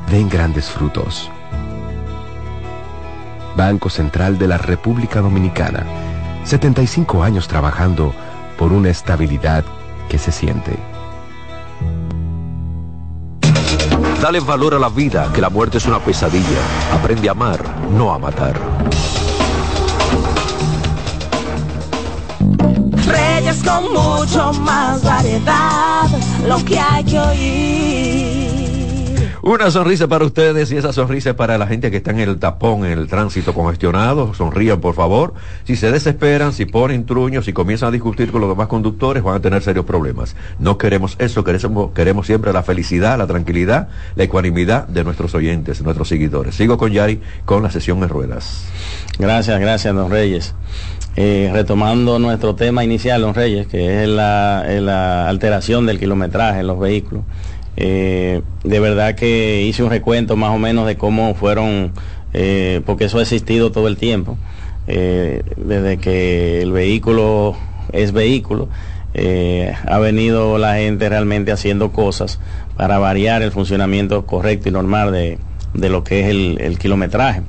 den 0.10 0.30
grandes 0.30 0.70
frutos. 0.70 1.30
Banco 3.56 3.90
Central 3.90 4.38
de 4.38 4.48
la 4.48 4.58
República 4.58 5.22
Dominicana, 5.22 5.84
75 6.44 7.24
años 7.24 7.48
trabajando 7.48 8.14
por 8.58 8.72
una 8.72 8.90
estabilidad 8.90 9.64
que 10.08 10.18
se 10.18 10.32
siente. 10.32 10.78
Dale 14.22 14.42
valor 14.42 14.74
a 14.74 14.80
la 14.80 14.90
vida, 14.90 15.32
que 15.34 15.40
la 15.40 15.50
muerte 15.50 15.78
es 15.78 15.86
una 15.86 16.00
pesadilla. 16.00 16.60
Aprende 16.94 17.30
a 17.30 17.32
amar, 17.32 17.64
no 17.92 18.14
a 18.14 18.20
matar. 18.20 18.79
Reyes 23.50 23.64
con 23.64 23.94
mucho 23.94 24.54
más 24.62 25.04
variedad, 25.04 26.08
lo 26.48 26.64
que 26.64 26.80
hay 26.80 27.04
que 27.04 27.20
oír. 27.20 28.60
Una 29.42 29.72
sonrisa 29.72 30.08
para 30.08 30.26
ustedes 30.26 30.72
y 30.72 30.78
esa 30.78 30.94
sonrisa 30.94 31.36
para 31.36 31.58
la 31.58 31.66
gente 31.66 31.90
que 31.90 31.98
está 31.98 32.12
en 32.12 32.20
el 32.20 32.38
tapón, 32.38 32.86
en 32.86 32.92
el 32.92 33.08
tránsito 33.08 33.54
congestionado. 33.54 34.34
Sonrían, 34.36 34.80
por 34.82 34.94
favor. 34.94 35.34
Si 35.64 35.76
se 35.76 35.92
desesperan, 35.92 36.54
si 36.54 36.66
ponen 36.66 37.06
truños, 37.06 37.46
si 37.46 37.54
comienzan 37.54 37.90
a 37.90 37.92
discutir 37.92 38.32
con 38.32 38.42
los 38.42 38.50
demás 38.50 38.68
conductores, 38.68 39.24
van 39.24 39.36
a 39.36 39.40
tener 39.40 39.64
serios 39.64 39.86
problemas. 39.86 40.36
No 40.60 40.78
queremos 40.78 41.16
eso, 41.18 41.44
queremos, 41.44 41.92
queremos 41.94 42.28
siempre 42.28 42.54
la 42.54 42.62
felicidad, 42.62 43.18
la 43.18 43.26
tranquilidad, 43.26 43.88
la 44.16 44.26
ecuanimidad 44.26 44.88
de 44.88 45.04
nuestros 45.04 45.34
oyentes, 45.34 45.82
nuestros 45.82 46.10
seguidores. 46.10 46.54
Sigo 46.54 46.78
con 46.78 46.92
Yari 46.92 47.22
con 47.46 47.64
la 47.64 47.72
sesión 47.72 48.04
en 48.04 48.10
ruedas. 48.10 48.66
Gracias, 49.18 49.60
gracias, 49.60 49.96
don 49.96 50.12
Reyes. 50.12 50.54
Eh, 51.22 51.50
retomando 51.52 52.18
nuestro 52.18 52.56
tema 52.56 52.86
inicial, 52.86 53.20
don 53.20 53.34
Reyes, 53.34 53.68
que 53.68 54.04
es 54.04 54.08
la, 54.08 55.28
alteración 55.28 55.86
del 55.86 56.00
kilometraje 56.00 56.62
en 56.62 56.68
los 56.68 56.80
vehículos. 56.80 57.26
Eh, 57.76 58.42
de 58.64 58.80
verdad 58.80 59.16
que 59.16 59.64
hice 59.64 59.84
un 59.84 59.90
recuento 59.90 60.38
más 60.38 60.56
o 60.56 60.58
menos 60.58 60.88
de 60.88 60.96
cómo 60.96 61.36
fueron, 61.36 61.92
eh, 62.32 62.80
porque 62.86 63.04
eso 63.04 63.20
ha 63.20 63.24
existido 63.24 63.70
todo 63.70 63.90
el 63.90 63.98
tiempo, 63.98 64.38
desde 64.88 65.98
que 65.98 66.62
el 66.62 66.72
vehículo 66.72 67.58
es 67.92 68.14
vehículo, 68.14 68.70
ha 69.88 70.00
venido 70.00 70.58
la 70.58 70.76
gente 70.76 71.10
realmente 71.10 71.52
haciendo 71.52 71.92
cosas 71.92 72.40
para 72.78 72.98
variar 72.98 73.42
el 73.42 73.52
funcionamiento 73.52 74.26
correcto 74.26 74.70
y 74.70 74.72
normal 74.72 75.12
de, 75.12 75.90
lo 75.90 76.06
que 76.06 76.22
es 76.22 76.28
el, 76.30 76.62
el 76.62 76.80
kilometraje 76.80 77.42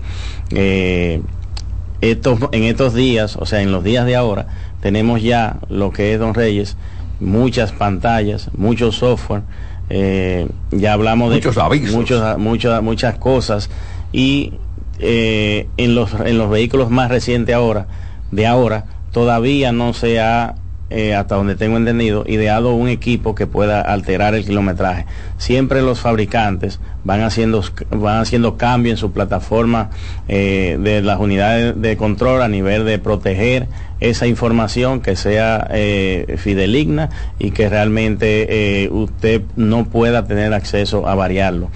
en 2.01 2.65
estos 2.65 2.95
días, 2.95 3.37
o 3.37 3.47
sea, 3.47 3.63
en 3.63 3.73
los 3.73 3.85
días 3.85 4.07
de 4.07 4.17
ahora, 4.17 4.47
tenemos 4.81 5.23
ya 5.23 5.59
lo 5.69 5.93
que 5.93 6.15
es 6.15 6.19
Don 6.19 6.35
Reyes, 6.35 6.77
muchas 7.21 7.73
pantallas, 7.73 8.51
mucho 8.57 8.93
software, 8.93 9.43
eh, 9.91 10.49
ya 10.71 10.93
hablamos 10.93 11.31
de 11.31 11.37
muchos 11.37 11.59
avisos. 11.59 11.95
Muchos, 11.95 12.39
muchas, 12.39 12.83
muchas 12.83 13.19
cosas 13.19 13.71
y 14.13 14.55
eh, 14.99 15.69
en, 15.77 15.95
los, 15.95 16.13
en 16.15 16.39
los 16.39 16.49
vehículos 16.51 16.91
más 16.91 17.11
recientes 17.11 17.55
ahora, 17.55 17.87
de 18.31 18.47
ahora, 18.47 18.85
todavía 19.13 19.73
no 19.73 19.93
se 19.93 20.21
ha 20.21 20.55
eh, 20.93 21.15
hasta 21.15 21.37
donde 21.37 21.55
tengo 21.55 21.77
entendido, 21.77 22.25
ideado 22.27 22.75
un 22.75 22.89
equipo 22.89 23.37
que 23.37 23.47
pueda 23.47 23.81
alterar 23.81 24.35
el 24.35 24.45
kilometraje. 24.45 25.07
Siempre 25.39 25.83
los 25.83 26.01
fabricantes 26.01 26.81
van 27.05 27.23
haciendo, 27.23 27.63
van 27.91 28.19
haciendo 28.19 28.57
cambios 28.57 28.95
en 28.95 28.97
su 28.97 29.13
plataforma 29.13 29.91
eh, 30.27 30.79
de 30.81 31.01
las 31.01 31.21
unidades 31.21 31.81
de 31.81 31.97
control 31.97 32.43
a 32.43 32.49
nivel 32.49 32.85
de 32.87 32.99
proteger 32.99 33.69
esa 34.01 34.27
información 34.27 35.01
que 35.01 35.15
sea 35.15 35.69
eh, 35.71 36.35
fideligna 36.39 37.11
y 37.39 37.53
que 37.53 37.69
realmente 37.69 38.89
usted 38.91 39.43
no 39.55 39.85
pueda 39.85 40.27
tener 40.27 40.53
acceso 40.55 41.07
a 41.07 41.15
variarlo. 41.15 41.71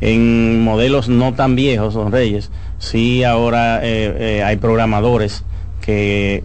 En 0.00 0.60
modelos 0.64 1.08
no 1.08 1.34
tan 1.34 1.54
viejos, 1.54 1.94
don 1.94 2.10
Reyes, 2.10 2.50
sí 2.78 3.22
ahora 3.22 3.78
hay 3.78 4.56
programadores 4.56 5.44
que 5.80 6.42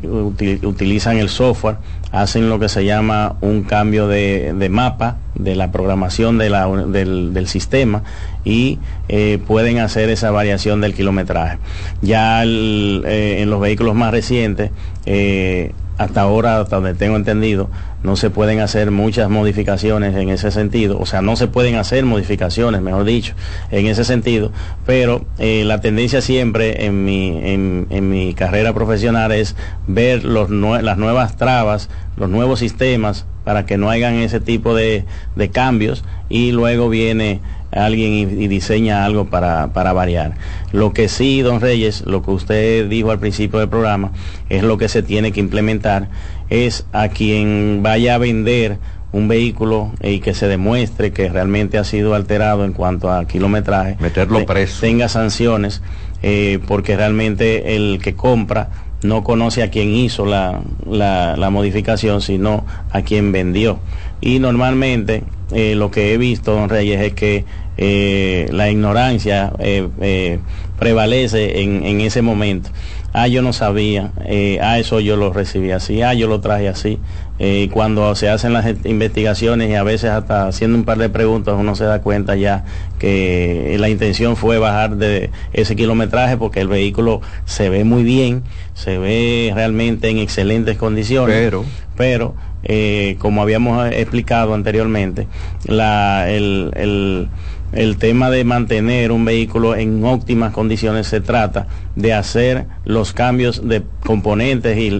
utilizan 0.64 1.18
el 1.18 1.28
software 1.28 1.78
hacen 2.12 2.50
lo 2.50 2.60
que 2.60 2.70
se 2.70 2.86
llama 2.86 3.36
un 3.42 3.64
cambio 3.64 4.08
de, 4.08 4.68
mapa 4.70 5.18
de 5.36 5.56
la 5.56 5.72
programación 5.72 6.38
del, 6.38 7.48
sistema 7.48 8.04
y 8.44 8.80
eh, 9.10 9.40
pueden 9.48 9.80
hacer 9.80 10.10
esa 10.10 10.32
variación 10.32 10.82
del 10.82 10.94
kilometraje. 10.94 11.58
Ya 12.02 12.44
eh, 12.44 13.42
en 13.42 13.50
los 13.50 13.62
vehículos 13.62 13.96
más 13.96 14.12
recientes 14.12 14.72
eh, 15.06 15.74
hasta 15.98 16.22
ahora, 16.22 16.60
hasta 16.60 16.78
donde 16.78 16.96
tengo 16.96 17.16
entendido, 17.16 17.70
no 18.04 18.16
se 18.16 18.30
pueden 18.30 18.60
hacer 18.60 18.92
muchas 18.92 19.30
modificaciones 19.30 20.16
en 20.16 20.30
ese 20.30 20.52
sentido, 20.52 21.00
o 21.00 21.06
sea, 21.06 21.22
no 21.22 21.36
se 21.36 21.48
pueden 21.48 21.76
hacer 21.76 22.06
modificaciones, 22.06 22.82
mejor 22.82 23.06
dicho, 23.06 23.34
en 23.70 23.88
ese 23.88 24.04
sentido, 24.04 24.52
pero 24.86 25.26
eh, 25.38 25.64
la 25.66 25.82
tendencia 25.82 26.22
siempre 26.22 26.86
en 26.86 27.04
mi, 27.04 27.40
en, 27.44 28.10
mi 28.10 28.34
carrera 28.34 28.74
profesional 28.74 29.32
es 29.32 29.56
ver 29.88 30.24
los, 30.24 30.50
las 30.50 30.98
nuevas 30.98 31.38
trabas, 31.38 31.90
los 32.18 32.30
nuevos 32.30 32.60
sistemas 32.60 33.26
para 33.44 33.66
que 33.66 33.78
no 33.78 33.90
hagan 33.90 34.16
ese 34.16 34.40
tipo 34.40 34.76
de, 34.76 35.06
de 35.36 35.50
cambios 35.50 36.04
y 36.30 36.52
luego 36.52 36.90
viene 36.90 37.42
alguien 37.72 38.12
y, 38.14 38.48
diseña 38.48 39.06
algo 39.06 39.26
para, 39.26 39.74
para, 39.74 39.94
variar. 39.94 40.34
Lo 40.72 40.94
que 40.94 41.08
sí, 41.08 41.42
don 41.42 41.62
Reyes, 41.62 42.04
lo 42.06 42.22
que 42.22 42.32
usted 42.32 42.90
dijo 42.90 43.12
al 43.12 43.20
principio 43.20 43.60
del 43.60 43.70
programa, 43.70 44.12
es 44.50 44.64
lo 44.64 44.78
que 44.78 44.90
se 44.90 45.04
tiene 45.04 45.32
que 45.32 45.40
implementar, 45.40 46.10
es 46.52 46.86
a 46.92 47.08
quien 47.08 47.80
vaya 47.82 48.16
a 48.16 48.18
vender 48.20 48.78
un 49.14 49.28
vehículo 49.28 49.92
y 50.04 50.20
que 50.20 50.34
se 50.34 50.48
demuestre 50.48 51.12
que 51.12 51.30
realmente 51.30 51.78
ha 51.78 51.84
sido 51.84 52.14
alterado 52.14 52.66
en 52.66 52.74
cuanto 52.74 53.12
a 53.12 53.26
kilometraje, 53.26 53.98
meterlo 54.00 54.46
preso, 54.46 54.82
tenga 54.82 55.10
sanciones, 55.10 55.82
eh, 56.22 56.60
porque 56.68 56.96
realmente 56.96 57.76
el 57.76 58.00
que 58.02 58.16
compra 58.16 58.70
no 59.02 59.24
conoce 59.24 59.64
a 59.64 59.72
quien 59.72 59.96
hizo 59.96 60.26
la, 60.26 60.62
la, 60.86 61.36
la 61.36 61.50
modificación, 61.50 62.22
sino 62.22 62.66
a 62.92 63.02
quien 63.02 63.32
vendió. 63.32 63.80
Y 64.20 64.40
normalmente 64.40 65.24
eh, 65.52 65.74
lo 65.76 65.90
que 65.90 66.14
he 66.14 66.18
visto, 66.18 66.54
don 66.54 66.70
Reyes, 66.70 67.02
es 67.02 67.14
que 67.14 67.46
eh, 67.78 68.48
la 68.52 68.70
ignorancia 68.70 69.52
prevalece 70.78 71.62
en, 71.64 71.84
en, 71.86 72.02
ese 72.02 72.22
momento. 72.22 72.70
Ah, 73.14 73.28
yo 73.28 73.42
no 73.42 73.52
sabía, 73.54 74.12
ah, 74.62 74.80
eso 74.80 75.00
yo 75.00 75.18
lo 75.18 75.34
recibí 75.34 75.72
así, 75.72 76.02
ah, 76.02 76.14
yo 76.14 76.28
lo 76.28 76.40
traje 76.40 76.70
así. 76.70 77.00
Y 77.40 77.70
cuando 77.70 78.14
se 78.16 78.30
hacen 78.30 78.54
las 78.54 78.68
investigaciones 78.86 79.70
y 79.70 79.74
a 79.74 79.84
veces 79.84 80.12
hasta 80.12 80.48
haciendo 80.48 80.78
un 80.78 80.86
par 80.86 81.00
de 81.00 81.10
preguntas 81.10 81.56
uno 81.58 81.76
se 81.76 81.86
da 81.86 82.02
cuenta 82.02 82.36
ya 82.36 82.66
que 83.00 83.76
la 83.80 83.90
intención 83.90 84.36
fue 84.38 84.60
bajar 84.60 84.98
de 84.98 85.32
ese 85.52 85.76
kilometraje 85.76 86.38
porque 86.38 86.62
el 86.62 86.68
vehículo 86.68 87.22
se 87.46 87.70
ve 87.70 87.84
muy 87.84 88.04
bien, 88.04 88.44
se 88.76 89.00
ve 89.00 89.52
realmente 89.56 90.10
en 90.10 90.20
excelentes 90.20 90.78
condiciones. 90.78 91.36
Pero, 91.36 91.66
pero 91.98 92.36
eh, 92.64 93.16
como 93.20 93.42
habíamos 93.42 93.92
explicado 93.92 94.54
anteriormente, 94.54 95.28
la, 95.66 96.30
el, 96.30 96.72
el, 96.76 97.28
el 97.74 97.98
tema 97.98 98.30
de 98.30 98.44
mantener 98.44 99.12
un 99.12 99.26
vehículo 99.26 99.76
en 99.76 100.04
óptimas 100.04 100.54
condiciones 100.54 101.08
se 101.08 101.22
trata 101.22 101.68
de 101.96 102.14
hacer 102.14 102.66
los 102.86 103.14
cambios 103.14 103.68
de 103.68 103.84
componentes 104.06 104.78
y, 104.78 104.92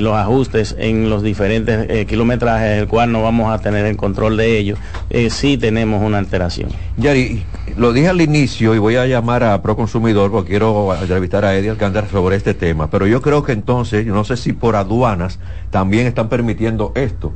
los 0.00 0.14
ajustes 0.14 0.76
en 0.78 1.10
los 1.10 1.22
diferentes 1.22 1.86
eh, 1.88 2.06
kilometrajes, 2.06 2.82
el 2.82 2.88
cual 2.88 3.12
no 3.12 3.22
vamos 3.22 3.52
a 3.52 3.58
tener 3.58 3.86
el 3.86 3.96
control 3.96 4.36
de 4.36 4.58
ellos 4.58 4.78
eh, 5.10 5.30
si 5.30 5.56
tenemos 5.56 6.02
una 6.02 6.18
alteración. 6.18 6.70
Yari, 6.96 7.42
lo 7.76 7.92
dije 7.92 8.08
al 8.08 8.20
inicio 8.20 8.74
y 8.74 8.78
voy 8.78 8.96
a 8.96 9.06
llamar 9.06 9.44
a 9.44 9.62
Proconsumidor 9.62 10.30
porque 10.30 10.50
quiero 10.50 10.94
entrevistar 10.94 11.44
a 11.44 11.56
Eddie 11.56 11.70
Alcántara 11.70 12.08
sobre 12.08 12.36
este 12.36 12.54
tema, 12.54 12.90
pero 12.90 13.06
yo 13.06 13.20
creo 13.22 13.42
que 13.42 13.52
entonces, 13.52 14.06
no 14.06 14.24
sé 14.24 14.36
si 14.36 14.52
por 14.52 14.76
aduanas 14.76 15.38
también 15.70 16.06
están 16.06 16.28
permitiendo 16.28 16.92
esto 16.94 17.32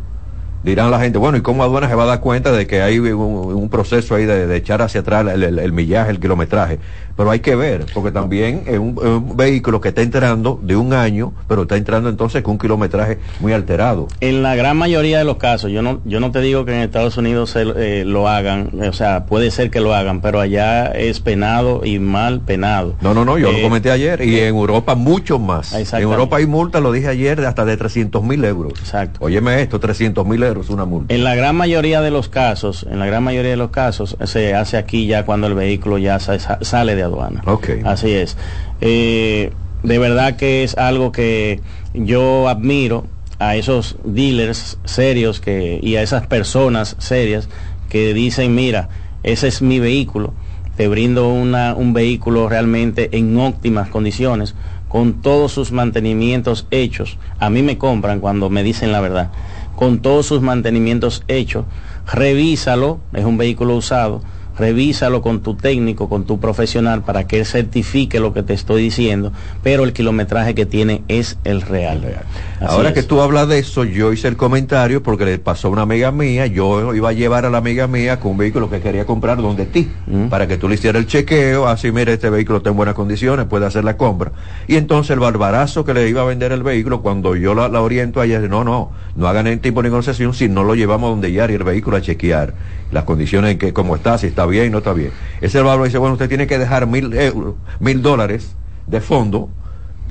dirán 0.62 0.90
la 0.90 1.00
gente, 1.00 1.18
bueno, 1.18 1.36
¿y 1.38 1.42
cómo 1.42 1.62
aduana 1.62 1.88
se 1.88 1.94
va 1.94 2.04
a 2.04 2.06
dar 2.06 2.20
cuenta 2.20 2.52
de 2.52 2.66
que 2.66 2.82
hay 2.82 2.98
un, 2.98 3.68
proceso 3.68 4.14
ahí 4.14 4.24
de, 4.24 4.56
echar 4.56 4.82
hacia 4.82 5.00
atrás 5.00 5.26
el, 5.32 5.72
millaje, 5.72 6.10
el 6.10 6.20
kilometraje? 6.20 6.78
Pero 7.16 7.30
hay 7.30 7.40
que 7.40 7.54
ver, 7.54 7.84
porque 7.92 8.10
también 8.10 8.62
es 8.66 8.78
un, 8.78 9.36
vehículo 9.36 9.80
que 9.80 9.88
está 9.88 10.02
entrando 10.02 10.58
de 10.62 10.76
un 10.76 10.92
año, 10.92 11.32
pero 11.46 11.62
está 11.62 11.76
entrando 11.76 12.08
entonces 12.08 12.42
con 12.42 12.52
un 12.52 12.58
kilometraje 12.58 13.18
muy 13.40 13.52
alterado. 13.52 14.08
En 14.20 14.42
la 14.42 14.54
gran 14.54 14.76
mayoría 14.76 15.18
de 15.18 15.24
los 15.24 15.36
casos, 15.36 15.70
yo 15.70 15.82
no, 15.82 16.00
yo 16.04 16.20
no 16.20 16.30
te 16.30 16.40
digo 16.40 16.64
que 16.64 16.74
en 16.74 16.80
Estados 16.80 17.16
Unidos 17.16 17.50
se, 17.50 17.62
eh, 17.76 18.04
lo 18.04 18.28
hagan, 18.28 18.70
o 18.80 18.92
sea, 18.92 19.26
puede 19.26 19.50
ser 19.50 19.70
que 19.70 19.80
lo 19.80 19.94
hagan, 19.94 20.20
pero 20.20 20.40
allá 20.40 20.86
es 20.86 21.20
penado 21.20 21.82
y 21.84 21.98
mal 21.98 22.40
penado. 22.40 22.94
No, 23.00 23.12
no, 23.14 23.24
no, 23.24 23.36
yo 23.36 23.52
lo 23.52 23.58
eh, 23.58 23.62
comenté 23.62 23.90
ayer, 23.90 24.22
y 24.22 24.36
eh, 24.36 24.48
en 24.48 24.54
Europa 24.54 24.94
mucho 24.94 25.38
más. 25.38 25.72
En 25.74 26.02
Europa 26.02 26.38
hay 26.38 26.46
multa, 26.46 26.80
lo 26.80 26.92
dije 26.92 27.08
ayer, 27.08 27.40
de 27.40 27.46
hasta 27.46 27.64
de 27.64 27.76
300 27.76 28.22
mil 28.22 28.44
euros. 28.44 28.72
Exacto. 28.78 29.18
Óyeme 29.22 29.60
esto, 29.60 29.78
300 29.78 30.26
mil 30.26 30.42
euros 30.42 30.51
una 30.70 30.84
multa. 30.84 31.14
En 31.14 31.24
la 31.24 31.34
gran 31.34 31.56
mayoría 31.56 32.00
de 32.00 32.10
los 32.10 32.28
casos, 32.28 32.86
en 32.90 32.98
la 32.98 33.06
gran 33.06 33.22
mayoría 33.22 33.50
de 33.50 33.56
los 33.56 33.70
casos, 33.70 34.16
se 34.24 34.54
hace 34.54 34.76
aquí 34.76 35.06
ya 35.06 35.24
cuando 35.24 35.46
el 35.46 35.54
vehículo 35.54 35.98
ya 35.98 36.18
sale 36.18 36.94
de 36.94 37.02
aduana. 37.02 37.42
Así 37.84 38.12
es. 38.12 38.36
Eh, 38.80 39.52
de 39.82 39.98
verdad 39.98 40.36
que 40.36 40.62
es 40.62 40.76
algo 40.76 41.12
que 41.12 41.60
yo 41.94 42.48
admiro 42.48 43.06
a 43.38 43.56
esos 43.56 43.96
dealers 44.04 44.78
serios 44.84 45.40
que, 45.40 45.80
y 45.82 45.96
a 45.96 46.02
esas 46.02 46.26
personas 46.26 46.96
serias 46.98 47.48
que 47.88 48.14
dicen, 48.14 48.54
mira, 48.54 48.88
ese 49.22 49.48
es 49.48 49.62
mi 49.62 49.80
vehículo, 49.80 50.34
te 50.76 50.88
brindo 50.88 51.28
una, 51.28 51.74
un 51.74 51.92
vehículo 51.92 52.48
realmente 52.48 53.10
en 53.16 53.36
óptimas 53.38 53.88
condiciones, 53.88 54.54
con 54.88 55.22
todos 55.22 55.52
sus 55.52 55.72
mantenimientos 55.72 56.66
hechos. 56.70 57.18
A 57.38 57.50
mí 57.50 57.62
me 57.62 57.78
compran 57.78 58.20
cuando 58.20 58.50
me 58.50 58.62
dicen 58.62 58.92
la 58.92 59.00
verdad 59.00 59.30
con 59.76 60.00
todos 60.00 60.26
sus 60.26 60.42
mantenimientos 60.42 61.22
hechos, 61.28 61.64
revísalo, 62.12 63.00
es 63.12 63.24
un 63.24 63.38
vehículo 63.38 63.76
usado, 63.76 64.22
revísalo 64.62 65.22
con 65.22 65.40
tu 65.42 65.56
técnico, 65.56 66.08
con 66.08 66.22
tu 66.24 66.38
profesional, 66.38 67.02
para 67.02 67.26
que 67.26 67.40
él 67.40 67.46
certifique 67.46 68.20
lo 68.20 68.32
que 68.32 68.44
te 68.44 68.54
estoy 68.54 68.80
diciendo, 68.80 69.32
pero 69.64 69.82
el 69.82 69.92
kilometraje 69.92 70.54
que 70.54 70.66
tiene 70.66 71.02
es 71.08 71.36
el 71.42 71.62
real. 71.62 72.22
Ahora 72.60 72.94
que 72.94 73.02
tú 73.02 73.20
hablas 73.20 73.48
de 73.48 73.58
eso, 73.58 73.82
yo 73.82 74.12
hice 74.12 74.28
el 74.28 74.36
comentario 74.36 75.02
porque 75.02 75.24
le 75.24 75.38
pasó 75.40 75.66
a 75.66 75.72
una 75.72 75.82
amiga 75.82 76.12
mía, 76.12 76.46
yo 76.46 76.94
iba 76.94 77.08
a 77.08 77.12
llevar 77.12 77.44
a 77.44 77.50
la 77.50 77.58
amiga 77.58 77.88
mía 77.88 78.20
con 78.20 78.32
un 78.32 78.38
vehículo 78.38 78.70
que 78.70 78.80
quería 78.80 79.04
comprar 79.04 79.42
donde 79.42 79.66
ti, 79.66 79.90
mm. 80.06 80.26
para 80.28 80.46
que 80.46 80.56
tú 80.58 80.68
le 80.68 80.76
hicieras 80.76 81.02
el 81.02 81.08
chequeo, 81.08 81.66
así 81.66 81.90
mira, 81.90 82.12
este 82.12 82.30
vehículo 82.30 82.58
está 82.58 82.70
en 82.70 82.76
buenas 82.76 82.94
condiciones, 82.94 83.46
puede 83.46 83.66
hacer 83.66 83.82
la 83.82 83.96
compra. 83.96 84.30
Y 84.68 84.76
entonces 84.76 85.10
el 85.10 85.18
barbarazo 85.18 85.84
que 85.84 85.92
le 85.92 86.08
iba 86.08 86.22
a 86.22 86.24
vender 86.24 86.52
el 86.52 86.62
vehículo, 86.62 87.02
cuando 87.02 87.34
yo 87.34 87.52
la, 87.56 87.80
oriento 87.80 88.20
a 88.20 88.26
ella, 88.26 88.38
no, 88.38 88.62
no, 88.62 88.92
no 89.16 89.26
hagan 89.26 89.48
el 89.48 89.58
tipo 89.58 89.82
de 89.82 89.88
negociación 89.88 90.34
si 90.34 90.48
no 90.48 90.62
lo 90.62 90.76
llevamos 90.76 91.10
donde 91.10 91.32
ya 91.32 91.50
y 91.50 91.54
el 91.54 91.64
vehículo 91.64 91.96
a 91.96 92.00
chequear 92.00 92.54
las 92.92 93.04
condiciones 93.04 93.52
en 93.52 93.58
que, 93.58 93.72
cómo 93.72 93.96
está, 93.96 94.18
si 94.18 94.26
está 94.28 94.46
bien, 94.46 94.51
no 94.70 94.78
está 94.78 94.92
bien. 94.92 95.10
Ese 95.40 95.60
bárbaro 95.60 95.84
dice, 95.84 95.98
bueno, 95.98 96.14
usted 96.14 96.28
tiene 96.28 96.46
que 96.46 96.58
dejar 96.58 96.86
mil 96.86 97.12
euros, 97.14 97.54
mil 97.80 98.02
dólares 98.02 98.54
de 98.86 99.00
fondo, 99.00 99.48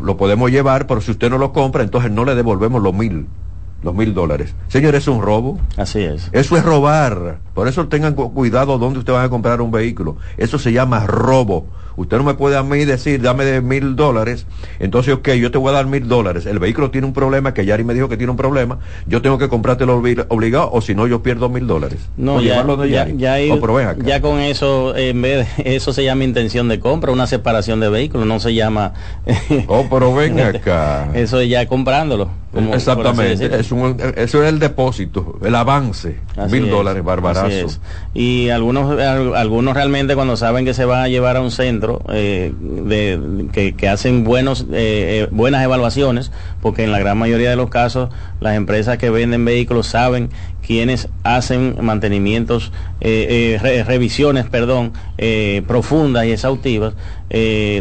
lo 0.02 0.18
podemos 0.18 0.52
llevar, 0.52 0.88
pero 0.88 1.02
si 1.02 1.12
usted 1.12 1.30
no 1.30 1.38
lo 1.38 1.54
compra, 1.54 1.84
entonces 1.84 2.12
no 2.12 2.26
le 2.26 2.36
devolvemos 2.36 2.82
los 2.82 2.94
mil 2.94 3.28
los 3.84 3.96
mil 3.96 4.14
dólares. 4.14 4.54
Señor, 4.68 4.96
es 4.96 5.08
un 5.08 5.22
robo. 5.22 5.60
Así 5.78 6.02
es. 6.04 6.30
Eso 6.32 6.56
es 6.56 6.64
robar. 6.64 7.40
Por 7.54 7.68
eso 7.68 7.88
tengan 7.88 8.14
cuidado 8.14 8.78
donde 8.78 9.00
usted 9.00 9.14
va 9.14 9.24
a 9.24 9.30
comprar 9.30 9.62
un 9.62 9.72
vehículo. 9.72 10.18
Eso 10.38 10.60
se 10.60 10.72
llama 10.72 11.06
robo. 11.08 11.66
Usted 11.96 12.18
no 12.18 12.24
me 12.24 12.34
puede 12.34 12.58
a 12.58 12.64
mí 12.64 12.86
decir, 12.86 13.22
dame 13.22 13.46
de 13.46 13.62
mil 13.62 13.96
dólares. 13.96 14.46
Entonces, 14.80 15.14
ok, 15.14 15.30
yo 15.32 15.52
te 15.52 15.58
voy 15.58 15.70
a 15.70 15.74
dar 15.74 15.86
mil 15.86 16.08
dólares. 16.08 16.46
El 16.46 16.60
vehículo 16.60 16.92
tiene 16.92 17.08
un 17.08 17.14
problema, 17.14 17.54
que 17.54 17.66
Yari 17.66 17.84
me 17.84 17.94
dijo 17.94 18.10
que 18.10 18.18
tiene 18.18 18.32
un 18.32 18.38
problema. 18.38 18.80
Yo 19.08 19.22
tengo 19.22 19.38
que 19.38 19.50
comprártelo 19.50 20.02
obligado, 20.30 20.70
o 20.72 20.82
si 20.82 20.96
no, 20.96 21.08
yo 21.08 21.22
pierdo 21.22 21.50
mil 21.50 21.68
dólares. 21.68 22.00
No, 22.18 22.42
ya, 22.42 22.66
ya, 22.86 23.08
ya, 23.08 23.38
ya, 24.04 24.22
con 24.22 24.40
eso, 24.40 24.96
en 24.96 25.22
vez 25.22 25.48
de, 25.58 25.76
eso 25.76 25.94
se 25.94 26.04
llama 26.04 26.24
intención 26.24 26.68
de 26.68 26.80
compra, 26.80 27.12
una 27.12 27.28
separación 27.28 27.80
de 27.80 27.90
vehículos, 27.90 28.28
no 28.28 28.40
se 28.40 28.54
llama... 28.54 28.94
oh, 29.68 29.86
pero 29.90 30.14
ven 30.16 30.40
acá. 30.40 31.10
eso 31.14 31.42
ya 31.42 31.68
comprándolo. 31.68 32.30
Exactamente, 32.74 33.60
es 33.60 33.72
un, 33.72 33.98
eso 34.18 34.44
es 34.44 34.50
el 34.50 34.60
depósito, 34.60 35.40
el 35.42 35.56
avance, 35.56 36.18
mil 36.50 36.70
dólares, 36.70 37.02
barbarazo. 37.02 37.80
Y 38.14 38.50
algunos, 38.50 39.00
algunos 39.00 39.74
realmente 39.74 40.16
cuando 40.16 40.36
saben 40.36 40.66
que 40.66 40.74
se 40.74 40.84
va 40.84 41.04
a 41.04 41.08
llevar 41.08 41.38
a 41.38 41.42
un 41.42 41.52
centro 41.52 41.81
eh, 42.10 42.54
de, 42.60 43.74
que, 43.76 43.90
hacen 43.90 44.24
buenos, 44.24 44.68
eh, 44.72 45.24
eh, 45.24 45.28
buenas 45.32 45.64
evaluaciones, 45.64 46.32
porque 46.62 46.84
en 46.84 46.92
la 46.92 47.00
gran 47.00 47.18
mayoría 47.18 47.50
de 47.50 47.56
los 47.56 47.70
casos 47.70 48.10
las 48.40 48.56
empresas 48.56 48.98
que 48.98 49.10
venden 49.10 49.46
vehículos 49.46 49.88
saben 49.88 50.30
quienes 50.66 51.10
hacen 51.24 51.76
mantenimientos, 51.82 52.72
revisiones, 53.02 54.46
perdón, 54.46 54.94
profundas 55.68 56.26
y 56.26 56.32
exhaustivas, 56.32 56.94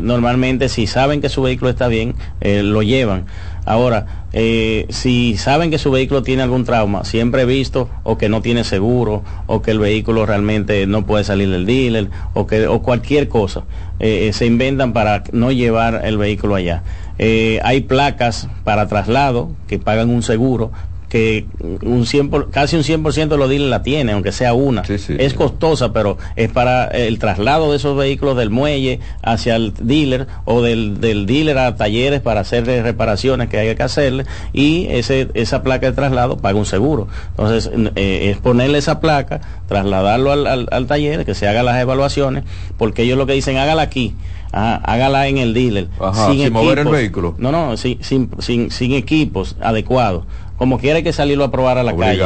normalmente 0.02 0.68
si 0.68 0.86
saben 0.86 1.20
que 1.20 1.28
su 1.28 1.42
vehículo 1.42 1.70
está 1.70 1.88
bien, 1.88 2.14
lo 2.40 2.82
llevan. 2.82 3.26
Ahora, 3.64 4.24
eh, 4.32 4.86
si 4.88 5.36
saben 5.36 5.70
que 5.70 5.78
su 5.78 5.90
vehículo 5.90 6.22
tiene 6.22 6.42
algún 6.42 6.64
trauma, 6.64 7.04
siempre 7.04 7.42
he 7.42 7.44
visto 7.44 7.88
o 8.04 8.16
que 8.16 8.28
no 8.28 8.42
tiene 8.42 8.64
seguro 8.64 9.22
o 9.46 9.60
que 9.62 9.72
el 9.72 9.78
vehículo 9.78 10.24
realmente 10.24 10.86
no 10.86 11.04
puede 11.04 11.24
salir 11.24 11.50
del 11.50 11.66
dealer 11.66 12.10
o 12.34 12.46
que 12.46 12.66
o 12.66 12.82
cualquier 12.82 13.28
cosa, 13.28 13.64
eh, 13.98 14.28
eh, 14.28 14.32
se 14.32 14.46
inventan 14.46 14.92
para 14.92 15.24
no 15.32 15.52
llevar 15.52 16.02
el 16.04 16.16
vehículo 16.16 16.54
allá. 16.54 16.82
hay 17.18 17.80
placas 17.82 18.48
para 18.64 18.88
traslado 18.88 19.50
que 19.68 19.78
pagan 19.78 20.08
un 20.08 20.22
seguro, 20.22 20.72
que 21.10 21.44
un 21.82 22.06
100 22.06 22.30
casi 22.52 22.76
un 22.76 22.82
100% 22.82 23.28
de 23.28 23.36
los 23.36 23.50
dealers 23.50 23.68
la 23.68 23.82
tiene, 23.82 24.12
aunque 24.12 24.30
sea 24.30 24.54
una. 24.54 24.82
es 24.82 25.34
costosa, 25.34 25.92
pero 25.92 26.16
es 26.36 26.50
para 26.50 26.86
el 26.86 27.18
traslado 27.18 27.72
de 27.72 27.76
esos 27.76 27.96
vehículos 27.96 28.36
del 28.36 28.50
muelle 28.50 29.00
hacia 29.20 29.56
el 29.56 29.74
dealer 29.74 30.28
o 30.44 30.62
del, 30.62 31.00
del 31.00 31.26
dealer 31.26 31.58
a 31.58 31.74
talleres 31.74 32.20
para 32.20 32.40
hacer 32.40 32.64
reparaciones 32.64 33.48
que 33.48 33.58
hay 33.58 33.74
que 33.74 33.82
hacerle 33.82 34.24
y 34.52 34.86
ese, 34.88 35.28
esa 35.34 35.64
placa 35.64 35.86
de 35.86 35.92
traslado 35.92 36.36
paga 36.38 36.58
un 36.58 36.64
seguro. 36.64 37.08
Entonces, 37.30 37.70
eh, 37.96 38.30
es 38.30 38.38
ponerle 38.38 38.78
esa 38.78 39.00
placa, 39.00 39.40
trasladarlo 39.66 40.30
al, 40.30 40.68
al, 40.70 40.86
taller, 40.86 41.24
que 41.24 41.34
se 41.34 41.48
haga 41.48 41.64
las 41.64 41.80
evaluaciones, 41.80 42.44
porque 42.78 43.02
ellos 43.02 43.18
lo 43.18 43.26
que 43.26 43.32
dicen, 43.32 43.56
hágala 43.56 43.82
aquí. 43.82 44.14
hágala 44.52 45.26
en 45.26 45.38
el 45.38 45.54
dealer. 45.54 45.88
sin, 46.28 46.52
mover 46.52 46.78
el 46.78 46.88
vehículo. 46.88 47.34
No, 47.38 47.50
no, 47.50 47.76
sin, 47.76 47.98
sin, 48.00 48.70
sin 48.70 48.92
equipos 48.92 49.56
adecuados 49.60 50.24
como 50.60 50.78
quiere 50.78 51.02
que 51.02 51.14
salirlo 51.14 51.44
a 51.44 51.50
probar 51.50 51.78
a 51.78 51.82
la 51.82 51.96
calle 51.96 52.22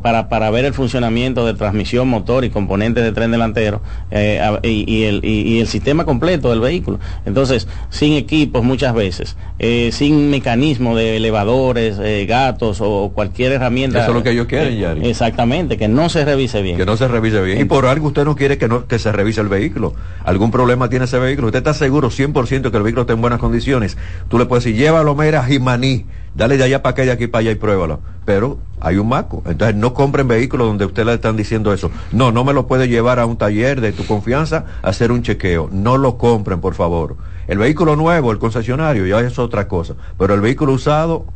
para, 0.00 0.30
para 0.30 0.48
ver 0.48 0.64
el 0.64 0.72
funcionamiento 0.72 1.44
de 1.44 1.52
transmisión, 1.52 2.08
motor 2.08 2.46
y 2.46 2.48
componentes 2.48 3.04
de 3.04 3.12
tren 3.12 3.30
delantero 3.30 3.82
eh, 4.10 4.40
y, 4.62 5.02
el, 5.02 5.22
y, 5.22 5.60
el, 5.60 5.66
sistema 5.66 6.06
completo 6.06 6.48
del 6.48 6.60
vehículo. 6.60 6.98
Entonces, 7.26 7.68
sin 7.90 8.14
equipos 8.14 8.64
muchas 8.64 8.94
veces, 8.94 9.36
eh, 9.58 9.90
sin 9.92 10.30
mecanismo 10.30 10.96
de 10.96 11.18
elevadores, 11.18 11.98
eh, 12.02 12.24
gatos 12.24 12.78
o 12.80 13.12
cualquier 13.14 13.52
herramienta. 13.52 13.98
Eso 13.98 14.12
es 14.12 14.14
lo 14.14 14.22
que 14.22 14.30
ellos 14.30 14.46
quieren, 14.46 14.78
Yari. 14.78 15.06
Exactamente, 15.06 15.76
que 15.76 15.86
no 15.86 16.08
se 16.08 16.24
revise 16.24 16.62
bien. 16.62 16.78
Que 16.78 16.86
no 16.86 16.96
se 16.96 17.06
revise 17.06 17.42
bien. 17.42 17.60
y 17.60 17.64
por 17.66 17.84
algo 17.84 18.06
usted 18.06 18.24
no 18.24 18.34
quiere 18.34 18.56
que, 18.56 18.66
no, 18.66 18.86
que 18.86 18.98
se 18.98 19.12
revise 19.12 19.42
el 19.42 19.48
vehículo. 19.48 19.92
¿Algún 20.24 20.50
problema 20.50 20.88
tiene 20.88 21.04
ese 21.04 21.18
vehículo? 21.18 21.48
¿Usted 21.48 21.58
está 21.58 21.74
seguro 21.74 22.08
100% 22.08 22.70
que 22.70 22.76
el 22.78 22.82
vehículo 22.82 23.02
está 23.02 23.12
en 23.12 23.20
buenas 23.20 23.40
condiciones? 23.40 23.98
Tú 24.28 24.38
le 24.38 24.46
puedes 24.46 24.64
decir, 24.64 24.80
llévalo, 24.80 25.14
mira, 25.14 25.44
Jimaní 25.44 26.06
dale 26.34 26.56
de 26.56 26.64
allá 26.64 26.82
para 26.82 26.92
acá, 26.92 27.02
de 27.02 27.12
aquí 27.12 27.26
para 27.26 27.40
allá 27.40 27.50
y 27.52 27.54
pruébalo. 27.56 28.00
Pero 28.24 28.58
hay 28.80 28.96
un 28.96 29.08
maco. 29.08 29.42
Entonces 29.46 29.76
no 29.76 29.94
compren 29.94 30.28
vehículos 30.28 30.66
donde 30.66 30.86
usted 30.86 31.04
le 31.04 31.14
están 31.14 31.36
diciendo 31.36 31.72
eso. 31.72 31.90
No, 32.12 32.32
no 32.32 32.44
me 32.44 32.52
lo 32.52 32.66
puede 32.66 32.88
llevar 32.88 33.18
a 33.18 33.26
un 33.26 33.36
taller 33.36 33.80
de 33.80 33.92
tu 33.92 34.04
confianza 34.06 34.64
a 34.82 34.88
hacer 34.88 35.12
un 35.12 35.22
chequeo. 35.22 35.68
No 35.72 35.96
lo 35.96 36.18
compren, 36.18 36.60
por 36.60 36.74
favor. 36.74 37.16
El 37.46 37.58
vehículo 37.58 37.96
nuevo, 37.96 38.32
el 38.32 38.38
concesionario, 38.38 39.06
ya 39.06 39.20
es 39.20 39.38
otra 39.38 39.68
cosa. 39.68 39.94
Pero 40.18 40.34
el 40.34 40.40
vehículo 40.40 40.72
usado, 40.72 41.26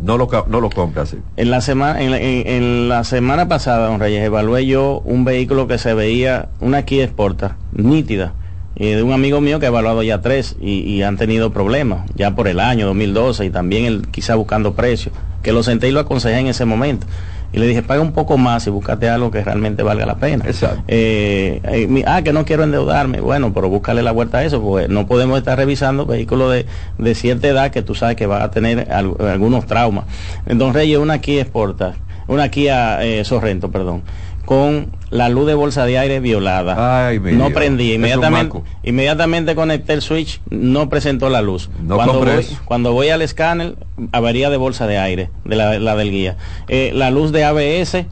no 0.00 0.16
lo, 0.16 0.28
no 0.48 0.60
lo 0.60 0.70
así. 0.96 1.18
En 1.36 1.50
la, 1.50 1.60
semana, 1.60 2.00
en, 2.00 2.88
la, 2.88 3.04
semana 3.04 3.48
pasada, 3.48 3.88
don 3.88 4.00
Reyes, 4.00 4.24
evalué 4.24 4.66
yo 4.66 5.00
un 5.04 5.24
vehículo 5.24 5.66
que 5.66 5.78
se 5.78 5.94
veía, 5.94 6.48
una 6.60 6.84
Kia 6.84 7.06
Sportage, 7.06 7.54
nítida 7.72 8.32
de 8.76 9.02
un 9.02 9.12
amigo 9.12 9.40
mío 9.40 9.60
que 9.60 9.66
ha 9.66 9.68
evaluado 9.68 10.02
ya 10.02 10.20
tres 10.20 10.56
y, 10.60 11.02
han 11.02 11.16
tenido 11.16 11.52
problemas 11.52 12.10
ya 12.14 12.34
por 12.34 12.48
el 12.48 12.60
año 12.60 12.86
2012 12.86 13.44
y 13.44 13.50
también 13.50 13.84
él 13.84 14.08
quizá 14.10 14.34
buscando 14.34 14.74
precios, 14.74 15.14
que 15.42 15.52
lo 15.52 15.62
senté 15.62 15.88
y 15.88 15.92
lo 15.92 16.00
aconsejé 16.00 16.38
en 16.38 16.48
ese 16.48 16.64
momento. 16.64 17.06
Y 17.52 17.58
le 17.58 17.68
dije, 17.68 17.82
paga 17.82 18.00
un 18.00 18.10
poco 18.10 18.36
más 18.36 18.66
y 18.66 18.70
búscate 18.70 19.08
algo 19.08 19.30
que 19.30 19.44
realmente 19.44 19.84
valga 19.84 20.04
la 20.06 20.16
pena. 20.16 20.44
Exacto. 20.44 20.82
Eh, 20.88 21.60
eh, 21.62 22.04
ah, 22.04 22.22
que 22.22 22.32
no 22.32 22.44
quiero 22.44 22.64
endeudarme. 22.64 23.20
Bueno, 23.20 23.52
pero 23.54 23.68
búscale 23.68 24.02
la 24.02 24.10
vuelta 24.10 24.38
a 24.38 24.44
eso, 24.44 24.60
porque 24.60 24.88
no 24.88 25.06
podemos 25.06 25.38
estar 25.38 25.56
revisando 25.56 26.04
vehículos 26.04 26.52
de, 26.52 26.66
de 26.98 27.14
cierta 27.14 27.46
edad 27.46 27.70
que 27.70 27.82
tú 27.82 27.94
sabes 27.94 28.16
que 28.16 28.26
va 28.26 28.42
a 28.42 28.50
tener 28.50 28.90
algunos 28.90 29.66
traumas. 29.66 30.06
Don 30.46 30.74
Reyes, 30.74 30.98
una 30.98 31.20
Kia 31.20 31.44
Sportage, 31.44 31.96
una 32.26 32.48
Kia 32.48 33.04
eh, 33.04 33.24
Sorrento, 33.24 33.70
perdón 33.70 34.02
con 34.44 34.92
la 35.10 35.28
luz 35.28 35.46
de 35.46 35.54
bolsa 35.54 35.86
de 35.86 35.98
aire 35.98 36.20
violada. 36.20 37.12
no 37.20 37.50
prendía. 37.50 37.94
Inmediatamente, 37.94 38.60
inmediatamente 38.82 39.54
conecté 39.54 39.92
el 39.92 40.02
switch, 40.02 40.40
no 40.50 40.88
presentó 40.88 41.28
la 41.28 41.42
luz. 41.42 41.70
cuando, 41.86 42.20
voy, 42.20 42.46
cuando 42.64 42.92
voy 42.92 43.08
al 43.08 43.22
escáner, 43.22 43.76
avaría 44.12 44.50
de 44.50 44.56
bolsa 44.56 44.86
de 44.86 44.98
aire, 44.98 45.30
de 45.44 45.56
la, 45.56 45.96
del 45.96 46.10
guía. 46.10 46.36
Eh, 46.68 46.92
la 46.94 47.10
luz 47.10 47.32
de 47.32 47.44
ABS 47.44 47.94
es 47.94 48.06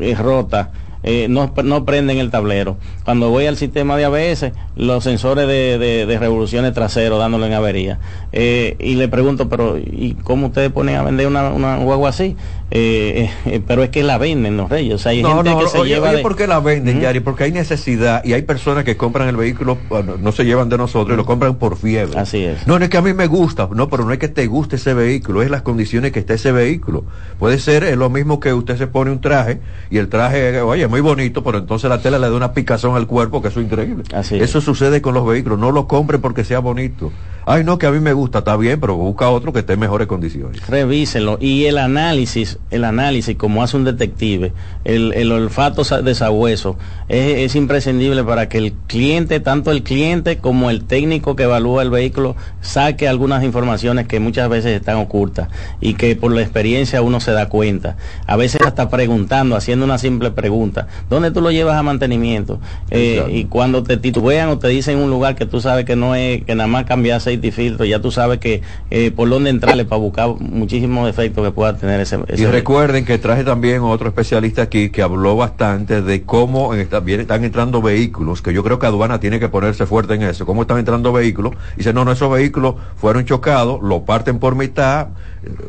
eh, 0.00 0.14
rota. 0.14 0.72
Eh, 1.02 1.26
no, 1.28 1.52
no 1.64 1.84
prenden 1.84 2.18
el 2.18 2.30
tablero. 2.30 2.76
Cuando 3.04 3.30
voy 3.30 3.46
al 3.46 3.56
sistema 3.56 3.96
de 3.96 4.04
ABS, 4.04 4.52
los 4.76 5.04
sensores 5.04 5.46
de, 5.46 5.78
de, 5.78 6.18
revoluciones 6.18 6.72
traseros 6.74 7.18
dándolo 7.18 7.46
en 7.46 7.52
avería. 7.52 7.98
y 8.32 8.94
le 8.94 9.08
pregunto, 9.08 9.48
pero 9.48 9.78
¿y 9.78 10.16
cómo 10.22 10.48
ustedes 10.48 10.70
ponen 10.72 10.96
a 10.96 11.02
vender 11.02 11.26
una, 11.26 11.50
una 11.50 11.76
guagua 11.76 12.10
así? 12.10 12.36
Eh, 12.70 13.30
eh, 13.46 13.62
pero 13.66 13.82
es 13.82 13.88
que 13.88 14.02
la 14.02 14.18
venden 14.18 14.56
los 14.56 14.68
reyes. 14.68 14.94
O 14.94 14.98
sea, 14.98 15.12
hay 15.12 15.22
gente 15.22 15.56
que 15.56 15.68
se 15.68 15.84
lleva 15.84 16.12
¿por 16.20 16.36
qué 16.36 16.46
la 16.46 16.60
venden, 16.60 17.00
Yari? 17.00 17.20
Porque 17.20 17.44
hay 17.44 17.52
necesidad 17.52 18.22
y 18.24 18.34
hay 18.34 18.42
personas 18.42 18.84
que 18.84 18.96
compran 18.96 19.28
el 19.28 19.36
vehículo, 19.36 19.78
no 20.20 20.32
se 20.32 20.44
llevan 20.44 20.68
de 20.68 20.76
nosotros 20.76 21.14
y 21.14 21.16
lo 21.16 21.24
compran 21.24 21.54
por 21.54 21.76
fiebre. 21.76 22.18
Así 22.18 22.44
es. 22.44 22.66
No, 22.66 22.78
no 22.78 22.84
es 22.84 22.90
que 22.90 22.98
a 22.98 23.02
mí 23.02 23.14
me 23.14 23.26
gusta, 23.26 23.68
no, 23.72 23.88
pero 23.88 24.04
no 24.04 24.12
es 24.12 24.18
que 24.18 24.28
te 24.28 24.46
guste 24.46 24.76
ese 24.76 24.92
vehículo, 24.92 25.42
es 25.42 25.50
las 25.50 25.62
condiciones 25.62 26.12
que 26.12 26.18
está 26.18 26.34
ese 26.34 26.52
vehículo. 26.52 27.04
Puede 27.38 27.58
ser 27.58 27.84
es 27.84 27.96
lo 27.96 28.10
mismo 28.10 28.40
que 28.40 28.52
usted 28.52 28.76
se 28.76 28.86
pone 28.86 29.10
un 29.10 29.20
traje 29.20 29.60
y 29.90 29.98
el 29.98 30.08
traje, 30.08 30.60
oye, 30.60 30.86
es 30.88 30.90
muy 30.90 31.00
bonito, 31.02 31.44
pero 31.44 31.58
entonces 31.58 31.88
la 31.90 32.00
tela 32.00 32.18
le 32.18 32.28
da 32.28 32.34
una 32.34 32.52
picazón 32.52 32.96
al 32.96 33.06
cuerpo, 33.06 33.42
que 33.42 33.48
eso 33.48 33.60
es 33.60 33.66
increíble. 33.66 34.04
Así 34.14 34.36
Eso 34.36 34.60
sucede 34.60 35.02
con 35.02 35.14
los 35.14 35.26
vehículos, 35.26 35.58
no 35.58 35.70
lo 35.70 35.86
compren 35.86 36.20
porque 36.20 36.44
sea 36.44 36.60
bonito. 36.60 37.12
Ay, 37.50 37.64
no, 37.64 37.78
que 37.78 37.86
a 37.86 37.90
mí 37.90 37.98
me 37.98 38.12
gusta, 38.12 38.40
está 38.40 38.58
bien, 38.58 38.78
pero 38.78 38.94
busca 38.94 39.30
otro 39.30 39.54
que 39.54 39.60
esté 39.60 39.72
en 39.72 39.80
mejores 39.80 40.06
condiciones. 40.06 40.66
Revísenlo. 40.66 41.38
Y 41.40 41.64
el 41.64 41.78
análisis, 41.78 42.58
el 42.70 42.84
análisis, 42.84 43.38
como 43.38 43.62
hace 43.62 43.78
un 43.78 43.84
detective, 43.84 44.52
el, 44.84 45.14
el 45.14 45.32
olfato 45.32 45.82
de 46.02 46.14
sabueso, 46.14 46.76
es, 47.08 47.38
es, 47.38 47.56
imprescindible 47.56 48.22
para 48.22 48.50
que 48.50 48.58
el 48.58 48.74
cliente, 48.86 49.40
tanto 49.40 49.70
el 49.70 49.82
cliente 49.82 50.36
como 50.36 50.68
el 50.68 50.84
técnico 50.84 51.36
que 51.36 51.44
evalúa 51.44 51.80
el 51.80 51.88
vehículo, 51.88 52.36
saque 52.60 53.08
algunas 53.08 53.42
informaciones 53.42 54.06
que 54.06 54.20
muchas 54.20 54.50
veces 54.50 54.78
están 54.78 54.96
ocultas 54.96 55.48
y 55.80 55.94
que 55.94 56.16
por 56.16 56.32
la 56.32 56.42
experiencia 56.42 57.00
uno 57.00 57.18
se 57.18 57.32
da 57.32 57.48
cuenta. 57.48 57.96
A 58.26 58.36
veces 58.36 58.60
hasta 58.66 58.90
preguntando, 58.90 59.56
haciendo 59.56 59.86
una 59.86 59.96
simple 59.96 60.32
pregunta, 60.32 60.86
¿dónde 61.08 61.30
tú 61.30 61.40
lo 61.40 61.50
llevas 61.50 61.76
a 61.76 61.82
mantenimiento? 61.82 62.60
Eh, 62.90 63.24
y 63.32 63.44
cuando 63.44 63.84
te 63.84 63.96
titubean 63.96 64.50
o 64.50 64.58
te 64.58 64.68
dicen 64.68 64.98
un 64.98 65.08
lugar 65.08 65.34
que 65.34 65.46
tú 65.46 65.62
sabes 65.62 65.86
que 65.86 65.96
no 65.96 66.14
es, 66.14 66.44
que 66.44 66.54
nada 66.54 66.66
más 66.66 66.84
cambiase 66.84 67.37
y 67.46 67.50
filtro, 67.50 67.84
ya 67.84 68.00
tú 68.00 68.10
sabes 68.10 68.38
que 68.38 68.62
eh, 68.90 69.10
por 69.10 69.28
dónde 69.28 69.50
entrarle 69.50 69.84
para 69.84 70.00
buscar 70.00 70.28
muchísimos 70.40 71.06
defectos 71.06 71.44
que 71.44 71.50
pueda 71.52 71.76
tener 71.76 72.00
ese, 72.00 72.18
Y 72.36 72.46
recuerden 72.46 73.04
que 73.04 73.18
traje 73.18 73.44
también 73.44 73.82
otro 73.82 74.08
especialista 74.08 74.62
aquí 74.62 74.90
que 74.90 75.02
habló 75.02 75.36
bastante 75.36 76.02
de 76.02 76.22
cómo 76.22 76.74
están 76.74 77.44
entrando 77.44 77.82
vehículos, 77.82 78.42
que 78.42 78.52
yo 78.52 78.62
creo 78.62 78.78
que 78.78 78.86
aduana 78.86 79.20
tiene 79.20 79.40
que 79.40 79.48
ponerse 79.48 79.86
fuerte 79.86 80.14
en 80.14 80.22
eso, 80.22 80.46
cómo 80.46 80.62
están 80.62 80.78
entrando 80.78 81.12
vehículos, 81.12 81.54
y 81.74 81.78
dice, 81.78 81.92
no, 81.92 82.04
no, 82.04 82.12
esos 82.12 82.30
vehículos 82.30 82.76
fueron 82.96 83.24
chocados, 83.24 83.80
lo 83.82 84.04
parten 84.04 84.38
por 84.38 84.54
mitad, 84.54 85.08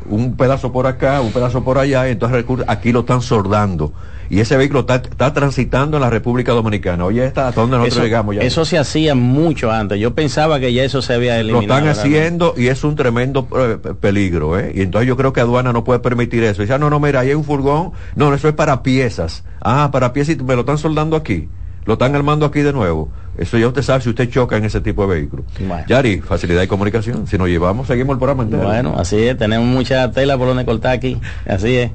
un 0.05 0.35
pedazo 0.35 0.71
por 0.71 0.87
acá, 0.87 1.21
un 1.21 1.31
pedazo 1.31 1.63
por 1.63 1.77
allá, 1.77 2.07
y 2.07 2.11
entonces 2.11 2.45
aquí 2.67 2.91
lo 2.91 3.01
están 3.01 3.21
sordando 3.21 3.93
y 4.29 4.39
ese 4.39 4.57
vehículo 4.57 4.81
está, 4.81 5.33
transitando 5.33 5.97
en 5.97 6.01
la 6.01 6.09
República 6.09 6.51
Dominicana. 6.51 7.05
Oye, 7.05 7.25
¿hasta 7.25 7.51
dónde 7.51 7.77
nosotros 7.77 8.03
llegamos 8.03 8.35
ya? 8.35 8.41
Eso 8.43 8.63
se 8.63 8.77
hacía 8.77 9.15
mucho 9.15 9.71
antes. 9.71 9.99
Yo 9.99 10.13
pensaba 10.13 10.59
que 10.59 10.71
ya 10.71 10.83
eso 10.83 11.01
se 11.01 11.13
había 11.13 11.39
eliminado. 11.39 11.67
Lo 11.67 11.73
están 11.73 11.87
haciendo 11.87 12.53
y 12.55 12.67
es 12.67 12.83
un 12.83 12.95
tremendo 12.95 13.47
eh, 13.57 13.93
peligro, 13.99 14.59
¿eh? 14.59 14.71
Y 14.75 14.81
entonces 14.81 15.07
yo 15.07 15.17
creo 15.17 15.33
que 15.33 15.41
aduana 15.41 15.73
no 15.73 15.83
puede 15.83 15.99
permitir 15.99 16.43
eso. 16.43 16.61
Dice, 16.61 16.75
ah, 16.75 16.77
no, 16.77 16.91
no, 16.91 16.99
mira, 16.99 17.21
ahí 17.21 17.29
hay 17.29 17.33
un 17.33 17.43
furgón. 17.43 17.91
No, 18.15 18.31
eso 18.33 18.47
es 18.47 18.53
para 18.53 18.83
piezas. 18.83 19.43
Ah, 19.61 19.89
para 19.91 20.13
piezas 20.13 20.35
y 20.35 20.43
me 20.43 20.53
lo 20.53 20.61
están 20.61 20.77
soldando 20.77 21.15
aquí. 21.15 21.49
Lo 21.85 21.93
están 21.93 22.15
armando 22.15 22.45
aquí 22.45 22.61
de 22.61 22.73
nuevo. 22.73 23.09
Eso 23.39 23.57
ya 23.57 23.67
usted 23.67 23.81
sabe 23.83 24.01
si 24.01 24.09
usted 24.09 24.29
choca 24.29 24.57
en 24.57 24.65
ese 24.65 24.81
tipo 24.81 25.07
de 25.07 25.15
vehículo. 25.15 25.45
Yari, 25.87 26.19
facilidad 26.19 26.61
y 26.61 26.67
comunicación. 26.67 27.25
Si 27.25 27.37
nos 27.37 27.47
llevamos, 27.47 27.87
seguimos 27.87 28.15
el 28.15 28.19
programa 28.19 28.43
Bueno, 28.43 28.95
así 28.97 29.23
es. 29.23 29.37
Tenemos 29.37 29.65
mucha 29.65 30.11
tela 30.11 30.37
por 30.37 30.47
donde 30.47 30.65
cortar 30.65 30.91
aquí. 30.91 31.17
Así 31.47 31.77
es. 31.77 31.91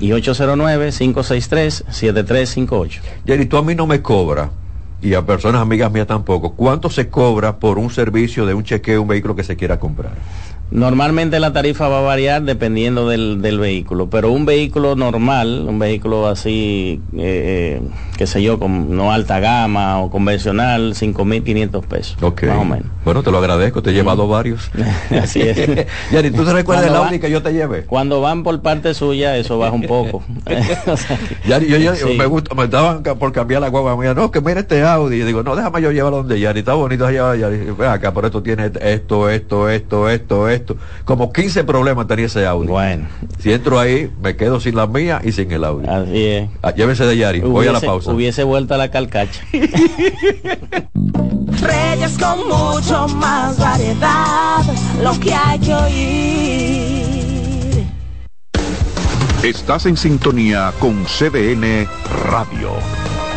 y 0.01 0.09
809-563-7358. 0.11 3.01
Jerry, 3.27 3.45
tú 3.45 3.59
a 3.59 3.63
mí 3.63 3.75
no 3.75 3.87
me 3.87 4.01
cobras 4.01 4.49
y 5.05 5.13
a 5.13 5.27
personas 5.27 5.61
amigas 5.61 5.93
mías 5.93 6.07
tampoco. 6.07 6.55
¿Cuánto 6.55 6.89
se 6.89 7.11
cobra 7.11 7.59
por 7.59 7.79
un 7.79 7.91
servicio 7.91 8.47
de 8.47 8.55
un 8.55 8.65
chequeo, 8.65 9.03
un 9.03 9.09
vehículo 9.09 9.37
que 9.37 9.45
se 9.45 9.55
quiera 9.55 9.79
comprar? 9.79 10.13
Normalmente 10.75 11.39
la 11.39 11.53
tarifa 11.53 11.87
va 11.87 12.01
a 12.01 12.03
variar 12.03 12.43
dependiendo 12.43 13.09
del, 13.09 13.59
vehículo, 13.61 14.11
pero 14.11 14.33
un 14.33 14.45
vehículo 14.45 14.97
normal, 14.97 15.67
un 15.69 15.79
vehículo 15.79 16.27
así, 16.27 17.01
eh, 17.17 17.79
eh, 17.79 17.83
qué 18.19 18.27
sé 18.27 18.43
yo, 18.43 18.59
con 18.59 18.97
no 18.97 19.13
alta 19.13 19.39
gama 19.39 20.01
o 20.01 20.11
convencional, 20.11 20.95
5.500 20.95 21.87
pesos, 21.87 22.17
más 22.21 22.59
o 22.59 22.65
menos. 22.65 22.87
Bueno, 23.05 23.23
te 23.23 23.31
lo 23.31 23.39
agradezco, 23.39 23.85
te 23.85 23.91
he 23.91 23.93
llevado 23.93 24.27
varios. 24.27 24.69
así 25.23 25.43
es. 25.43 25.87
Yari, 26.11 26.33
¿tú 26.33 26.45
te 26.45 26.53
recuerdas 26.53 26.87
de 26.87 26.91
la 26.91 27.03
única 27.03 27.29
que 27.29 27.33
yo 27.33 27.41
te 27.41 27.53
llevé? 27.53 27.85
Cuando 27.85 28.21
van 28.21 28.43
por 28.43 28.61
parte 28.61 28.95
suya, 28.95 29.37
eso 29.37 29.61
baja 29.61 29.75
un 29.75 29.83
poco. 29.83 30.25
Yari, 31.47 31.69
yo, 31.69 31.93
me 32.19 32.27
gusta, 32.27 32.53
me 32.57 32.65
estaban 32.65 33.05
por 33.05 33.31
cambiar 33.31 33.61
la 33.61 33.69
guagua 33.69 33.97
mía, 33.97 34.13
no, 34.13 34.33
que 34.33 34.41
mira 34.41 34.59
este 34.59 34.83
Audi, 34.83 35.21
y 35.21 35.23
digo, 35.23 35.45
no, 35.45 35.55
déjame 35.55 35.83
yo 35.83 35.93
llevarlo 35.93 36.17
donde 36.17 36.41
Yari, 36.41 36.59
está 36.59 36.75
bonito 36.75 37.07
allá, 37.07 37.37
Yari, 37.37 37.59
ve 37.79 37.87
acá, 37.87 38.13
por 38.13 38.25
esto 38.25 38.43
tiene 38.43 38.73
esto, 38.81 39.31
esto, 39.31 39.69
esto, 39.71 40.11
esto, 40.11 40.49
esto 40.49 40.64
como 41.05 41.33
15 41.33 41.65
problemas 41.65 42.07
tenía 42.07 42.27
ese 42.27 42.47
audio. 42.47 42.71
Bueno. 42.71 43.09
Si 43.39 43.53
entro 43.53 43.79
ahí, 43.79 44.11
me 44.23 44.37
quedo 44.37 44.61
sin 44.61 44.77
la 44.77 44.87
mía 44.87 45.21
y 45.25 45.33
sin 45.33 45.51
el 45.53 45.65
audio. 45.65 45.91
Así 45.91 46.25
es. 46.25 46.49
Ah, 46.63 46.73
llévense 46.73 47.05
de 47.05 47.17
Yari, 47.17 47.41
voy 47.41 47.67
a 47.67 47.73
la 47.73 47.81
pausa. 47.81 48.13
Hubiese 48.13 48.45
vuelto 48.45 48.75
a 48.75 48.77
la 48.77 48.91
calcacha. 48.91 49.43
Reyes 51.61 52.19
con 52.19 52.49
mucho 52.49 53.09
más 53.09 53.59
variedad, 53.59 54.63
lo 55.03 55.19
que 55.21 55.35
hay 55.35 55.59
que 55.59 55.75
oír. 55.75 57.05
Estás 59.43 59.87
en 59.87 59.97
sintonía 59.97 60.73
con 60.79 61.05
CDN 61.05 61.87
Radio. 62.31 62.73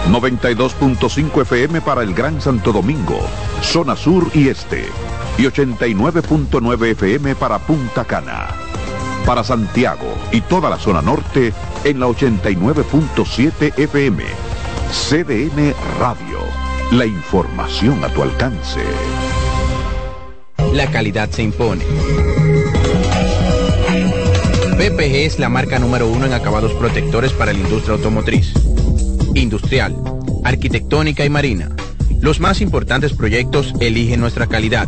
92.5 0.09 1.41
FM 1.41 1.81
para 1.81 2.01
el 2.01 2.13
Gran 2.13 2.39
Santo 2.39 2.71
Domingo, 2.71 3.19
zona 3.61 3.95
sur 3.95 4.29
y 4.33 4.47
este 4.47 4.85
y 5.37 5.43
89.9 5.43 6.91
FM 6.91 7.35
para 7.35 7.59
Punta 7.59 8.05
Cana. 8.05 8.47
Para 9.25 9.43
Santiago 9.43 10.17
y 10.31 10.41
toda 10.41 10.69
la 10.69 10.77
zona 10.77 11.01
norte 11.01 11.53
en 11.83 11.99
la 11.99 12.07
89.7 12.07 13.77
FM. 13.77 14.23
CDN 14.91 15.73
Radio. 15.99 16.39
La 16.91 17.05
información 17.05 18.03
a 18.03 18.09
tu 18.09 18.23
alcance. 18.23 18.81
La 20.73 20.89
calidad 20.89 21.29
se 21.29 21.43
impone. 21.43 21.83
PPG 24.77 25.25
es 25.25 25.39
la 25.39 25.49
marca 25.49 25.79
número 25.79 26.07
uno 26.07 26.25
en 26.25 26.33
acabados 26.33 26.73
protectores 26.73 27.33
para 27.33 27.51
la 27.51 27.59
industria 27.59 27.95
automotriz, 27.95 28.53
industrial, 29.33 29.95
arquitectónica 30.43 31.25
y 31.25 31.29
marina. 31.29 31.75
Los 32.21 32.39
más 32.39 32.61
importantes 32.61 33.13
proyectos 33.13 33.73
eligen 33.79 34.19
nuestra 34.19 34.47
calidad 34.47 34.87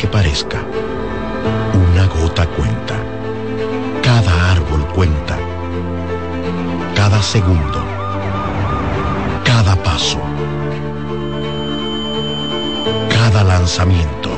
Que 0.00 0.06
parezca, 0.06 0.62
una 1.74 2.06
gota 2.06 2.46
cuenta. 2.46 2.94
Cada 4.02 4.52
árbol 4.52 4.86
cuenta. 4.94 5.36
Cada 6.94 7.20
segundo. 7.20 7.84
Cada 9.44 9.76
paso. 9.82 10.18
Cada 13.10 13.44
lanzamiento. 13.44 14.30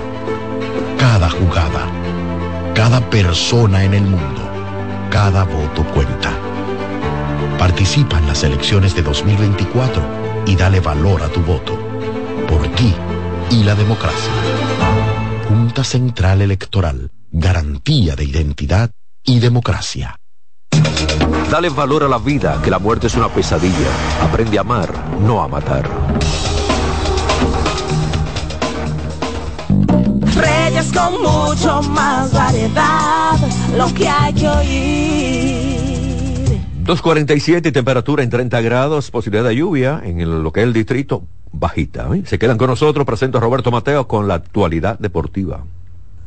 Cada 0.99 1.31
jugada. 1.31 1.87
Cada 2.75 2.99
persona 3.09 3.85
en 3.85 3.95
el 3.95 4.03
mundo. 4.03 4.43
Cada 5.11 5.45
voto 5.45 5.85
cuenta. 5.95 6.33
Participa 7.57 8.19
en 8.19 8.27
las 8.27 8.43
elecciones 8.43 8.97
de 8.97 9.03
2024 9.03 10.03
y 10.45 10.57
dale 10.57 10.81
valor 10.81 11.23
a 11.23 11.29
tu 11.29 11.41
voto. 11.43 11.79
Por 12.49 12.67
ti 12.75 12.93
y 13.51 13.63
la 13.63 13.77
democracia. 13.77 14.72
Junta 15.53 15.85
Central 15.85 16.41
Electoral, 16.41 17.11
garantía 17.31 18.17
de 18.17 18.25
identidad 18.25 18.91
y 19.23 19.39
democracia. 19.39 20.17
Dale 21.51 21.69
valor 21.69 22.05
a 22.05 22.09
la 22.09 22.17
vida, 22.17 22.59
que 22.65 22.71
la 22.71 22.79
muerte 22.79 23.09
es 23.09 23.15
una 23.17 23.29
pesadilla. 23.29 23.91
Aprende 24.23 24.57
a 24.57 24.63
amar, 24.63 24.91
no 25.21 25.43
a 25.43 25.49
matar. 25.49 25.91
Reyes 30.35 30.91
con 30.91 31.21
mucho 31.21 31.83
más 31.83 32.33
variedad, 32.33 33.39
lo 33.77 33.93
que 33.93 34.09
hay 34.09 34.33
que 34.33 34.49
oír. 34.49 35.81
2.47 36.87 37.71
temperatura 37.75 38.23
en 38.23 38.31
30 38.31 38.59
grados, 38.63 39.11
posibilidad 39.11 39.45
de 39.51 39.57
lluvia 39.57 40.01
en 40.03 40.43
lo 40.43 40.51
que 40.51 40.61
es 40.61 40.67
el 40.67 40.73
distrito 40.73 41.27
bajita. 41.53 42.09
¿eh? 42.15 42.23
Se 42.27 42.39
quedan 42.39 42.59
con 42.59 42.69
nosotros, 42.69 43.07
presento 43.07 43.39
a 43.39 43.41
Roberto 43.41 43.71
Mateo 43.71 44.09
con 44.09 44.29
la 44.29 44.35
actualidad 44.35 44.99
deportiva. 44.99 45.65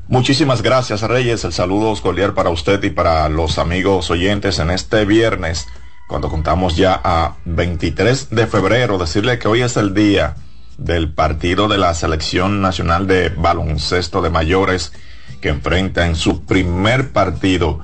Muchísimas 0.07 0.61
gracias 0.61 1.01
Reyes, 1.01 1.43
el 1.45 1.53
saludo 1.53 1.93
cordial 1.99 2.35
para 2.35 2.51
usted 2.51 2.83
y 2.83 2.91
para 2.91 3.27
los 3.27 3.57
amigos 3.57 4.11
oyentes 4.11 4.59
en 4.59 4.69
este 4.69 5.03
viernes, 5.03 5.67
cuando 6.07 6.29
contamos 6.29 6.77
ya 6.77 7.01
a 7.03 7.37
23 7.45 8.29
de 8.29 8.45
febrero, 8.45 8.99
decirle 8.99 9.39
que 9.39 9.47
hoy 9.47 9.63
es 9.63 9.77
el 9.77 9.95
día 9.95 10.35
del 10.77 11.11
partido 11.11 11.67
de 11.67 11.79
la 11.79 11.93
Selección 11.95 12.61
Nacional 12.61 13.07
de 13.07 13.29
Baloncesto 13.29 14.21
de 14.21 14.29
Mayores 14.29 14.93
que 15.41 15.49
enfrenta 15.49 16.05
en 16.05 16.15
su 16.15 16.45
primer 16.45 17.11
partido 17.11 17.79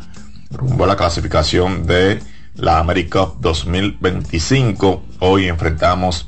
rumbo 0.51 0.83
a 0.83 0.87
la 0.87 0.95
clasificación 0.95 1.85
de 1.85 2.19
la 2.55 2.79
America 2.79 3.27
2025. 3.39 5.03
Hoy 5.19 5.47
enfrentamos 5.47 6.27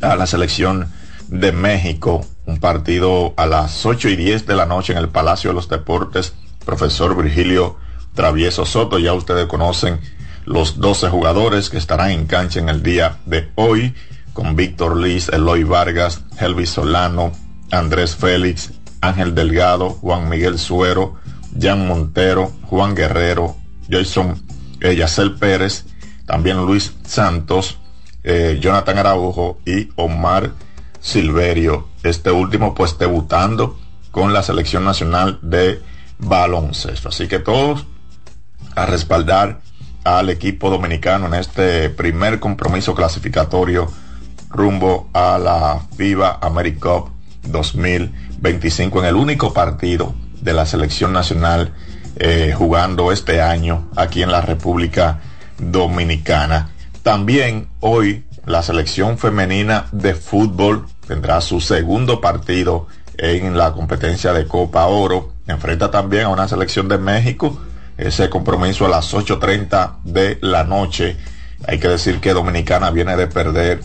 a 0.00 0.16
la 0.16 0.26
selección 0.26 0.88
de 1.28 1.52
México. 1.52 2.24
Un 2.46 2.58
partido 2.58 3.34
a 3.36 3.46
las 3.46 3.84
8 3.84 4.08
y 4.08 4.16
10 4.16 4.46
de 4.46 4.56
la 4.56 4.66
noche 4.66 4.92
en 4.92 4.98
el 4.98 5.08
Palacio 5.08 5.50
de 5.50 5.54
los 5.54 5.68
Deportes. 5.68 6.34
Profesor 6.64 7.16
Virgilio 7.16 7.76
Travieso 8.14 8.64
Soto. 8.64 8.98
Ya 8.98 9.12
ustedes 9.12 9.46
conocen 9.46 10.00
los 10.44 10.78
12 10.78 11.08
jugadores 11.10 11.70
que 11.70 11.78
estarán 11.78 12.10
en 12.10 12.26
cancha 12.26 12.60
en 12.60 12.68
el 12.68 12.82
día 12.82 13.18
de 13.26 13.50
hoy. 13.54 13.94
Con 14.32 14.56
Víctor 14.56 14.96
Liz, 14.96 15.28
Eloy 15.28 15.64
Vargas, 15.64 16.22
Helvis 16.38 16.70
Solano, 16.70 17.32
Andrés 17.70 18.14
Félix, 18.14 18.70
Ángel 19.00 19.34
Delgado, 19.34 19.90
Juan 19.90 20.28
Miguel 20.28 20.58
Suero, 20.58 21.16
Jan 21.60 21.86
Montero, 21.86 22.52
Juan 22.64 22.94
Guerrero, 22.94 23.56
Jason 23.90 24.40
eh, 24.80 25.30
Pérez, 25.38 25.86
también 26.26 26.64
Luis 26.64 26.94
Santos, 27.04 27.78
eh, 28.24 28.58
Jonathan 28.60 28.98
Araujo 28.98 29.58
y 29.64 29.88
Omar 29.96 30.52
Silverio. 31.00 31.88
Este 32.02 32.30
último 32.30 32.74
pues 32.74 32.98
debutando 32.98 33.78
con 34.10 34.32
la 34.32 34.42
selección 34.42 34.84
nacional 34.84 35.38
de 35.42 35.80
baloncesto. 36.18 37.08
Así 37.08 37.28
que 37.28 37.38
todos 37.38 37.86
a 38.74 38.86
respaldar 38.86 39.60
al 40.04 40.30
equipo 40.30 40.70
dominicano 40.70 41.26
en 41.26 41.34
este 41.34 41.90
primer 41.90 42.40
compromiso 42.40 42.94
clasificatorio 42.94 43.90
rumbo 44.50 45.08
a 45.12 45.38
la 45.38 45.80
FIBA 45.96 46.38
AmeriCup 46.40 47.10
2025 47.42 49.00
en 49.00 49.06
el 49.06 49.16
único 49.16 49.52
partido 49.52 50.14
de 50.40 50.52
la 50.52 50.66
selección 50.66 51.12
nacional 51.12 51.74
eh, 52.16 52.54
jugando 52.56 53.12
este 53.12 53.40
año 53.40 53.88
aquí 53.96 54.22
en 54.22 54.32
la 54.32 54.40
República 54.40 55.20
Dominicana. 55.58 56.70
También 57.02 57.68
hoy 57.80 58.24
la 58.46 58.62
selección 58.62 59.18
femenina 59.18 59.86
de 59.92 60.14
fútbol 60.14 60.86
tendrá 61.06 61.40
su 61.40 61.60
segundo 61.60 62.20
partido 62.20 62.86
en 63.16 63.56
la 63.56 63.72
competencia 63.72 64.32
de 64.32 64.46
Copa 64.46 64.86
Oro. 64.86 65.34
Enfrenta 65.46 65.90
también 65.90 66.24
a 66.24 66.28
una 66.28 66.48
selección 66.48 66.88
de 66.88 66.98
México. 66.98 67.58
Ese 67.96 68.30
compromiso 68.30 68.86
a 68.86 68.88
las 68.88 69.12
8.30 69.12 70.02
de 70.04 70.38
la 70.40 70.64
noche. 70.64 71.16
Hay 71.66 71.78
que 71.78 71.88
decir 71.88 72.20
que 72.20 72.32
Dominicana 72.32 72.90
viene 72.90 73.16
de 73.16 73.26
perder 73.26 73.80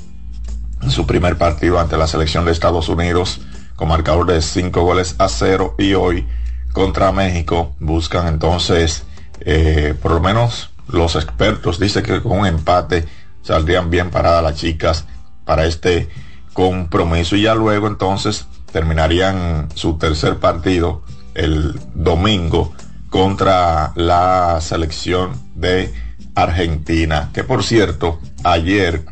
su 0.89 1.07
primer 1.07 1.37
partido 1.37 1.79
ante 1.79 1.97
la 1.97 2.07
selección 2.07 2.45
de 2.45 2.51
Estados 2.51 2.89
Unidos 2.89 3.41
con 3.75 3.87
marcador 3.87 4.27
de 4.27 4.41
5 4.41 4.81
goles 4.81 5.15
a 5.17 5.29
0 5.29 5.75
y 5.79 5.93
hoy 5.93 6.27
contra 6.73 7.11
México 7.11 7.75
buscan 7.79 8.27
entonces 8.27 9.03
eh, 9.39 9.95
por 10.01 10.11
lo 10.11 10.19
menos 10.19 10.72
los 10.87 11.15
expertos 11.15 11.79
dicen 11.79 12.03
que 12.03 12.21
con 12.21 12.39
un 12.39 12.45
empate 12.45 13.05
saldrían 13.41 13.89
bien 13.89 14.09
paradas 14.09 14.43
las 14.43 14.55
chicas 14.55 15.05
para 15.45 15.65
este 15.65 16.09
compromiso. 16.53 17.35
Y 17.35 17.43
ya 17.43 17.55
luego 17.55 17.87
entonces 17.87 18.47
terminarían 18.71 19.69
su 19.75 19.97
tercer 19.97 20.37
partido 20.37 21.03
el 21.35 21.79
domingo 21.93 22.73
contra 23.09 23.91
la 23.95 24.59
selección 24.61 25.31
de 25.55 25.93
Argentina 26.35 27.29
que 27.33 27.43
por 27.43 27.63
cierto 27.63 28.19
ayer 28.43 29.05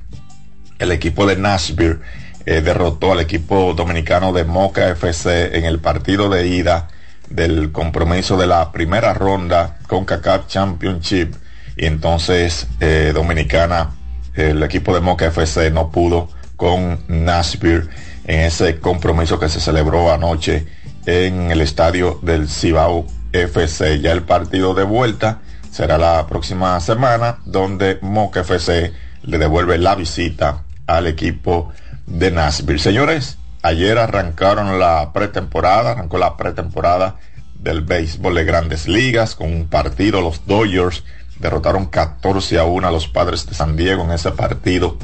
el 0.80 0.92
equipo 0.92 1.28
de 1.28 1.36
Nashville 1.36 2.00
eh, 2.46 2.62
derrotó 2.62 3.12
al 3.12 3.20
equipo 3.20 3.74
dominicano 3.76 4.34
de 4.34 4.44
Moca 4.44 4.90
FC 4.90 5.56
en 5.58 5.66
el 5.66 5.80
partido 5.80 6.30
de 6.30 6.48
ida 6.48 6.88
del 7.30 7.72
compromiso 7.72 8.38
de 8.38 8.48
la 8.48 8.72
primera 8.72 9.14
ronda 9.14 9.78
con 9.88 10.06
CACAP 10.06 10.48
Championship 10.48 11.36
y 11.78 11.86
entonces 11.86 12.68
eh, 12.80 13.12
Dominicana, 13.14 13.92
el 14.36 14.64
equipo 14.64 14.94
de 14.94 15.02
Moca 15.02 15.28
FC 15.28 15.72
no 15.72 15.92
pudo 15.92 16.30
con 16.56 17.00
Nashville 17.08 17.90
en 18.26 18.42
ese 18.42 18.80
compromiso 18.80 19.40
que 19.40 19.50
se 19.50 19.60
celebró 19.60 20.14
anoche 20.14 20.68
en 21.06 21.52
el 21.52 21.62
estadio 21.62 22.20
del 22.22 22.48
Cibao 22.48 23.06
FC. 23.34 24.00
Ya 24.00 24.12
el 24.12 24.24
partido 24.24 24.74
de 24.74 24.84
vuelta 24.84 25.40
será 25.72 25.98
la 25.98 26.28
próxima 26.28 26.80
semana 26.80 27.40
donde 27.46 27.98
Moca 28.02 28.42
FC 28.42 28.94
le 29.24 29.38
devuelve 29.38 29.78
la 29.78 29.96
visita 29.96 30.64
al 30.88 31.08
equipo 31.08 31.72
de 32.06 32.32
Nashville. 32.32 32.80
Señores, 32.80 33.38
ayer 33.62 33.98
arrancaron 33.98 34.80
la 34.80 35.12
pretemporada, 35.14 35.92
arrancó 35.92 36.18
la 36.18 36.38
pretemporada 36.38 37.16
del 37.56 37.82
béisbol 37.82 38.36
de 38.36 38.44
grandes 38.44 38.88
ligas 38.88 39.36
con 39.36 39.54
un 39.54 39.68
partido. 39.68 40.22
Los 40.22 40.46
Dodgers 40.46 41.04
derrotaron 41.42 41.88
14 41.88 42.60
a 42.60 42.66
1 42.66 42.88
a 42.88 42.92
los 42.92 43.08
padres 43.08 43.46
de 43.48 43.54
San 43.54 43.76
Diego 43.76 44.04
en 44.04 44.12
ese 44.12 44.32
partido. 44.32 44.98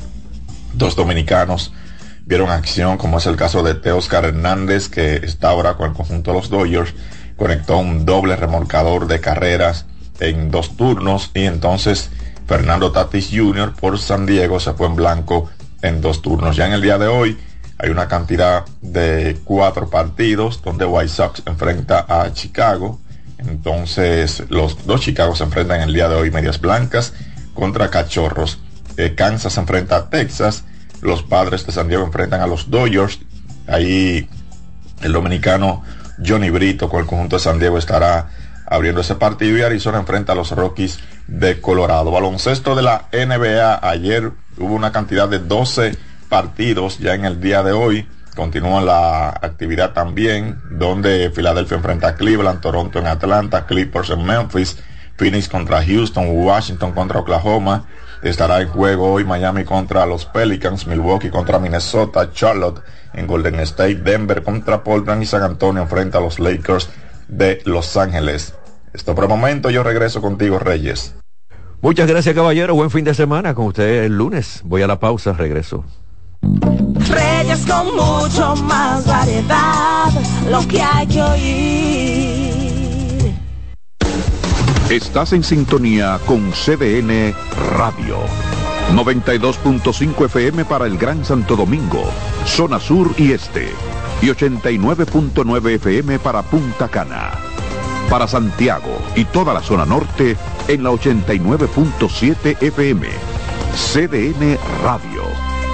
Dos 0.74 0.96
dominicanos 0.96 1.74
vieron 2.26 2.50
acción, 2.50 2.98
como 2.98 3.18
es 3.18 3.26
el 3.26 3.36
caso 3.36 3.64
de 3.64 3.74
Teoscar 3.74 4.26
Hernández, 4.26 4.90
que 4.90 5.16
está 5.16 5.50
ahora 5.50 5.76
con 5.76 5.90
el 5.90 5.96
conjunto 5.96 6.32
de 6.32 6.38
los 6.38 6.50
Dodgers. 6.50 6.94
Conectó 7.36 7.78
un 7.78 8.06
doble 8.06 8.36
remolcador 8.36 9.08
de 9.08 9.20
carreras 9.20 9.86
en 10.20 10.52
dos 10.52 10.76
turnos 10.76 11.32
y 11.34 11.46
entonces 11.46 12.10
Fernando 12.48 12.92
Tatis 12.92 13.30
Jr. 13.32 13.74
por 13.74 14.00
San 14.00 14.26
Diego 14.26 14.60
se 14.60 14.74
fue 14.74 14.88
en 14.88 14.96
blanco 14.96 15.50
en 15.82 16.02
dos 16.02 16.22
turnos. 16.22 16.56
Ya 16.56 16.68
en 16.68 16.74
el 16.74 16.82
día 16.82 16.98
de 16.98 17.08
hoy 17.08 17.38
hay 17.78 17.90
una 17.90 18.08
cantidad 18.08 18.66
de 18.82 19.38
cuatro 19.44 19.90
partidos 19.90 20.62
donde 20.64 20.86
White 20.86 21.10
Sox 21.10 21.44
enfrenta 21.46 22.06
a 22.08 22.32
Chicago. 22.34 23.00
Entonces 23.38 24.44
los 24.50 24.86
dos 24.86 25.02
Chicago 25.02 25.36
se 25.36 25.44
enfrentan 25.44 25.82
el 25.82 25.94
día 25.94 26.10
de 26.10 26.16
hoy 26.16 26.32
medias 26.32 26.60
blancas 26.60 27.14
contra 27.54 27.90
Cachorros. 27.90 28.60
Eh, 28.98 29.14
Kansas 29.16 29.54
se 29.54 29.60
enfrenta 29.60 29.96
a 29.98 30.10
Texas. 30.10 30.64
Los 31.02 31.24
padres 31.24 31.66
de 31.66 31.72
San 31.72 31.88
Diego 31.88 32.04
enfrentan 32.04 32.42
a 32.42 32.48
los 32.48 32.70
Dodgers. 32.70 33.20
Ahí 33.68 34.30
el 35.02 35.12
dominicano 35.14 35.84
Johnny 36.26 36.50
Brito 36.50 36.90
con 36.90 37.02
el 37.02 37.06
conjunto 37.06 37.36
de 37.36 37.42
San 37.42 37.60
Diego 37.60 37.78
estará 37.78 38.30
abriendo 38.66 39.02
ese 39.02 39.16
partido 39.16 39.58
y 39.58 39.62
Arizona 39.62 40.00
enfrenta 40.00 40.34
a 40.34 40.36
los 40.36 40.52
Rockies 40.52 41.00
de 41.28 41.62
Colorado. 41.62 42.12
Baloncesto 42.12 42.76
de 42.76 42.82
la 42.82 43.08
NBA 43.12 43.88
ayer 43.88 44.32
hubo 44.58 44.74
una 44.74 44.92
cantidad 44.92 45.30
de 45.30 45.40
12 45.40 45.96
partidos 46.30 47.00
ya 47.00 47.14
en 47.14 47.26
el 47.26 47.40
día 47.40 47.64
de 47.64 47.72
hoy. 47.72 48.08
Continúa 48.38 48.82
la 48.82 49.30
actividad 49.30 49.94
también, 49.94 50.62
donde 50.70 51.32
Filadelfia 51.34 51.78
enfrenta 51.78 52.10
a 52.10 52.16
Cleveland, 52.16 52.62
Toronto 52.62 53.00
en 53.00 53.08
Atlanta, 53.08 53.66
Clippers 53.66 54.12
en 54.12 54.24
Memphis, 54.24 54.78
Phoenix 55.16 55.50
contra 55.50 55.84
Houston, 55.84 56.28
Washington 56.30 56.92
contra 56.92 57.20
Oklahoma. 57.20 57.88
Estará 58.22 58.62
en 58.62 58.68
juego 58.68 59.12
hoy 59.12 59.26
Miami 59.26 59.64
contra 59.64 60.06
los 60.06 60.26
Pelicans, 60.26 60.86
Milwaukee 60.86 61.32
contra 61.32 61.58
Minnesota, 61.58 62.32
Charlotte 62.32 62.84
en 63.14 63.26
Golden 63.26 63.60
State, 63.62 63.96
Denver 63.96 64.44
contra 64.44 64.84
Portland 64.84 65.24
y 65.24 65.26
San 65.26 65.42
Antonio 65.42 65.82
enfrenta 65.82 66.20
a 66.20 66.22
los 66.22 66.40
Lakers 66.40 66.90
de 67.28 67.64
Los 67.66 67.98
Ángeles. 67.98 68.54
Esto 68.94 69.16
por 69.16 69.24
el 69.24 69.32
momento, 69.32 69.72
yo 69.72 69.82
regreso 69.82 70.22
contigo, 70.22 70.60
Reyes. 70.60 71.16
Muchas 71.82 72.08
gracias, 72.08 72.36
caballero. 72.36 72.76
Buen 72.76 72.92
fin 72.92 73.04
de 73.04 73.16
semana 73.16 73.56
con 73.56 73.66
usted 73.66 74.04
el 74.04 74.16
lunes. 74.16 74.62
Voy 74.64 74.84
a 74.84 74.88
la 74.88 75.00
pausa, 75.00 75.34
regreso. 75.34 75.84
Reyes 77.10 77.66
con 77.66 77.96
mucho 77.96 78.56
más 78.64 79.06
variedad, 79.06 80.12
lo 80.50 80.68
que 80.68 80.82
hay 80.82 81.08
que 81.08 81.22
oír. 81.22 82.48
Estás 84.90 85.34
en 85.34 85.44
sintonía 85.44 86.20
con 86.26 86.52
CDN 86.52 87.34
Radio. 87.78 88.18
92.5 88.94 90.26
FM 90.26 90.66
para 90.66 90.86
el 90.86 90.98
Gran 90.98 91.26
Santo 91.26 91.56
Domingo, 91.58 92.06
zona 92.46 92.80
sur 92.80 93.14
y 93.18 93.34
este. 93.34 93.70
Y 94.22 94.28
89.9 94.28 95.76
FM 95.76 96.20
para 96.20 96.42
Punta 96.42 96.88
Cana 96.88 97.34
para 98.10 98.28
Santiago 98.28 99.02
y 99.16 99.26
toda 99.26 99.54
la 99.54 99.62
zona 99.62 99.86
norte 99.86 100.38
en 100.68 100.84
la 100.84 100.92
89.7 100.92 102.62
FM. 102.62 103.08
CDN 103.76 104.58
Radio. 104.84 105.47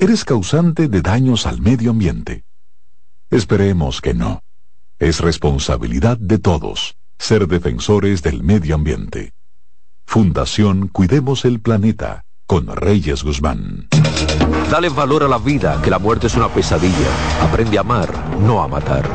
Eres 0.00 0.24
causante 0.24 0.88
de 0.88 1.02
daños 1.02 1.46
al 1.46 1.60
medio 1.60 1.90
ambiente. 1.90 2.44
Esperemos 3.30 4.00
que 4.00 4.14
no. 4.14 4.42
Es 4.98 5.20
responsabilidad 5.20 6.16
de 6.18 6.38
todos 6.38 6.96
ser 7.18 7.46
defensores 7.46 8.22
del 8.22 8.42
medio 8.42 8.74
ambiente. 8.74 9.34
Fundación 10.06 10.88
Cuidemos 10.88 11.44
el 11.44 11.60
Planeta 11.60 12.24
con 12.46 12.74
Reyes 12.74 13.22
Guzmán. 13.22 13.88
Dale 14.70 14.88
valor 14.88 15.22
a 15.22 15.28
la 15.28 15.38
vida, 15.38 15.80
que 15.82 15.90
la 15.90 15.98
muerte 15.98 16.28
es 16.28 16.34
una 16.34 16.48
pesadilla. 16.48 17.42
Aprende 17.42 17.76
a 17.76 17.82
amar, 17.82 18.38
no 18.40 18.62
a 18.62 18.68
matar. 18.68 19.06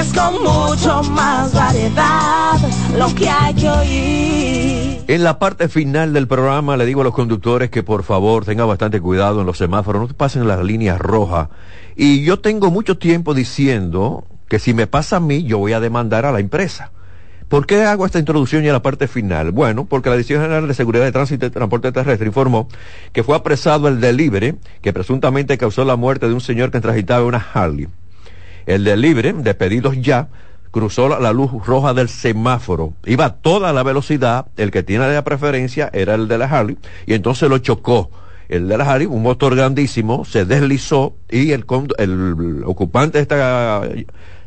Reyes 0.00 0.12
con 0.14 0.42
mucho 0.42 1.02
más 1.10 1.52
variedad, 1.52 2.58
lo 2.96 3.14
que 3.14 3.28
hay 3.28 3.54
que 3.54 3.68
oír. 3.68 5.04
En 5.08 5.24
la 5.24 5.38
parte 5.38 5.68
final 5.68 6.12
del 6.12 6.26
programa 6.26 6.76
le 6.76 6.86
digo 6.86 7.02
a 7.02 7.04
los 7.04 7.14
conductores 7.14 7.70
que 7.70 7.82
por 7.82 8.02
favor 8.02 8.44
tengan 8.44 8.68
bastante 8.68 9.00
cuidado 9.00 9.40
en 9.40 9.46
los 9.46 9.58
semáforos, 9.58 10.08
no 10.08 10.14
pasen 10.14 10.46
las 10.48 10.62
líneas 10.62 10.98
rojas. 10.98 11.48
Y 11.96 12.22
yo 12.24 12.40
tengo 12.40 12.70
mucho 12.70 12.96
tiempo 12.96 13.34
diciendo 13.34 14.24
que 14.48 14.58
si 14.58 14.72
me 14.72 14.86
pasa 14.86 15.16
a 15.16 15.20
mí, 15.20 15.42
yo 15.42 15.58
voy 15.58 15.72
a 15.72 15.80
demandar 15.80 16.24
a 16.24 16.32
la 16.32 16.40
empresa. 16.40 16.92
¿Por 17.48 17.66
qué 17.66 17.82
hago 17.82 18.06
esta 18.06 18.20
introducción 18.20 18.64
y 18.64 18.68
a 18.68 18.72
la 18.72 18.82
parte 18.82 19.08
final? 19.08 19.50
Bueno, 19.50 19.84
porque 19.84 20.08
la 20.08 20.14
Dirección 20.14 20.40
General 20.40 20.68
de 20.68 20.74
Seguridad 20.74 21.04
de 21.04 21.12
Tránsito 21.12 21.46
y 21.46 21.50
Transporte 21.50 21.90
Terrestre 21.90 22.28
informó 22.28 22.68
que 23.12 23.24
fue 23.24 23.34
apresado 23.36 23.88
el 23.88 24.00
delivery 24.00 24.54
que 24.80 24.92
presuntamente 24.92 25.58
causó 25.58 25.84
la 25.84 25.96
muerte 25.96 26.28
de 26.28 26.34
un 26.34 26.40
señor 26.40 26.70
que 26.70 26.80
transitaba 26.80 27.26
una 27.26 27.44
Harley. 27.52 27.88
El 28.66 28.84
delivery 28.84 29.32
de 29.32 29.54
pedidos 29.54 30.00
ya 30.00 30.28
cruzó 30.70 31.08
la, 31.08 31.32
luz 31.32 31.50
roja 31.66 31.94
del 31.94 32.08
semáforo. 32.08 32.94
Iba 33.04 33.24
a 33.26 33.34
toda 33.34 33.72
la 33.72 33.82
velocidad, 33.82 34.46
el 34.56 34.70
que 34.70 34.82
tiene 34.82 35.12
la 35.12 35.24
preferencia 35.24 35.90
era 35.92 36.14
el 36.14 36.28
de 36.28 36.38
la 36.38 36.46
Harley, 36.46 36.78
y 37.06 37.14
entonces 37.14 37.48
lo 37.48 37.58
chocó. 37.58 38.10
El 38.48 38.68
de 38.68 38.78
la 38.78 38.90
Harley, 38.90 39.06
un 39.06 39.22
motor 39.22 39.54
grandísimo, 39.54 40.24
se 40.24 40.44
deslizó 40.44 41.14
y 41.28 41.52
el, 41.52 41.64
el 41.98 42.62
ocupante 42.64 43.18
de 43.18 43.22
esta 43.22 43.82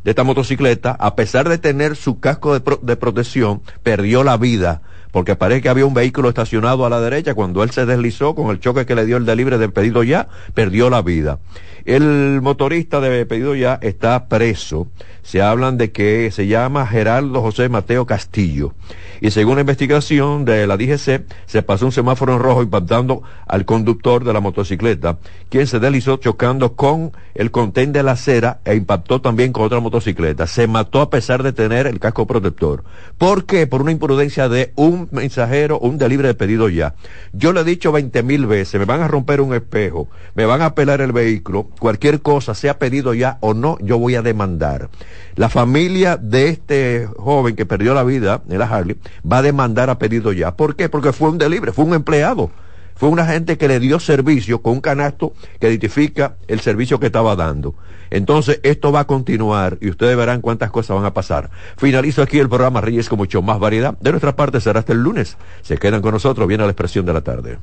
de 0.03 0.11
esta 0.11 0.23
motocicleta, 0.23 0.91
a 0.99 1.15
pesar 1.15 1.47
de 1.47 1.57
tener 1.57 1.95
su 1.95 2.19
casco 2.19 2.59
de, 2.59 2.77
de 2.81 2.95
protección, 2.97 3.61
perdió 3.83 4.25
la 4.25 4.35
vida 4.35 4.81
porque 5.13 5.35
parece 5.35 5.61
que 5.61 5.69
había 5.69 5.85
un 5.85 5.93
vehículo 5.93 6.27
estacionado 6.27 6.87
a 6.87 6.89
la 6.89 6.99
derecha, 6.99 7.35
cuando 7.35 7.61
él 7.61 7.69
se 7.69 7.85
deslizó 7.85 8.33
con 8.33 8.49
el 8.49 8.59
choque 8.59 8.87
que 8.87 8.95
le 8.95 9.05
dio 9.05 9.17
el 9.17 9.27
delibre 9.27 9.59
de 9.59 9.69
pedido 9.69 10.01
ya, 10.01 10.27
perdió 10.55 10.89
la 10.89 11.03
vida. 11.03 11.37
El 11.85 12.41
motorista 12.41 12.99
de 12.99 13.25
pedido 13.27 13.53
ya 13.53 13.77
está 13.81 14.27
preso. 14.27 14.87
Se 15.21 15.41
hablan 15.41 15.77
de 15.77 15.91
que 15.91 16.31
se 16.31 16.47
llama 16.47 16.87
Geraldo 16.87 17.41
José 17.41 17.69
Mateo 17.69 18.05
Castillo. 18.07 18.73
Y 19.21 19.31
según 19.31 19.55
la 19.55 19.61
investigación 19.61 20.45
de 20.45 20.65
la 20.65 20.77
DGC, 20.77 21.25
se 21.45 21.61
pasó 21.61 21.85
un 21.85 21.91
semáforo 21.91 22.33
en 22.33 22.39
rojo 22.39 22.63
impactando 22.63 23.21
al 23.47 23.65
conductor 23.65 24.23
de 24.23 24.33
la 24.33 24.39
motocicleta, 24.39 25.19
quien 25.49 25.67
se 25.67 25.79
deslizó 25.79 26.17
chocando 26.17 26.73
con 26.73 27.11
el 27.35 27.51
contén 27.51 27.93
de 27.93 28.03
la 28.03 28.13
acera 28.13 28.59
e 28.65 28.75
impactó 28.75 29.21
también 29.21 29.53
con 29.53 29.63
otra 29.63 29.79
motocicleta. 29.79 30.47
Se 30.47 30.67
mató 30.67 31.01
a 31.01 31.09
pesar 31.09 31.43
de 31.43 31.53
tener 31.53 31.87
el 31.87 31.99
casco 31.99 32.27
protector. 32.27 32.83
¿Por 33.17 33.45
qué? 33.45 33.67
Por 33.67 33.81
una 33.81 33.91
imprudencia 33.91 34.49
de 34.49 34.73
un 34.75 35.02
mensajero, 35.11 35.79
un 35.79 35.97
delibre 35.97 36.27
de 36.27 36.33
pedido 36.33 36.69
ya. 36.69 36.95
Yo 37.31 37.53
le 37.53 37.61
he 37.61 37.63
dicho 37.63 37.91
veinte 37.91 38.23
mil 38.23 38.45
veces, 38.45 38.79
me 38.79 38.85
van 38.85 39.01
a 39.01 39.07
romper 39.07 39.41
un 39.41 39.53
espejo, 39.53 40.07
me 40.35 40.45
van 40.45 40.61
a 40.61 40.75
pelar 40.75 41.01
el 41.01 41.11
vehículo, 41.11 41.69
cualquier 41.79 42.21
cosa, 42.21 42.53
sea 42.53 42.79
pedido 42.79 43.13
ya 43.13 43.37
o 43.41 43.53
no, 43.53 43.77
yo 43.81 43.97
voy 43.97 44.15
a 44.15 44.21
demandar. 44.21 44.89
La 45.35 45.49
familia 45.49 46.17
de 46.17 46.49
este 46.49 47.07
joven 47.17 47.55
que 47.55 47.65
perdió 47.65 47.93
la 47.93 48.03
vida 48.03 48.41
en 48.49 48.59
la 48.59 48.65
Harley 48.65 48.97
va 49.29 49.39
a 49.39 49.41
demandar 49.41 49.89
a 49.89 49.97
pedido 49.97 50.31
ya. 50.31 50.55
¿Por 50.55 50.75
qué? 50.75 50.89
Porque 50.89 51.13
fue 51.13 51.29
un 51.29 51.37
delibre, 51.37 51.71
fue 51.71 51.85
un 51.85 51.93
empleado. 51.93 52.51
Fue 52.95 53.09
una 53.09 53.25
gente 53.25 53.57
que 53.57 53.67
le 53.67 53.79
dio 53.79 53.99
servicio 53.99 54.61
con 54.61 54.73
un 54.73 54.81
canasto 54.81 55.33
que 55.59 55.69
identifica 55.69 56.35
el 56.47 56.59
servicio 56.59 56.99
que 56.99 57.07
estaba 57.07 57.35
dando. 57.35 57.75
Entonces, 58.09 58.59
esto 58.63 58.91
va 58.91 59.01
a 59.01 59.07
continuar 59.07 59.77
y 59.81 59.89
ustedes 59.89 60.15
verán 60.15 60.41
cuántas 60.41 60.69
cosas 60.69 60.95
van 60.95 61.05
a 61.05 61.13
pasar. 61.13 61.49
Finalizo 61.77 62.21
aquí 62.21 62.37
el 62.39 62.47
programa 62.47 62.79
Reyes 62.79 63.09
con 63.09 63.17
mucho 63.17 63.41
más 63.41 63.59
variedad. 63.59 63.97
De 63.99 64.11
nuestra 64.11 64.35
parte 64.35 64.61
será 64.61 64.79
hasta 64.79 64.93
el 64.93 64.99
lunes. 64.99 65.37
Se 65.63 65.77
quedan 65.77 66.01
con 66.01 66.11
nosotros. 66.11 66.47
Viene 66.47 66.63
la 66.63 66.69
expresión 66.69 67.05
de 67.05 67.13
la 67.13 67.21
tarde. 67.21 67.57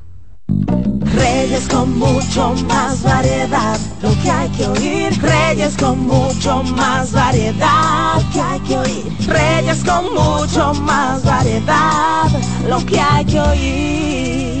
Reyes 1.15 1.67
con 1.67 1.97
mucho 1.97 2.53
más 2.67 3.01
variedad, 3.03 3.79
lo 4.01 4.11
que 4.21 4.29
hay 4.29 4.49
que 4.49 4.67
oír. 4.67 5.21
Reyes 5.21 5.75
con 5.77 5.99
mucho 5.99 6.63
más 6.63 7.11
variedad, 7.11 8.15
lo 8.15 8.31
que 8.31 8.41
hay 8.41 8.59
que 8.61 8.77
oír. 8.77 9.27
Reyes 9.27 9.83
con 9.83 10.13
mucho 10.13 10.73
más 10.73 11.23
variedad, 11.23 12.29
lo 12.67 12.85
que 12.85 12.99
hay 12.99 13.25
que 13.25 13.39
oír. 13.39 14.60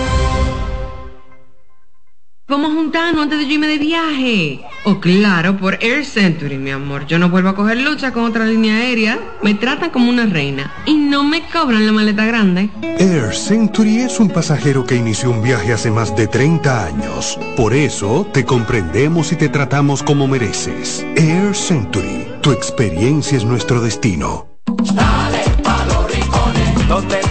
Vamos 2.51 2.73
juntarnos 2.73 3.23
antes 3.23 3.39
de 3.39 3.45
yo 3.45 3.53
irme 3.53 3.67
de 3.67 3.77
viaje. 3.77 4.59
Oh, 4.83 4.99
claro, 4.99 5.55
por 5.55 5.81
Air 5.81 6.03
Century, 6.03 6.57
mi 6.57 6.71
amor. 6.71 7.05
Yo 7.05 7.17
no 7.17 7.29
vuelvo 7.29 7.47
a 7.47 7.55
coger 7.55 7.77
lucha 7.77 8.11
con 8.11 8.25
otra 8.25 8.45
línea 8.45 8.75
aérea. 8.75 9.19
Me 9.41 9.53
tratan 9.53 9.89
como 9.89 10.09
una 10.09 10.25
reina 10.25 10.69
y 10.85 10.95
no 10.95 11.23
me 11.23 11.43
cobran 11.47 11.85
la 11.85 11.93
maleta 11.93 12.25
grande. 12.25 12.69
Air 12.99 13.33
Century 13.33 13.99
es 13.99 14.19
un 14.19 14.27
pasajero 14.27 14.85
que 14.85 14.97
inició 14.97 15.31
un 15.31 15.41
viaje 15.41 15.71
hace 15.71 15.91
más 15.91 16.13
de 16.13 16.27
30 16.27 16.87
años. 16.87 17.39
Por 17.55 17.73
eso 17.73 18.27
te 18.33 18.43
comprendemos 18.43 19.31
y 19.31 19.37
te 19.37 19.47
tratamos 19.47 20.03
como 20.03 20.27
mereces. 20.27 21.05
Air 21.15 21.55
Century, 21.55 22.27
tu 22.41 22.51
experiencia 22.51 23.37
es 23.37 23.45
nuestro 23.45 23.79
destino. 23.79 24.59
Dale 24.93 25.45
pa 25.63 25.85
los 25.85 26.13
rincones, 26.13 27.30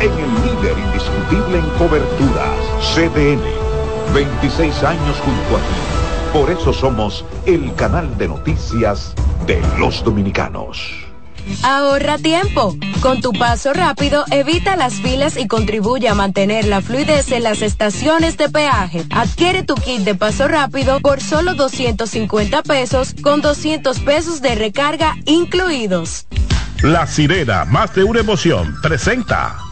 en 0.00 0.12
el 0.12 0.34
líder 0.44 0.78
indiscutible 0.78 1.58
en 1.58 1.68
coberturas, 1.70 2.58
CDN. 2.94 3.42
26 4.14 4.82
años 4.84 5.16
junto 5.24 5.56
a 5.56 5.60
ti. 5.60 6.32
Por 6.32 6.50
eso 6.50 6.72
somos 6.72 7.24
el 7.46 7.74
canal 7.74 8.16
de 8.16 8.28
noticias 8.28 9.14
de 9.46 9.60
los 9.78 10.04
dominicanos. 10.04 11.08
Ahorra 11.62 12.18
tiempo. 12.18 12.76
Con 13.00 13.20
tu 13.20 13.32
paso 13.32 13.72
rápido, 13.72 14.24
evita 14.30 14.76
las 14.76 14.94
filas 14.94 15.36
y 15.36 15.46
contribuye 15.46 16.08
a 16.08 16.14
mantener 16.14 16.66
la 16.66 16.80
fluidez 16.80 17.32
en 17.32 17.42
las 17.42 17.62
estaciones 17.62 18.36
de 18.36 18.48
peaje. 18.48 19.04
Adquiere 19.10 19.62
tu 19.62 19.74
kit 19.74 20.02
de 20.02 20.14
paso 20.14 20.46
rápido 20.46 21.00
por 21.00 21.20
solo 21.20 21.54
250 21.54 22.62
pesos 22.62 23.14
con 23.22 23.40
200 23.40 23.98
pesos 24.00 24.42
de 24.42 24.54
recarga 24.54 25.16
incluidos. 25.24 26.26
La 26.82 27.06
sirena, 27.06 27.64
más 27.64 27.94
de 27.94 28.04
una 28.04 28.20
emoción, 28.20 28.76
presenta. 28.82 29.67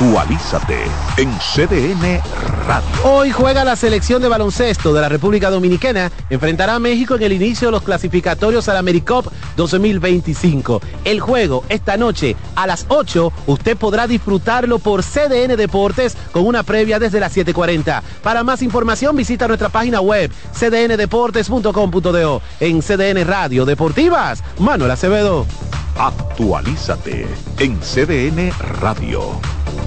Actualízate 0.00 0.84
en 1.16 1.28
CDN 1.38 2.20
Radio. 2.68 2.88
Hoy 3.02 3.32
juega 3.32 3.64
la 3.64 3.74
selección 3.74 4.22
de 4.22 4.28
baloncesto 4.28 4.94
de 4.94 5.00
la 5.00 5.08
República 5.08 5.50
Dominicana. 5.50 6.12
Enfrentará 6.30 6.76
a 6.76 6.78
México 6.78 7.16
en 7.16 7.24
el 7.24 7.32
inicio 7.32 7.66
de 7.66 7.72
los 7.72 7.82
clasificatorios 7.82 8.68
al 8.68 8.76
AmeriCup 8.76 9.26
2025. 9.56 10.80
El 11.04 11.18
juego 11.18 11.64
esta 11.68 11.96
noche 11.96 12.36
a 12.54 12.68
las 12.68 12.86
8 12.86 13.32
usted 13.48 13.76
podrá 13.76 14.06
disfrutarlo 14.06 14.78
por 14.78 15.02
CDN 15.02 15.56
Deportes 15.56 16.16
con 16.30 16.46
una 16.46 16.62
previa 16.62 17.00
desde 17.00 17.18
las 17.18 17.36
7.40. 17.36 18.00
Para 18.22 18.44
más 18.44 18.62
información 18.62 19.16
visita 19.16 19.48
nuestra 19.48 19.68
página 19.68 20.00
web 20.00 20.30
cdndeportes.com.do 20.52 22.42
en 22.60 22.82
CDN 22.82 23.26
Radio 23.26 23.64
Deportivas. 23.64 24.44
Manuel 24.60 24.92
Acevedo. 24.92 25.44
Actualízate 25.96 27.26
en 27.58 27.80
CDN 27.80 28.52
Radio. 28.80 29.40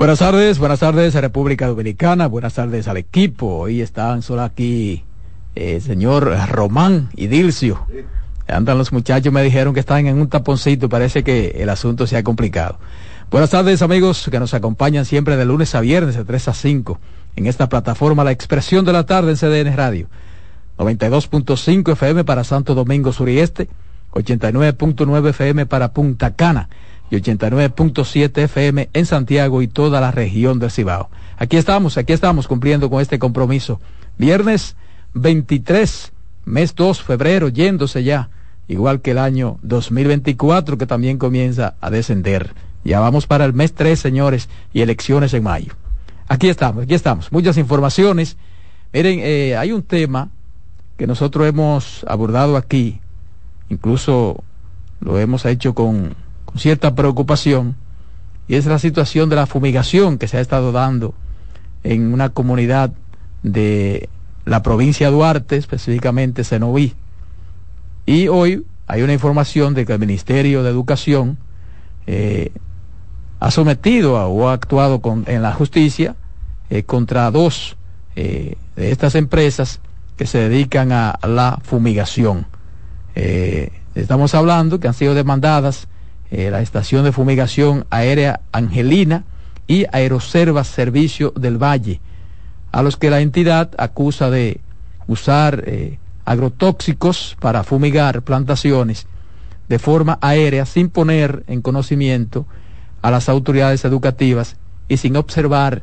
Buenas 0.00 0.20
tardes, 0.20 0.58
buenas 0.58 0.80
tardes 0.80 1.14
a 1.14 1.20
República 1.20 1.66
Dominicana, 1.66 2.26
buenas 2.26 2.54
tardes 2.54 2.88
al 2.88 2.96
equipo. 2.96 3.58
Hoy 3.58 3.82
están 3.82 4.22
solo 4.22 4.40
aquí 4.40 5.04
el 5.54 5.76
eh, 5.76 5.80
señor 5.82 6.34
Román 6.48 7.10
y 7.14 7.26
Dilcio. 7.26 7.86
Andan 8.48 8.78
los 8.78 8.94
muchachos, 8.94 9.30
me 9.30 9.42
dijeron 9.42 9.74
que 9.74 9.80
están 9.80 10.06
en 10.06 10.18
un 10.18 10.30
taponcito, 10.30 10.88
parece 10.88 11.22
que 11.22 11.48
el 11.58 11.68
asunto 11.68 12.06
se 12.06 12.16
ha 12.16 12.22
complicado. 12.22 12.78
Buenas 13.30 13.50
tardes 13.50 13.82
amigos 13.82 14.26
que 14.30 14.40
nos 14.40 14.54
acompañan 14.54 15.04
siempre 15.04 15.36
de 15.36 15.44
lunes 15.44 15.74
a 15.74 15.82
viernes 15.82 16.16
de 16.16 16.24
3 16.24 16.48
a 16.48 16.54
5 16.54 16.98
en 17.36 17.46
esta 17.46 17.68
plataforma 17.68 18.24
La 18.24 18.32
Expresión 18.32 18.86
de 18.86 18.94
la 18.94 19.04
Tarde 19.04 19.32
en 19.32 19.36
CDN 19.36 19.76
Radio. 19.76 20.08
92.5 20.78 21.92
FM 21.92 22.24
para 22.24 22.44
Santo 22.44 22.74
Domingo 22.74 23.12
Sur 23.12 23.28
y 23.28 23.38
Este, 23.38 23.68
89.9 24.12 25.28
FM 25.28 25.66
para 25.66 25.92
Punta 25.92 26.34
Cana 26.36 26.70
y 27.10 27.16
89.7 27.16 28.38
FM 28.44 28.88
en 28.92 29.06
Santiago 29.06 29.62
y 29.62 29.68
toda 29.68 30.00
la 30.00 30.10
región 30.10 30.58
del 30.58 30.70
Cibao. 30.70 31.10
Aquí 31.36 31.56
estamos, 31.56 31.98
aquí 31.98 32.12
estamos 32.12 32.46
cumpliendo 32.46 32.88
con 32.88 33.00
este 33.00 33.18
compromiso. 33.18 33.80
Viernes 34.16 34.76
23, 35.14 36.12
mes 36.44 36.74
2, 36.74 37.02
febrero, 37.02 37.48
yéndose 37.48 38.04
ya, 38.04 38.30
igual 38.68 39.00
que 39.00 39.10
el 39.10 39.18
año 39.18 39.58
2024 39.62 40.78
que 40.78 40.86
también 40.86 41.18
comienza 41.18 41.74
a 41.80 41.90
descender. 41.90 42.54
Ya 42.84 43.00
vamos 43.00 43.26
para 43.26 43.44
el 43.44 43.52
mes 43.52 43.74
3, 43.74 43.98
señores, 43.98 44.48
y 44.72 44.82
elecciones 44.82 45.34
en 45.34 45.42
mayo. 45.42 45.74
Aquí 46.28 46.48
estamos, 46.48 46.84
aquí 46.84 46.94
estamos. 46.94 47.32
Muchas 47.32 47.58
informaciones. 47.58 48.36
Miren, 48.92 49.18
eh, 49.20 49.56
hay 49.56 49.72
un 49.72 49.82
tema 49.82 50.30
que 50.96 51.06
nosotros 51.06 51.48
hemos 51.48 52.04
abordado 52.06 52.56
aquí, 52.56 53.00
incluso 53.68 54.44
lo 55.00 55.18
hemos 55.18 55.44
hecho 55.46 55.74
con 55.74 56.14
con 56.50 56.60
cierta 56.60 56.94
preocupación 56.94 57.76
y 58.48 58.56
es 58.56 58.66
la 58.66 58.80
situación 58.80 59.28
de 59.28 59.36
la 59.36 59.46
fumigación 59.46 60.18
que 60.18 60.26
se 60.26 60.36
ha 60.36 60.40
estado 60.40 60.72
dando 60.72 61.14
en 61.84 62.12
una 62.12 62.30
comunidad 62.30 62.92
de 63.44 64.08
la 64.44 64.62
provincia 64.62 65.06
de 65.06 65.12
Duarte, 65.12 65.56
específicamente 65.56 66.42
Senoví. 66.42 66.94
Y 68.06 68.26
hoy 68.26 68.66
hay 68.88 69.02
una 69.02 69.12
información 69.12 69.74
de 69.74 69.86
que 69.86 69.92
el 69.92 70.00
Ministerio 70.00 70.64
de 70.64 70.70
Educación 70.70 71.38
eh, 72.08 72.50
ha 73.38 73.52
sometido 73.52 74.14
o 74.14 74.48
ha 74.48 74.54
actuado 74.54 75.00
con, 75.00 75.24
en 75.28 75.42
la 75.42 75.52
justicia 75.52 76.16
eh, 76.70 76.82
contra 76.82 77.30
dos 77.30 77.76
eh, 78.16 78.56
de 78.74 78.90
estas 78.90 79.14
empresas 79.14 79.78
que 80.16 80.26
se 80.26 80.38
dedican 80.38 80.90
a, 80.90 81.18
la 81.22 81.60
fumigación. 81.62 82.46
estamos 83.14 84.34
hablando 84.34 84.80
que 84.80 84.88
han 84.88 84.94
sido 84.94 85.14
demandadas 85.14 85.86
eh, 86.30 86.50
la 86.50 86.60
estación 86.60 87.04
de 87.04 87.12
fumigación 87.12 87.86
aérea 87.90 88.40
Angelina 88.52 89.24
y 89.66 89.86
Aeroservas 89.92 90.68
Servicio 90.68 91.32
del 91.36 91.58
Valle, 91.62 92.00
a 92.72 92.82
los 92.82 92.96
que 92.96 93.10
la 93.10 93.20
entidad 93.20 93.70
acusa 93.78 94.30
de 94.30 94.60
usar 95.06 95.64
eh, 95.66 95.98
agrotóxicos 96.24 97.36
para 97.40 97.64
fumigar 97.64 98.22
plantaciones 98.22 99.06
de 99.68 99.78
forma 99.78 100.18
aérea 100.20 100.66
sin 100.66 100.88
poner 100.88 101.44
en 101.46 101.62
conocimiento 101.62 102.46
a 103.02 103.10
las 103.10 103.28
autoridades 103.28 103.84
educativas 103.84 104.56
y 104.88 104.96
sin 104.96 105.16
observar 105.16 105.82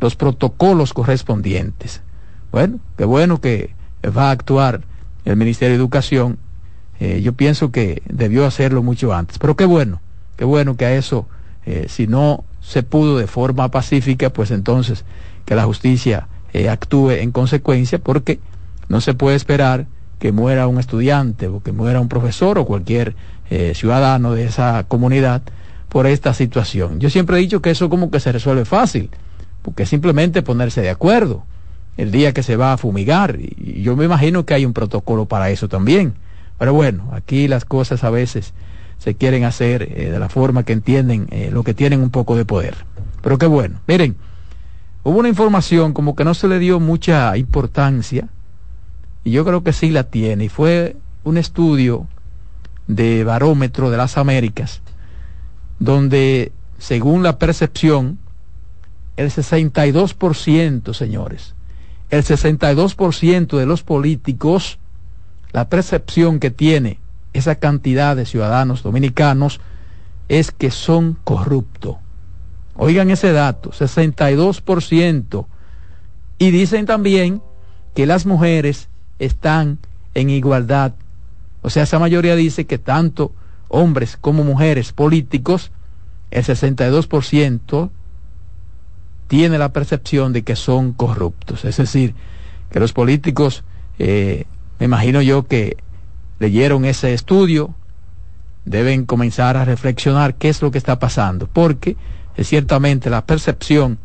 los 0.00 0.16
protocolos 0.16 0.92
correspondientes. 0.92 2.02
Bueno, 2.52 2.78
qué 2.96 3.04
bueno 3.04 3.40
que 3.40 3.74
va 4.04 4.28
a 4.28 4.30
actuar 4.30 4.82
el 5.24 5.36
Ministerio 5.36 5.74
de 5.74 5.80
Educación 5.80 6.38
eh, 7.00 7.20
yo 7.22 7.32
pienso 7.32 7.70
que 7.70 8.02
debió 8.08 8.46
hacerlo 8.46 8.82
mucho 8.82 9.12
antes. 9.12 9.38
Pero 9.38 9.56
qué 9.56 9.64
bueno, 9.64 10.00
qué 10.36 10.44
bueno 10.44 10.76
que 10.76 10.84
a 10.84 10.94
eso, 10.94 11.26
eh, 11.64 11.86
si 11.88 12.06
no 12.06 12.44
se 12.60 12.82
pudo 12.82 13.18
de 13.18 13.26
forma 13.26 13.70
pacífica, 13.70 14.30
pues 14.30 14.50
entonces 14.50 15.04
que 15.44 15.54
la 15.54 15.64
justicia 15.64 16.28
eh, 16.52 16.68
actúe 16.68 17.10
en 17.12 17.30
consecuencia, 17.30 17.98
porque 17.98 18.40
no 18.88 19.00
se 19.00 19.14
puede 19.14 19.36
esperar 19.36 19.86
que 20.18 20.32
muera 20.32 20.66
un 20.66 20.80
estudiante 20.80 21.46
o 21.46 21.62
que 21.62 21.70
muera 21.70 22.00
un 22.00 22.08
profesor 22.08 22.58
o 22.58 22.64
cualquier 22.64 23.14
ciudadano 23.72 24.34
de 24.34 24.44
esa 24.44 24.84
comunidad 24.88 25.40
por 25.88 26.06
esta 26.06 26.34
situación. 26.34 27.00
Yo 27.00 27.08
siempre 27.08 27.38
he 27.38 27.40
dicho 27.40 27.62
que 27.62 27.70
eso 27.70 27.88
como 27.88 28.10
que 28.10 28.20
se 28.20 28.30
resuelve 28.30 28.66
fácil, 28.66 29.08
porque 29.62 29.86
simplemente 29.86 30.42
ponerse 30.42 30.82
de 30.82 30.90
acuerdo 30.90 31.44
el 31.96 32.10
día 32.10 32.34
que 32.34 32.42
se 32.42 32.56
va 32.56 32.74
a 32.74 32.76
fumigar. 32.76 33.38
Y 33.40 33.80
yo 33.80 33.96
me 33.96 34.04
imagino 34.04 34.44
que 34.44 34.52
hay 34.52 34.66
un 34.66 34.74
protocolo 34.74 35.24
para 35.24 35.48
eso 35.48 35.66
también 35.68 36.14
pero 36.58 36.74
bueno, 36.74 37.10
aquí 37.12 37.48
las 37.48 37.64
cosas 37.64 38.04
a 38.04 38.10
veces 38.10 38.52
se 38.98 39.14
quieren 39.14 39.44
hacer 39.44 39.82
eh, 39.82 40.10
de 40.10 40.18
la 40.18 40.28
forma 40.28 40.64
que 40.64 40.72
entienden 40.72 41.28
eh, 41.30 41.50
lo 41.52 41.62
que 41.62 41.74
tienen 41.74 42.02
un 42.02 42.10
poco 42.10 42.36
de 42.36 42.44
poder. 42.44 42.74
Pero 43.22 43.38
qué 43.38 43.46
bueno. 43.46 43.80
Miren, 43.86 44.16
hubo 45.04 45.18
una 45.18 45.28
información 45.28 45.92
como 45.92 46.16
que 46.16 46.24
no 46.24 46.34
se 46.34 46.48
le 46.48 46.58
dio 46.58 46.80
mucha 46.80 47.36
importancia, 47.36 48.28
y 49.24 49.30
yo 49.30 49.44
creo 49.44 49.62
que 49.62 49.72
sí 49.72 49.90
la 49.90 50.04
tiene, 50.04 50.44
y 50.44 50.48
fue 50.48 50.96
un 51.24 51.38
estudio 51.38 52.06
de 52.86 53.22
barómetro 53.22 53.90
de 53.90 53.96
las 53.96 54.18
Américas, 54.18 54.80
donde 55.78 56.52
según 56.78 57.22
la 57.22 57.38
percepción, 57.38 58.18
el 59.16 59.30
62%, 59.30 60.94
señores, 60.94 61.54
el 62.10 62.24
62% 62.24 63.58
de 63.58 63.66
los 63.66 63.82
políticos 63.82 64.78
la 65.52 65.68
percepción 65.68 66.40
que 66.40 66.50
tiene 66.50 66.98
esa 67.32 67.56
cantidad 67.56 68.16
de 68.16 68.26
ciudadanos 68.26 68.82
dominicanos 68.82 69.60
es 70.28 70.50
que 70.50 70.70
son 70.70 71.16
corruptos. 71.24 71.96
Oigan 72.76 73.10
ese 73.10 73.32
dato, 73.32 73.70
62%. 73.70 75.46
Y 76.38 76.50
dicen 76.50 76.86
también 76.86 77.42
que 77.94 78.06
las 78.06 78.26
mujeres 78.26 78.88
están 79.18 79.78
en 80.14 80.30
igualdad. 80.30 80.94
O 81.62 81.70
sea, 81.70 81.82
esa 81.82 81.98
mayoría 81.98 82.36
dice 82.36 82.66
que 82.66 82.78
tanto 82.78 83.32
hombres 83.68 84.16
como 84.16 84.44
mujeres 84.44 84.92
políticos, 84.92 85.72
el 86.30 86.44
62% 86.44 87.90
tiene 89.26 89.58
la 89.58 89.72
percepción 89.72 90.32
de 90.32 90.42
que 90.42 90.56
son 90.56 90.92
corruptos. 90.92 91.64
Es 91.64 91.76
decir, 91.78 92.14
que 92.70 92.80
los 92.80 92.92
políticos 92.92 93.64
eh, 93.98 94.46
me 94.78 94.86
imagino 94.86 95.22
yo 95.22 95.46
que 95.46 95.76
leyeron 96.38 96.84
ese 96.84 97.14
estudio, 97.14 97.74
deben 98.64 99.06
comenzar 99.06 99.56
a 99.56 99.64
reflexionar 99.64 100.34
qué 100.34 100.48
es 100.48 100.62
lo 100.62 100.70
que 100.70 100.78
está 100.78 100.98
pasando, 100.98 101.48
porque 101.52 101.96
ciertamente 102.38 103.10
la 103.10 103.24
percepción 103.24 103.98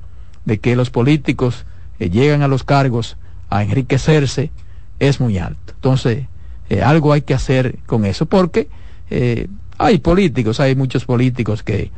de 0.46 0.60
que 0.60 0.76
los 0.76 0.90
políticos 0.90 1.66
eh, 2.00 2.10
llegan 2.10 2.42
a 2.42 2.48
los 2.48 2.64
cargos 2.64 3.18
a 3.50 3.64
enriquecerse 3.64 4.52
es 5.00 5.20
muy 5.20 5.38
alto. 5.38 5.74
Entonces, 5.76 6.26
eh, 6.70 6.82
algo 6.82 7.14
hay 7.14 7.22
que 7.22 7.34
hacer 7.34 7.78
con 7.86 8.06
eso, 8.06 8.26
porque 8.26 8.70
eh, 9.10 9.48
hay 9.78 10.00
políticos, 10.00 10.60
hay 10.60 10.76
muchos 10.76 11.06
políticos 11.06 11.64
que 11.64 11.92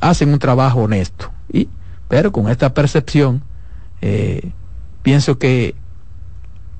hacen 0.00 0.32
un 0.32 0.40
trabajo 0.40 0.80
honesto, 0.80 1.30
y, 1.52 1.68
pero 2.08 2.32
con 2.32 2.48
esta 2.48 2.74
percepción, 2.74 3.42
pienso 5.02 5.38
que 5.38 5.76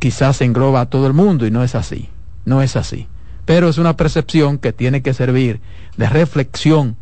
quizás 0.00 0.40
engloba 0.40 0.80
a 0.80 0.86
todo 0.86 1.06
el 1.06 1.12
mundo 1.12 1.46
y 1.46 1.52
no 1.52 1.62
es 1.62 1.76
así, 1.76 2.08
no 2.44 2.62
es 2.62 2.74
así. 2.74 3.06
Pero 3.44 3.68
es 3.68 3.78
una 3.78 3.96
percepción 3.96 4.58
que 4.58 4.72
tiene 4.72 5.02
que 5.02 5.14
servir 5.14 5.60
de 5.96 6.08
reflexión 6.08 6.96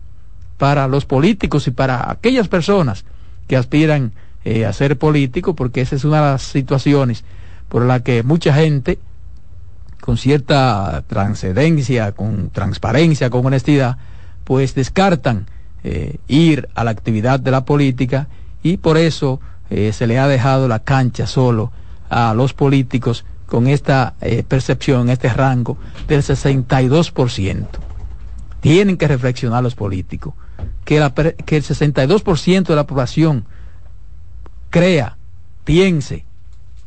para 0.59 0.88
los 0.88 1.07
políticos 1.07 1.66
y 1.68 1.70
para 1.70 2.11
aquellas 2.11 2.49
personas 2.49 3.05
que 3.46 3.57
aspiran 3.57 4.12
eh, 4.44 4.66
a 4.66 4.72
ser 4.72 4.99
políticos, 4.99 5.55
porque 5.57 5.80
esa 5.80 5.94
es 5.96 6.05
una 6.05 6.16
de 6.16 6.32
las 6.32 6.42
situaciones 6.42 7.24
por 7.68 7.84
la 7.84 8.01
que 8.01 8.22
mucha 8.22 8.53
gente, 8.53 8.99
con 10.01 10.18
cierta 10.18 11.05
transcendencia, 11.07 12.12
con 12.12 12.51
transparencia, 12.51 13.30
con 13.30 13.46
honestidad, 13.46 13.96
pues 14.42 14.74
descartan 14.74 15.46
eh, 15.84 16.16
ir 16.26 16.68
a 16.74 16.82
la 16.82 16.90
actividad 16.90 17.38
de 17.38 17.53
la 17.53 17.64
política 17.64 18.26
y 18.62 18.78
por 18.78 18.99
eso 18.99 19.40
eh, 19.70 19.92
se 19.92 20.09
le 20.09 20.18
ha 20.18 20.26
dejado 20.26 20.66
la 20.66 20.80
cancha 20.80 21.26
solo 21.26 21.70
a 22.09 22.35
los 22.35 22.55
políticos 22.55 23.25
con 23.47 23.67
esta 23.67 24.15
eh, 24.21 24.43
percepción, 24.47 25.09
este 25.09 25.29
rango 25.33 25.79
del 26.07 26.23
62%. 26.23 27.67
Tienen 28.61 28.97
que 28.97 29.09
reflexionar 29.09 29.63
los 29.63 29.75
políticos, 29.75 30.35
que, 30.85 30.97
que 31.47 31.57
el 31.57 31.63
62% 31.63 32.67
de 32.67 32.77
la 32.77 32.87
población 32.87 33.45
crea, 34.71 35.17
piense 35.65 36.25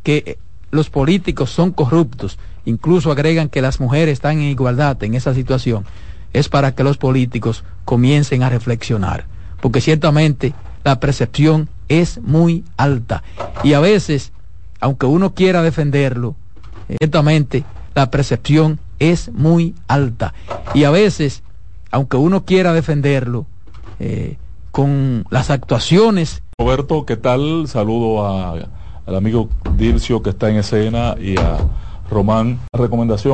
que 0.03 0.37
los 0.71 0.89
políticos 0.89 1.51
son 1.51 1.71
corruptos, 1.71 2.37
incluso 2.65 3.11
agregan 3.11 3.49
que 3.49 3.61
las 3.61 3.79
mujeres 3.79 4.13
están 4.13 4.37
en 4.37 4.49
igualdad 4.49 5.01
en 5.03 5.15
esa 5.15 5.33
situación, 5.33 5.85
es 6.33 6.49
para 6.49 6.73
que 6.73 6.83
los 6.83 6.97
políticos 6.97 7.63
comiencen 7.85 8.43
a 8.43 8.49
reflexionar, 8.49 9.25
porque 9.61 9.81
ciertamente 9.81 10.53
la 10.83 10.99
percepción 10.99 11.69
es 11.89 12.19
muy 12.21 12.63
alta 12.77 13.23
y 13.63 13.73
a 13.73 13.79
veces, 13.79 14.31
aunque 14.81 15.05
uno 15.05 15.33
quiera 15.33 15.61
defenderlo, 15.61 16.35
ciertamente 16.99 17.63
la 17.95 18.11
percepción 18.11 18.79
es 18.99 19.31
muy 19.31 19.73
alta 19.87 20.33
y 20.73 20.83
a 20.83 20.91
veces, 20.91 21.43
aunque 21.91 22.17
uno 22.17 22.43
quiera 22.43 22.73
defenderlo, 22.73 23.45
eh, 23.99 24.37
con 24.71 25.25
las 25.29 25.49
actuaciones. 25.49 26.41
Roberto, 26.57 27.05
¿qué 27.05 27.17
tal? 27.17 27.67
Saludo 27.67 28.25
al 28.25 29.15
amigo 29.15 29.49
Dircio 29.77 30.23
que 30.23 30.31
está 30.31 30.49
en 30.49 30.57
escena 30.57 31.15
y 31.19 31.37
a 31.37 31.57
Román. 32.09 32.59
Recomendación 32.73 33.29